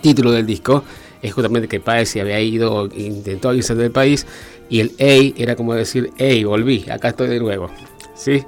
título 0.02 0.32
del 0.32 0.44
disco 0.44 0.84
es 1.22 1.32
justamente 1.32 1.66
que 1.66 1.80
Páez 1.80 2.10
se 2.10 2.20
había 2.20 2.38
ido 2.42 2.90
intentó 2.94 3.54
irse 3.54 3.74
del 3.74 3.90
país 3.90 4.26
y 4.68 4.80
el 4.80 4.92
A 5.00 5.40
era 5.42 5.56
como 5.56 5.72
decir, 5.72 6.10
hey, 6.18 6.44
volví, 6.44 6.84
acá 6.90 7.08
estoy 7.08 7.28
de 7.28 7.40
nuevo. 7.40 7.70
¿Sí? 8.14 8.44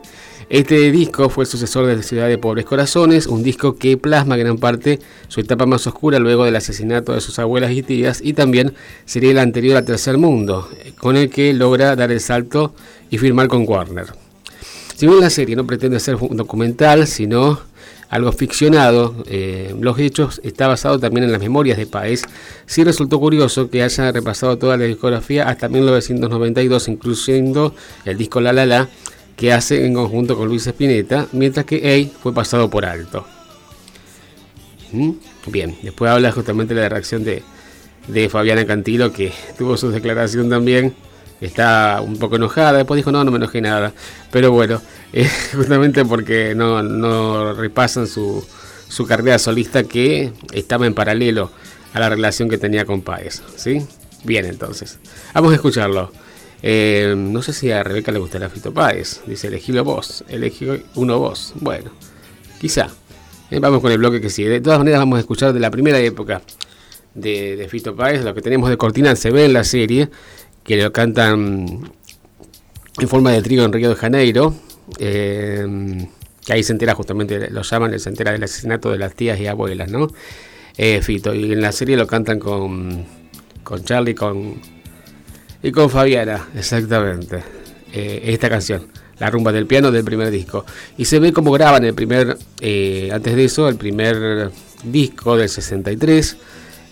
Este 0.51 0.93
disco 0.93 1.31
fue 1.31 1.45
el 1.45 1.51
sucesor 1.51 1.87
de 1.87 2.03
Ciudad 2.03 2.29
de 2.29 2.37
Pobres 2.37 2.67
Corazones, 2.67 3.27
un 3.27 3.43
disco 3.43 3.77
que 3.77 3.97
plasma 3.97 4.37
gran 4.37 4.59
parte 4.59 5.01
su 5.29 5.41
etapa 5.41 5.65
más 5.65 5.87
oscura 5.87 6.19
luego 6.19 6.45
del 6.45 6.57
asesinato 6.57 7.15
de 7.15 7.21
sus 7.21 7.39
abuelas 7.39 7.73
y 7.73 7.83
tías 7.83 8.21
y 8.23 8.35
también 8.35 8.75
sería 9.07 9.31
el 9.31 9.39
anterior 9.39 9.77
a 9.77 9.85
Tercer 9.85 10.19
Mundo, 10.19 10.69
con 10.99 11.17
el 11.17 11.31
que 11.31 11.55
logra 11.55 11.97
dar 11.97 12.13
el 12.13 12.21
salto 12.21 12.75
y 13.11 13.19
firmar 13.19 13.49
con 13.49 13.67
Warner. 13.67 14.07
Si 14.95 15.07
bien 15.07 15.21
la 15.21 15.31
serie 15.31 15.57
no 15.57 15.67
pretende 15.67 15.99
ser 15.99 16.17
un 16.17 16.37
documental, 16.37 17.07
sino 17.07 17.59
algo 18.11 18.31
ficcionado, 18.31 19.15
eh, 19.27 19.75
los 19.81 19.99
hechos 19.99 20.41
está 20.45 20.69
basado 20.69 21.01
también 21.01 21.25
en 21.25 21.33
las 21.33 21.41
memorias 21.41 21.79
de 21.79 21.87
Paez. 21.87 22.23
Sí 22.67 22.85
resultó 22.85 23.19
curioso 23.19 23.71
que 23.71 23.83
haya 23.83 24.13
repasado 24.13 24.57
toda 24.57 24.77
la 24.77 24.85
discografía 24.85 25.49
hasta 25.49 25.69
1992, 25.69 26.89
incluyendo 26.89 27.75
el 28.05 28.17
disco 28.17 28.41
La 28.41 28.53
La 28.53 28.67
La, 28.67 28.89
que 29.37 29.53
hace 29.53 29.87
en 29.87 29.95
conjunto 29.95 30.37
con 30.37 30.49
Luis 30.49 30.67
Espineta, 30.67 31.27
mientras 31.33 31.67
que 31.67 32.11
A 32.13 32.21
fue 32.21 32.33
pasado 32.33 32.71
por 32.71 32.85
alto. 32.85 33.27
¿Mm? 34.93 35.11
Bien, 35.47 35.77
después 35.83 36.11
habla 36.11 36.33
justamente 36.33 36.75
de 36.75 36.81
la 36.83 36.89
reacción 36.89 37.25
de, 37.25 37.43
de 38.09 38.29
Fabiana 38.29 38.65
Cantilo, 38.65 39.13
que 39.13 39.33
tuvo 39.59 39.77
su 39.77 39.91
declaración 39.91 40.49
también, 40.49 40.95
está 41.41 42.01
un 42.01 42.17
poco 42.19 42.37
enojada, 42.37 42.79
después 42.79 42.97
dijo, 42.97 43.13
no, 43.13 43.25
no 43.25 43.31
me 43.31 43.39
enojé 43.39 43.61
nada, 43.61 43.93
pero 44.31 44.53
bueno, 44.53 44.81
eh, 45.13 45.29
justamente 45.55 46.05
porque 46.05 46.55
no, 46.55 46.83
no 46.83 47.53
repasan 47.55 48.07
su, 48.07 48.47
su 48.89 49.07
carrera 49.07 49.39
solista 49.39 49.85
que 49.85 50.33
estaba 50.53 50.87
en 50.87 50.95
paralelo 50.95 51.51
a 51.93 52.01
la 52.01 52.09
relación 52.09 52.49
que 52.49 52.59
tenía 52.59 52.85
con 52.85 53.03
Paez. 53.03 53.43
¿sí? 53.57 53.85
Bien, 54.25 54.45
entonces. 54.47 54.99
Vamos 55.33 55.53
a 55.53 55.57
escucharlo. 55.57 56.11
Eh, 56.67 57.15
no 57.15 57.43
sé 57.43 57.53
si 57.53 57.71
a 57.71 57.83
Rebeca 57.83 58.11
le 58.11 58.19
gustará 58.19 58.49
Fito 58.49 58.73
Páez. 58.73 59.21
Dice, 59.27 59.49
elegilo 59.49 59.85
vos, 59.85 60.25
elegí 60.29 60.67
uno 60.95 61.19
vos. 61.19 61.53
Bueno, 61.57 61.91
quizá. 62.59 62.89
Eh, 63.51 63.59
vamos 63.59 63.83
con 63.83 63.93
el 63.93 63.99
bloque 63.99 64.19
que 64.19 64.31
sigue. 64.31 64.49
De 64.49 64.63
todas 64.63 64.79
maneras 64.79 65.01
vamos 65.01 65.19
a 65.19 65.21
escuchar 65.21 65.53
de 65.53 65.61
la 65.61 65.71
primera 65.71 65.99
época 65.99 66.41
de, 67.15 67.67
Fito 67.71 67.95
Páez. 67.95 68.25
Lo 68.25 68.35
que 68.35 68.41
tenemos 68.41 68.71
de 68.71 68.79
cortina 68.79 69.15
se 69.15 69.31
ve 69.31 69.45
en 69.45 69.53
la 69.53 69.63
serie, 69.63 70.09
que 70.65 70.83
lo 70.83 70.91
cantan 70.91 71.91
en 72.99 73.09
forma 73.09 73.31
de 73.33 73.43
trío 73.43 73.63
en 73.63 73.71
Río 73.71 73.91
de 73.91 73.97
Janeiro. 73.97 74.55
Eh, 74.99 76.09
que 76.47 76.53
ahí 76.55 76.63
se 76.63 76.73
entera 76.73 76.95
justamente, 76.95 77.51
lo 77.51 77.61
llaman, 77.61 78.01
se 78.01 78.09
entera 78.09 78.33
del 78.33 78.43
asesinato 78.43 78.91
de 78.91 78.97
las 78.97 79.15
tías 79.15 79.39
y 79.39 79.47
abuelas, 79.47 79.91
¿no? 79.91 80.09
Fito. 81.03 81.35
Y 81.35 81.53
en 81.53 81.61
la 81.61 81.73
serie 81.73 81.99
lo 81.99 82.07
cantan 82.07 82.39
con, 82.39 83.05
con 83.63 83.85
Charlie 83.85 84.15
con, 84.15 84.61
y 85.65 85.73
con 85.73 85.89
Fabiana, 85.89 86.47
exactamente. 86.55 87.43
Eh, 87.91 88.21
esta 88.27 88.51
canción, 88.51 88.87
La 89.19 89.31
rumba 89.31 89.51
del 89.51 89.67
piano 89.67 89.91
del 89.91 90.05
primer 90.05 90.31
disco. 90.31 90.67
Y 90.99 91.07
se 91.07 91.19
ve 91.19 91.33
cómo 91.33 91.53
graban 91.53 91.85
el 91.85 91.95
primer, 91.95 92.37
eh, 92.61 93.09
antes 93.11 93.35
de 93.35 93.45
eso, 93.47 93.67
el 93.69 93.77
primer 93.77 94.51
disco 94.83 95.39
del 95.39 95.49
63. 95.49 96.37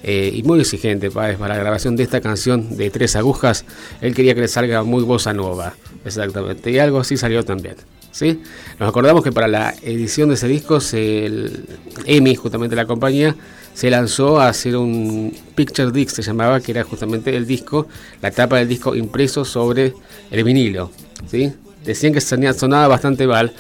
Eh, 0.05 0.32
y 0.35 0.43
muy 0.43 0.61
exigente 0.61 1.11
para, 1.11 1.36
la 1.36 1.57
grabación 1.57 1.97
de 1.97 2.03
esta 2.05 2.23
canción 2.23 2.78
de 2.78 2.89
tres 2.89 3.15
agujas. 3.15 3.66
Él 4.01 4.15
quería 4.15 4.35
que 4.35 4.40
le 4.40 4.49
salga 4.49 4.82
muy 4.85 5.03
bossa 5.03 5.35
nova, 5.35 5.74
exactamente. 6.07 6.70
Y 6.70 6.78
algo 6.78 6.99
así 6.99 7.19
salió 7.19 7.44
también. 7.44 7.77
¿sí? 8.11 8.40
Nos 8.81 8.89
acordamos 8.89 9.23
que 9.23 9.32
para 9.32 9.49
la 9.49 9.74
edición 9.82 10.31
de 10.31 10.36
ese 10.36 10.49
disco, 10.49 10.78
el 10.94 11.66
EMI, 12.07 12.36
justamente 12.36 12.74
la 12.74 12.86
compañía, 12.86 13.36
se 13.74 13.90
lanzó 13.90 14.40
a 14.40 14.49
hacer 14.49 14.77
un 14.77 15.35
Picture 15.55 15.90
Disc, 15.90 16.16
se 16.16 16.23
llamaba, 16.23 16.61
que 16.61 16.73
era 16.73 16.85
justamente 16.85 17.35
el 17.36 17.47
disco, 17.47 17.86
la 18.20 18.31
tapa 18.31 18.59
del 18.59 18.69
disco 18.69 18.94
impreso 18.94 19.44
sobre 19.44 19.94
el 20.31 20.44
vinilo. 20.44 20.90
¿sí? 21.31 21.53
Decían 21.85 22.12
que 22.12 22.20
sonaba 22.20 22.89
bastante 22.89 23.27
mal, 23.27 23.53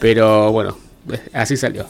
pero 0.00 0.52
bueno, 0.52 0.76
así 1.32 1.56
salió. 1.56 1.86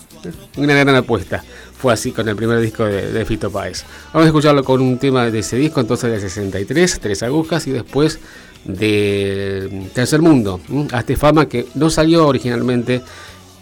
Una 0.56 0.74
gran 0.74 0.94
apuesta. 0.94 1.42
Fue 1.78 1.92
así 1.92 2.12
con 2.12 2.26
el 2.28 2.36
primer 2.36 2.58
disco 2.60 2.84
de, 2.84 3.12
de 3.12 3.24
Fito 3.26 3.50
Páez. 3.50 3.84
Vamos 4.12 4.24
a 4.24 4.28
escucharlo 4.28 4.64
con 4.64 4.80
un 4.80 4.98
tema 4.98 5.30
de 5.30 5.40
ese 5.40 5.56
disco, 5.56 5.80
entonces 5.80 6.10
del 6.10 6.20
63, 6.20 7.00
Tres 7.00 7.22
Agujas, 7.22 7.66
y 7.66 7.72
después 7.72 8.18
de 8.64 9.88
Tercer 9.94 10.22
Mundo, 10.22 10.60
Hazte 10.92 11.16
Fama, 11.16 11.48
que 11.48 11.66
no 11.74 11.90
salió 11.90 12.26
originalmente 12.26 13.02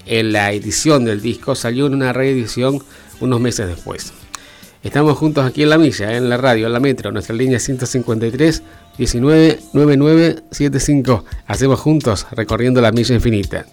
en 0.06 0.32
la 0.32 0.52
edición 0.52 1.04
del 1.04 1.20
disco, 1.20 1.54
salió 1.54 1.86
en 1.86 1.94
una 1.94 2.12
reedición 2.12 2.80
unos 3.20 3.40
meses 3.40 3.66
después. 3.66 4.12
Estamos 4.82 5.16
juntos 5.16 5.46
aquí 5.46 5.62
en 5.62 5.70
la 5.70 5.78
milla, 5.78 6.14
en 6.14 6.28
la 6.28 6.36
radio, 6.36 6.66
en 6.66 6.72
la 6.74 6.80
metro, 6.80 7.10
nuestra 7.10 7.34
línea 7.34 7.58
153 7.58 8.62
19 8.98 9.60
9975. 9.72 11.24
Hacemos 11.46 11.80
juntos 11.80 12.26
recorriendo 12.32 12.82
la 12.82 12.92
milla 12.92 13.14
infinita. 13.14 13.64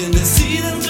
Quien 0.00 0.12
decide 0.12 0.66
entre 0.66 0.89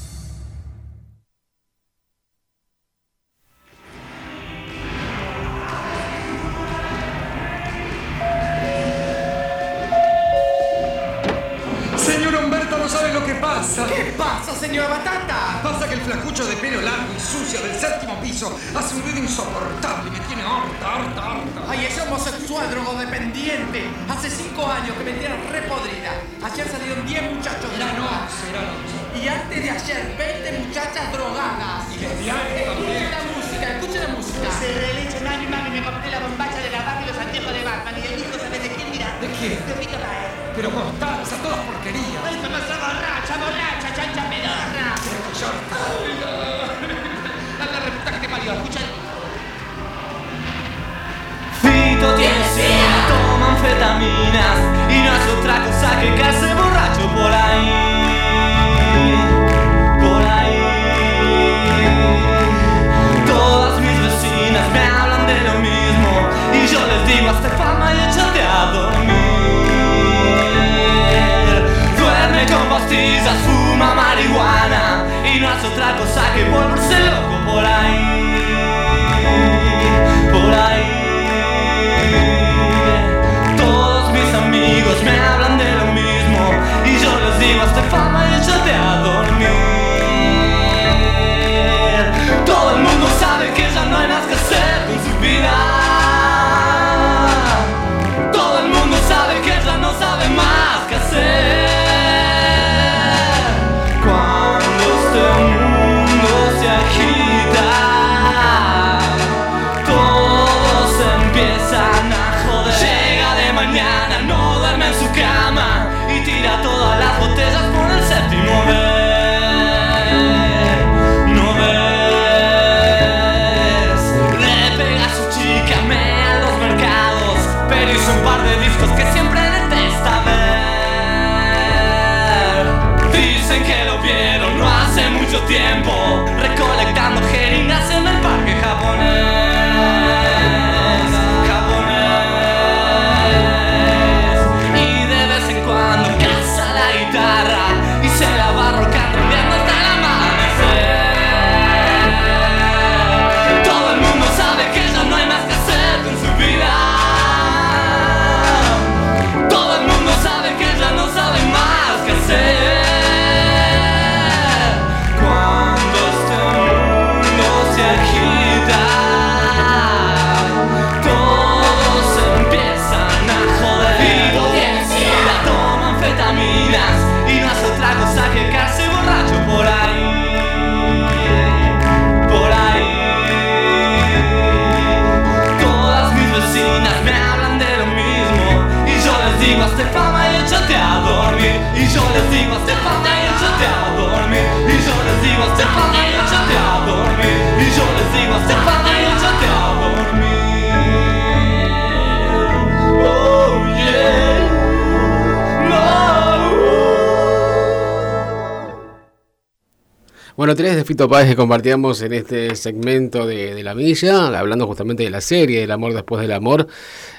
Bueno, 210.51 210.63
tres 210.65 210.75
de 210.75 210.83
Fito 210.83 211.07
Páez 211.07 211.29
que 211.29 211.37
compartíamos 211.37 212.01
en 212.01 212.11
este 212.11 212.57
segmento 212.57 213.25
de, 213.25 213.55
de 213.55 213.63
La 213.63 213.73
Milla, 213.73 214.37
hablando 214.37 214.67
justamente 214.67 215.01
de 215.01 215.09
la 215.09 215.21
serie 215.21 215.63
El 215.63 215.71
amor 215.71 215.93
después 215.93 216.21
del 216.21 216.33
amor. 216.33 216.67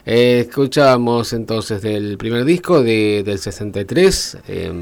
Eh, 0.04 0.44
escuchábamos 0.46 1.32
entonces 1.32 1.80
del 1.80 2.18
primer 2.18 2.44
disco 2.44 2.82
de, 2.82 3.22
del 3.24 3.38
63, 3.38 4.36
eh, 4.48 4.72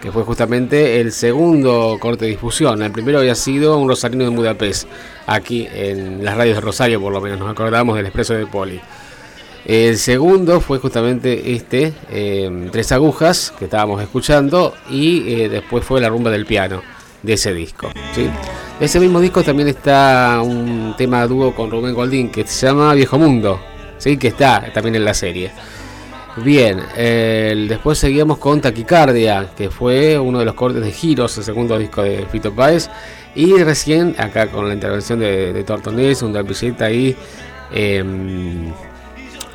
que 0.00 0.10
fue 0.10 0.22
justamente 0.22 1.02
el 1.02 1.12
segundo 1.12 1.98
corte 2.00 2.24
de 2.24 2.30
difusión. 2.30 2.80
El 2.80 2.92
primero 2.92 3.18
había 3.18 3.34
sido 3.34 3.76
Un 3.76 3.90
Rosarino 3.90 4.24
de 4.24 4.30
Budapest, 4.30 4.88
aquí 5.26 5.68
en 5.70 6.24
las 6.24 6.38
radios 6.38 6.56
de 6.56 6.62
Rosario, 6.62 6.98
por 6.98 7.12
lo 7.12 7.20
menos 7.20 7.38
nos 7.38 7.50
acordamos 7.50 7.94
del 7.94 8.06
Expreso 8.06 8.32
de 8.32 8.46
Poli. 8.46 8.80
El 9.66 9.98
segundo 9.98 10.62
fue 10.62 10.78
justamente 10.78 11.52
este, 11.52 11.92
eh, 12.10 12.68
Tres 12.72 12.90
Agujas, 12.92 13.52
que 13.58 13.66
estábamos 13.66 14.00
escuchando, 14.00 14.72
y 14.88 15.30
eh, 15.30 15.50
después 15.50 15.84
fue 15.84 16.00
La 16.00 16.08
Rumba 16.08 16.30
del 16.30 16.46
Piano, 16.46 16.82
de 17.24 17.32
ese 17.32 17.54
disco. 17.54 17.90
¿sí? 18.14 18.28
Ese 18.80 19.00
mismo 19.00 19.20
disco 19.20 19.42
también 19.42 19.68
está 19.68 20.40
un 20.42 20.94
tema 20.96 21.26
dúo 21.26 21.54
con 21.54 21.70
Rubén 21.70 21.94
Goldín, 21.94 22.30
que 22.30 22.46
se 22.46 22.66
llama 22.66 22.94
Viejo 22.94 23.18
Mundo, 23.18 23.60
¿sí? 23.98 24.16
que 24.16 24.28
está 24.28 24.70
también 24.72 24.96
en 24.96 25.04
la 25.04 25.14
serie. 25.14 25.50
Bien, 26.36 26.82
después 27.68 27.96
seguíamos 27.98 28.38
con 28.38 28.60
Taquicardia, 28.60 29.50
que 29.56 29.70
fue 29.70 30.18
uno 30.18 30.40
de 30.40 30.44
los 30.44 30.54
cortes 30.54 30.82
de 30.82 30.90
Giros, 30.90 31.38
el 31.38 31.44
segundo 31.44 31.78
disco 31.78 32.02
de 32.02 32.26
Fito 32.26 32.52
Páez. 32.52 32.90
Y 33.36 33.62
recién, 33.62 34.16
acá 34.18 34.48
con 34.48 34.66
la 34.66 34.74
intervención 34.74 35.20
de, 35.20 35.52
de 35.52 35.64
Tortonés, 35.64 36.22
un 36.22 36.32
Dalpilleta 36.32 36.86
ahí, 36.86 37.16
em, 37.72 38.72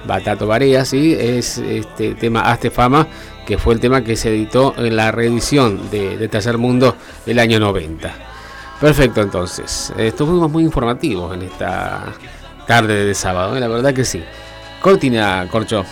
Batato 0.05 0.47
Barea, 0.47 0.85
sí, 0.85 1.13
es 1.19 1.57
este 1.57 2.15
tema 2.15 2.41
Hazte 2.41 2.69
Fama, 2.69 3.07
que 3.49 3.57
fue 3.57 3.73
el 3.73 3.79
tema 3.79 4.03
que 4.03 4.15
se 4.15 4.29
editó 4.29 4.75
en 4.77 4.95
la 4.95 5.11
reedición 5.11 5.89
de, 5.89 6.19
de 6.19 6.57
Mundo 6.57 6.95
del 7.25 7.39
año 7.39 7.59
90. 7.59 8.13
Perfecto, 8.79 9.21
entonces. 9.21 9.91
Estuvimos 9.97 10.51
muy 10.51 10.63
informativos 10.63 11.33
en 11.33 11.41
esta 11.41 12.13
tarde 12.67 13.05
de 13.05 13.15
sábado, 13.15 13.57
¿eh? 13.57 13.59
la 13.59 13.67
verdad 13.67 13.91
que 13.91 14.05
sí. 14.05 14.23
Cortina, 14.79 15.47
Corcho. 15.49 15.83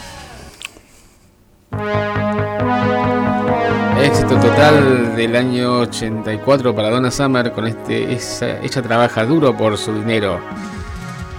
Éxito 4.04 4.40
total 4.40 5.16
del 5.16 5.36
año 5.36 5.80
84 5.80 6.76
para 6.76 6.92
Donna 6.92 7.10
Summer 7.10 7.52
con 7.54 7.66
este 7.66 8.14
ella 8.14 8.82
trabaja 8.84 9.26
duro 9.26 9.58
por 9.58 9.80
su 9.80 9.96
dinero. 9.96 10.40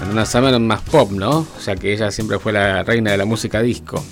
Donna 0.00 0.26
Summer 0.26 0.58
más 0.58 0.80
pop, 0.80 1.12
¿no? 1.12 1.46
O 1.56 1.60
sea 1.60 1.76
que 1.76 1.92
ella 1.92 2.10
siempre 2.10 2.40
fue 2.40 2.52
la 2.52 2.82
reina 2.82 3.12
de 3.12 3.18
la 3.18 3.24
música 3.24 3.62
disco. 3.62 4.02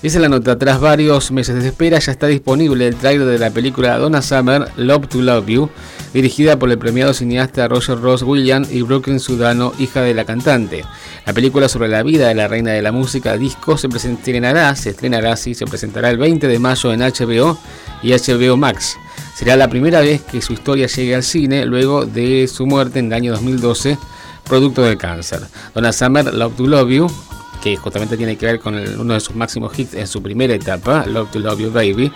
Dice 0.00 0.20
la 0.20 0.28
nota, 0.28 0.56
tras 0.56 0.80
varios 0.80 1.32
meses 1.32 1.60
de 1.60 1.68
espera 1.68 1.98
ya 1.98 2.12
está 2.12 2.28
disponible 2.28 2.86
el 2.86 2.94
trailer 2.94 3.26
de 3.26 3.38
la 3.38 3.50
película 3.50 3.98
Donna 3.98 4.22
Summer, 4.22 4.68
Love 4.76 5.08
to 5.08 5.20
Love 5.20 5.46
You, 5.46 5.70
dirigida 6.14 6.56
por 6.56 6.70
el 6.70 6.78
premiado 6.78 7.12
cineasta 7.12 7.66
Roger 7.66 8.00
Ross 8.00 8.22
Williams 8.22 8.70
y 8.70 8.82
Brooklyn 8.82 9.18
Sudano, 9.18 9.72
hija 9.76 10.02
de 10.02 10.14
la 10.14 10.24
cantante. 10.24 10.84
La 11.26 11.32
película 11.32 11.68
sobre 11.68 11.88
la 11.88 12.04
vida 12.04 12.28
de 12.28 12.36
la 12.36 12.46
reina 12.46 12.70
de 12.70 12.80
la 12.80 12.92
música 12.92 13.36
disco 13.36 13.76
se 13.76 13.88
estrenará, 13.88 14.76
se 14.76 14.94
se 14.94 15.66
presentará 15.66 16.10
el 16.10 16.18
20 16.18 16.46
de 16.46 16.58
mayo 16.60 16.92
en 16.92 17.00
HBO 17.00 17.58
y 18.00 18.12
HBO 18.12 18.56
Max. 18.56 18.96
Será 19.34 19.56
la 19.56 19.68
primera 19.68 20.00
vez 20.00 20.22
que 20.22 20.40
su 20.40 20.52
historia 20.52 20.86
llegue 20.86 21.16
al 21.16 21.24
cine 21.24 21.66
luego 21.66 22.06
de 22.06 22.46
su 22.46 22.66
muerte 22.66 23.00
en 23.00 23.06
el 23.06 23.14
año 23.14 23.32
2012, 23.32 23.98
producto 24.44 24.82
del 24.82 24.96
cáncer. 24.96 25.40
Donna 25.74 25.92
Summer, 25.92 26.32
Love 26.32 26.56
to 26.56 26.66
Love 26.68 26.88
You, 26.88 27.10
que 27.70 27.76
justamente 27.76 28.16
tiene 28.16 28.36
que 28.36 28.46
ver 28.46 28.60
con 28.60 28.74
el- 28.76 28.98
uno 28.98 29.14
de 29.14 29.20
sus 29.20 29.34
máximos 29.36 29.78
hits 29.78 29.94
en 29.94 30.06
su 30.06 30.22
primera 30.22 30.54
etapa, 30.54 31.04
Love 31.06 31.30
to 31.32 31.38
Love 31.38 31.60
You 31.60 31.70
Baby, 31.70 32.12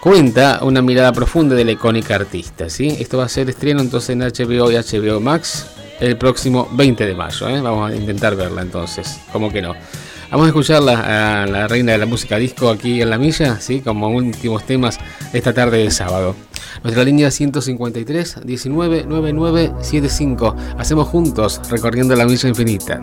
cuenta 0.00 0.60
una 0.62 0.82
mirada 0.82 1.12
profunda 1.12 1.54
de 1.54 1.64
la 1.64 1.72
icónica 1.72 2.14
artista. 2.14 2.68
¿sí? 2.70 2.96
Esto 3.00 3.18
va 3.18 3.24
a 3.24 3.28
ser 3.28 3.48
estreno 3.50 3.80
entonces 3.80 4.10
en 4.10 4.20
HBO 4.22 4.70
y 4.70 4.76
HBO 4.76 5.20
Max 5.20 5.66
el 6.00 6.16
próximo 6.16 6.68
20 6.72 7.06
de 7.06 7.14
mayo. 7.14 7.48
¿eh? 7.48 7.60
Vamos 7.60 7.90
a 7.90 7.94
intentar 7.94 8.36
verla 8.36 8.62
entonces, 8.62 9.20
como 9.32 9.50
que 9.50 9.60
no. 9.62 9.74
Vamos 10.30 10.44
a 10.46 10.48
escuchar 10.50 10.80
la, 10.82 11.42
a 11.42 11.46
la 11.46 11.66
reina 11.66 11.90
de 11.92 11.98
la 11.98 12.06
música 12.06 12.36
disco 12.38 12.70
aquí 12.70 13.02
en 13.02 13.10
la 13.10 13.18
milla, 13.18 13.58
¿sí? 13.60 13.80
como 13.80 14.08
últimos 14.08 14.64
temas 14.64 14.98
esta 15.32 15.52
tarde 15.52 15.78
de 15.78 15.90
sábado. 15.90 16.36
Nuestra 16.84 17.02
línea 17.02 17.30
153 17.32 18.36
19 18.44 19.04
99 19.06 19.72
75. 19.82 20.54
Hacemos 20.78 21.08
juntos 21.08 21.60
recorriendo 21.68 22.14
la 22.14 22.26
milla 22.26 22.48
infinita. 22.48 23.02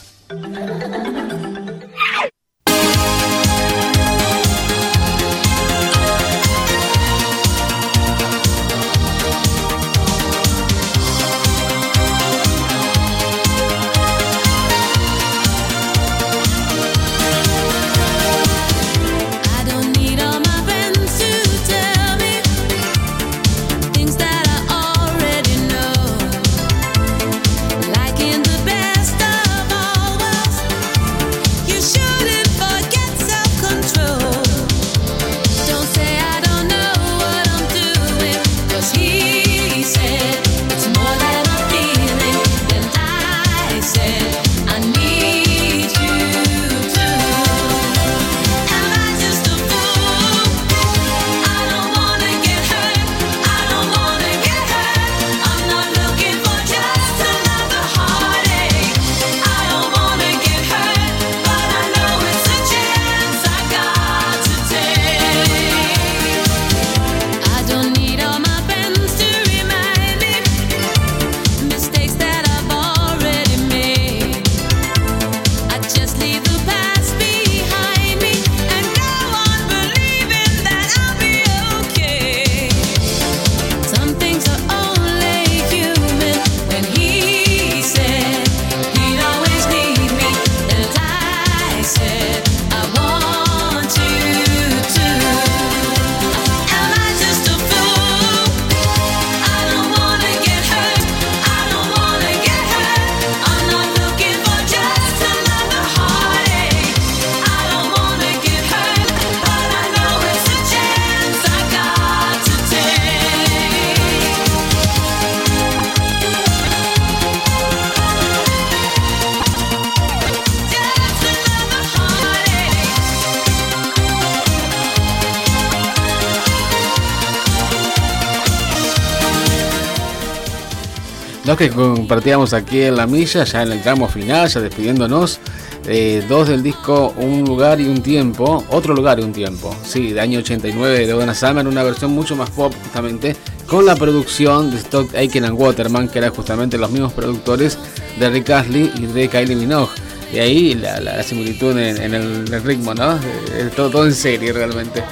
Los 131.51 131.57
que 131.57 131.69
compartíamos 131.69 132.53
aquí 132.53 132.81
en 132.83 132.95
la 132.95 133.05
milla, 133.05 133.43
ya 133.43 133.63
en 133.63 133.73
el 133.73 133.81
tramo 133.81 134.07
final, 134.07 134.47
ya 134.47 134.61
despidiéndonos. 134.61 135.37
eh, 135.85 136.23
dos 136.29 136.47
del 136.47 136.63
disco 136.63 137.13
Un 137.17 137.43
lugar 137.43 137.81
y 137.81 137.89
un 137.89 138.01
tiempo, 138.01 138.63
otro 138.69 138.93
lugar 138.93 139.19
y 139.19 139.23
un 139.23 139.33
tiempo, 139.33 139.75
sí, 139.83 140.13
de 140.13 140.21
año 140.21 140.39
89 140.39 140.99
de 140.99 141.11
Donna 141.11 141.33
Summer, 141.33 141.67
una 141.67 141.83
versión 141.83 142.11
mucho 142.11 142.37
más 142.37 142.49
pop 142.51 142.73
justamente, 142.81 143.35
con 143.67 143.85
la 143.85 143.97
producción 143.97 144.71
de 144.71 144.77
Stock 144.77 145.13
Aiken 145.13 145.43
and 145.43 145.59
Waterman, 145.59 146.07
que 146.07 146.19
eran 146.19 146.31
justamente 146.31 146.77
los 146.77 146.89
mismos 146.89 147.11
productores 147.11 147.77
de 148.17 148.29
Rick 148.29 148.49
Astley 148.49 148.89
y 148.95 149.07
de 149.07 149.27
Kylie 149.27 149.57
Minogue. 149.57 149.91
Y 150.33 150.39
ahí 150.39 150.73
la, 150.75 151.21
similitud 151.21 151.77
en, 151.77 152.13
el, 152.13 152.45
el 152.53 152.63
ritmo, 152.63 152.93
¿no? 152.93 153.15
Eh, 153.15 153.69
todo, 153.75 153.89
todo 153.89 154.05
en 154.05 154.15
serie 154.15 154.53
realmente. 154.53 155.03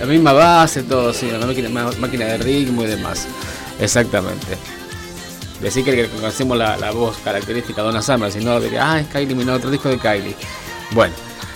La 0.00 0.06
misma 0.06 0.32
base, 0.32 0.82
todo, 0.82 1.12
sí, 1.12 1.30
la 1.30 1.46
máquina, 1.46 1.68
máquina 2.00 2.24
de 2.24 2.38
ritmo 2.38 2.82
y 2.82 2.88
demás. 2.88 3.28
Exactamente. 3.78 4.75
Decir 5.60 5.84
que 5.84 6.06
conocemos 6.08 6.56
la, 6.56 6.76
la 6.76 6.90
voz 6.90 7.16
característica 7.24 7.80
de 7.80 7.86
Donna 7.86 8.02
Summer, 8.02 8.30
si 8.30 8.44
no 8.44 8.60
diría, 8.60 8.92
ah, 8.92 9.00
es 9.00 9.06
Kylie 9.08 9.34
Minogue, 9.34 9.56
otro 9.56 9.70
disco 9.70 9.88
de 9.88 9.98
Kylie. 9.98 10.36
Bueno, 10.92 11.14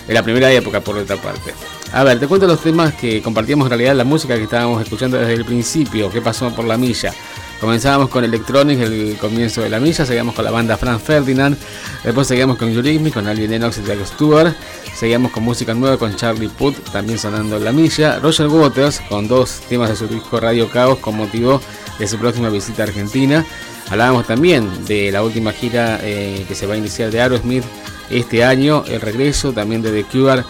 en 0.09 0.15
la 0.15 0.23
primera 0.23 0.51
época 0.51 0.81
por 0.81 0.97
otra 0.97 1.17
parte. 1.17 1.55
A 1.93 2.05
ver, 2.05 2.19
te 2.19 2.27
cuento 2.27 2.47
los 2.47 2.61
temas 2.61 2.95
que 2.95 3.21
compartíamos 3.21 3.67
en 3.67 3.71
realidad, 3.71 3.95
la 3.95 4.05
música 4.05 4.37
que 4.37 4.45
estábamos 4.45 4.83
escuchando 4.83 5.19
desde 5.19 5.35
el 5.35 5.45
principio, 5.45 6.11
que 6.11 6.23
pasó 6.23 6.51
por 6.51 6.65
la 6.65 6.77
milla. 6.77 7.13
Comenzábamos 7.61 8.09
con 8.09 8.25
Electronic, 8.25 8.81
el 8.81 9.19
comienzo 9.21 9.61
de 9.61 9.69
la 9.69 9.79
milla, 9.79 10.07
seguíamos 10.07 10.35
con 10.35 10.47
la 10.47 10.51
banda 10.51 10.79
Franz 10.79 11.03
Ferdinand, 11.03 11.59
después 12.03 12.27
seguíamos 12.27 12.57
con 12.57 12.71
Eurythmics, 12.71 13.13
con 13.13 13.27
Alien 13.29 13.51
Lennox 13.51 13.79
y 13.79 13.83
Jack 13.83 14.03
Stewart, 14.07 14.55
seguíamos 14.95 15.31
con 15.31 15.43
música 15.43 15.75
nueva 15.75 15.99
con 15.99 16.17
Charlie 16.17 16.49
Puth, 16.49 16.77
también 16.91 17.19
sonando 17.19 17.59
en 17.59 17.65
la 17.65 17.73
milla, 17.73 18.19
Roger 18.19 18.49
Waters 18.49 19.01
con 19.11 19.29
dos 19.29 19.61
temas 19.69 19.91
de 19.91 19.97
su 19.97 20.07
disco 20.07 20.41
Radio 20.41 20.71
Caos 20.71 21.01
con 21.01 21.19
motivo 21.19 21.61
de 21.99 22.09
su 22.09 22.17
próxima 22.17 22.49
visita 22.49 22.83
a 22.83 22.87
Argentina. 22.87 23.45
Hablábamos 23.91 24.27
también 24.27 24.87
de 24.87 25.13
la 25.13 25.23
última 25.23 25.53
gira 25.53 25.99
eh, 26.03 26.47
que 26.49 26.55
se 26.55 26.67
va 26.67 26.75
a 26.75 26.77
iniciar 26.79 27.11
de 27.11 27.21
Aerosmith 27.21 27.65
este 28.09 28.43
año, 28.43 28.85
el 28.89 29.03
regreso 29.03 29.53
también 29.53 29.83
de 29.83 29.93
The 29.93 30.05
Cure, 30.05 30.45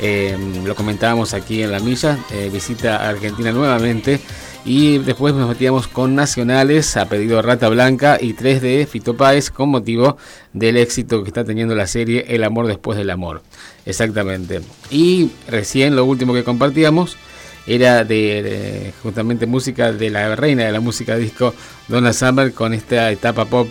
eh, 0.00 0.36
lo 0.64 0.74
comentábamos 0.74 1.32
aquí 1.32 1.62
en 1.62 1.70
la 1.70 1.78
milla, 1.78 2.18
eh, 2.30 2.50
visita 2.52 2.96
a 2.96 3.08
Argentina 3.08 3.52
nuevamente. 3.52 4.20
Y 4.64 4.98
después 4.98 5.34
nos 5.34 5.48
metíamos 5.48 5.88
con 5.88 6.14
nacionales 6.14 6.96
a 6.96 7.06
pedido 7.06 7.42
Rata 7.42 7.68
Blanca 7.68 8.18
y 8.20 8.34
3 8.34 8.62
de 8.62 8.86
Fito 8.86 9.16
Páez 9.16 9.50
con 9.50 9.70
motivo 9.70 10.16
del 10.52 10.76
éxito 10.76 11.22
que 11.22 11.28
está 11.28 11.44
teniendo 11.44 11.74
la 11.74 11.88
serie 11.88 12.26
El 12.28 12.44
amor 12.44 12.68
después 12.68 12.96
del 12.96 13.10
amor. 13.10 13.42
Exactamente. 13.86 14.60
Y 14.90 15.30
recién 15.48 15.96
lo 15.96 16.04
último 16.04 16.32
que 16.32 16.44
compartíamos 16.44 17.16
era 17.66 18.04
de, 18.04 18.42
de 18.42 18.92
justamente 19.02 19.46
música 19.46 19.92
de 19.92 20.10
la 20.10 20.36
reina 20.36 20.64
de 20.64 20.72
la 20.72 20.80
música 20.80 21.16
disco 21.16 21.54
Donna 21.88 22.12
Summer 22.12 22.52
con 22.52 22.72
esta 22.72 23.10
etapa 23.10 23.44
pop 23.46 23.68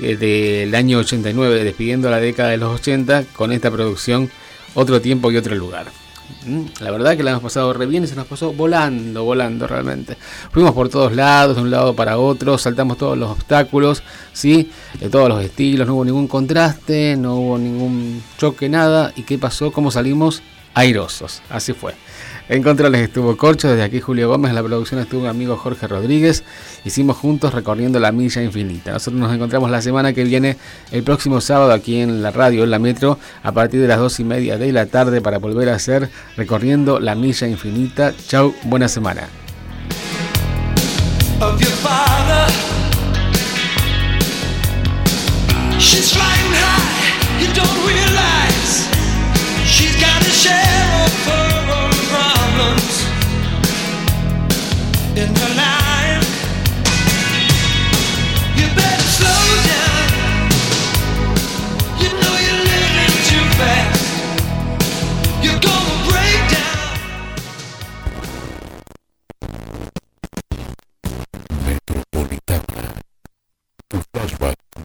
eh, 0.00 0.16
del 0.16 0.74
año 0.74 0.98
89, 0.98 1.64
despidiendo 1.64 2.10
la 2.10 2.20
década 2.20 2.50
de 2.50 2.56
los 2.56 2.80
80 2.80 3.24
con 3.34 3.52
esta 3.52 3.70
producción 3.70 4.30
Otro 4.74 5.02
tiempo 5.02 5.30
y 5.30 5.36
otro 5.36 5.54
lugar. 5.54 6.01
Mm, 6.46 6.62
La 6.80 6.90
verdad 6.90 7.16
que 7.16 7.22
la 7.22 7.30
hemos 7.32 7.42
pasado 7.42 7.72
re 7.72 7.86
bien 7.86 8.04
y 8.04 8.06
se 8.06 8.14
nos 8.16 8.26
pasó 8.26 8.52
volando, 8.52 9.24
volando 9.24 9.66
realmente. 9.66 10.16
Fuimos 10.50 10.72
por 10.72 10.88
todos 10.88 11.12
lados, 11.14 11.56
de 11.56 11.62
un 11.62 11.70
lado 11.70 11.94
para 11.94 12.18
otro, 12.18 12.58
saltamos 12.58 12.98
todos 12.98 13.16
los 13.16 13.30
obstáculos, 13.30 14.02
¿sí? 14.32 14.70
de 15.00 15.08
todos 15.08 15.28
los 15.28 15.42
estilos, 15.42 15.86
no 15.86 15.94
hubo 15.94 16.04
ningún 16.04 16.28
contraste, 16.28 17.16
no 17.16 17.36
hubo 17.36 17.58
ningún 17.58 18.22
choque, 18.38 18.68
nada. 18.68 19.12
¿Y 19.16 19.22
qué 19.22 19.38
pasó? 19.38 19.70
¿Cómo 19.72 19.90
salimos? 19.90 20.42
Airosos, 20.74 21.42
así 21.50 21.72
fue. 21.74 21.94
En 22.48 22.62
controles 22.62 23.02
estuvo 23.02 23.36
Corcho, 23.36 23.68
desde 23.68 23.82
aquí 23.82 24.00
Julio 24.00 24.28
Gómez, 24.28 24.50
en 24.50 24.56
la 24.56 24.62
producción 24.62 25.00
estuvo 25.00 25.22
mi 25.22 25.28
amigo 25.28 25.56
Jorge 25.56 25.86
Rodríguez. 25.86 26.44
Hicimos 26.84 27.16
juntos 27.16 27.54
recorriendo 27.54 28.00
la 28.00 28.12
milla 28.12 28.42
infinita. 28.42 28.92
Nosotros 28.92 29.20
nos 29.20 29.32
encontramos 29.32 29.70
la 29.70 29.80
semana 29.80 30.12
que 30.12 30.24
viene, 30.24 30.56
el 30.90 31.02
próximo 31.02 31.40
sábado, 31.40 31.72
aquí 31.72 32.00
en 32.00 32.22
la 32.22 32.30
radio, 32.30 32.64
en 32.64 32.70
la 32.70 32.78
metro, 32.78 33.18
a 33.42 33.52
partir 33.52 33.80
de 33.80 33.88
las 33.88 33.98
dos 33.98 34.18
y 34.20 34.24
media 34.24 34.58
de 34.58 34.72
la 34.72 34.86
tarde, 34.86 35.20
para 35.20 35.38
volver 35.38 35.68
a 35.68 35.76
hacer 35.76 36.10
recorriendo 36.36 36.98
la 37.00 37.14
milla 37.14 37.46
infinita. 37.46 38.12
Chau, 38.28 38.54
buena 38.64 38.88
semana. 38.88 39.28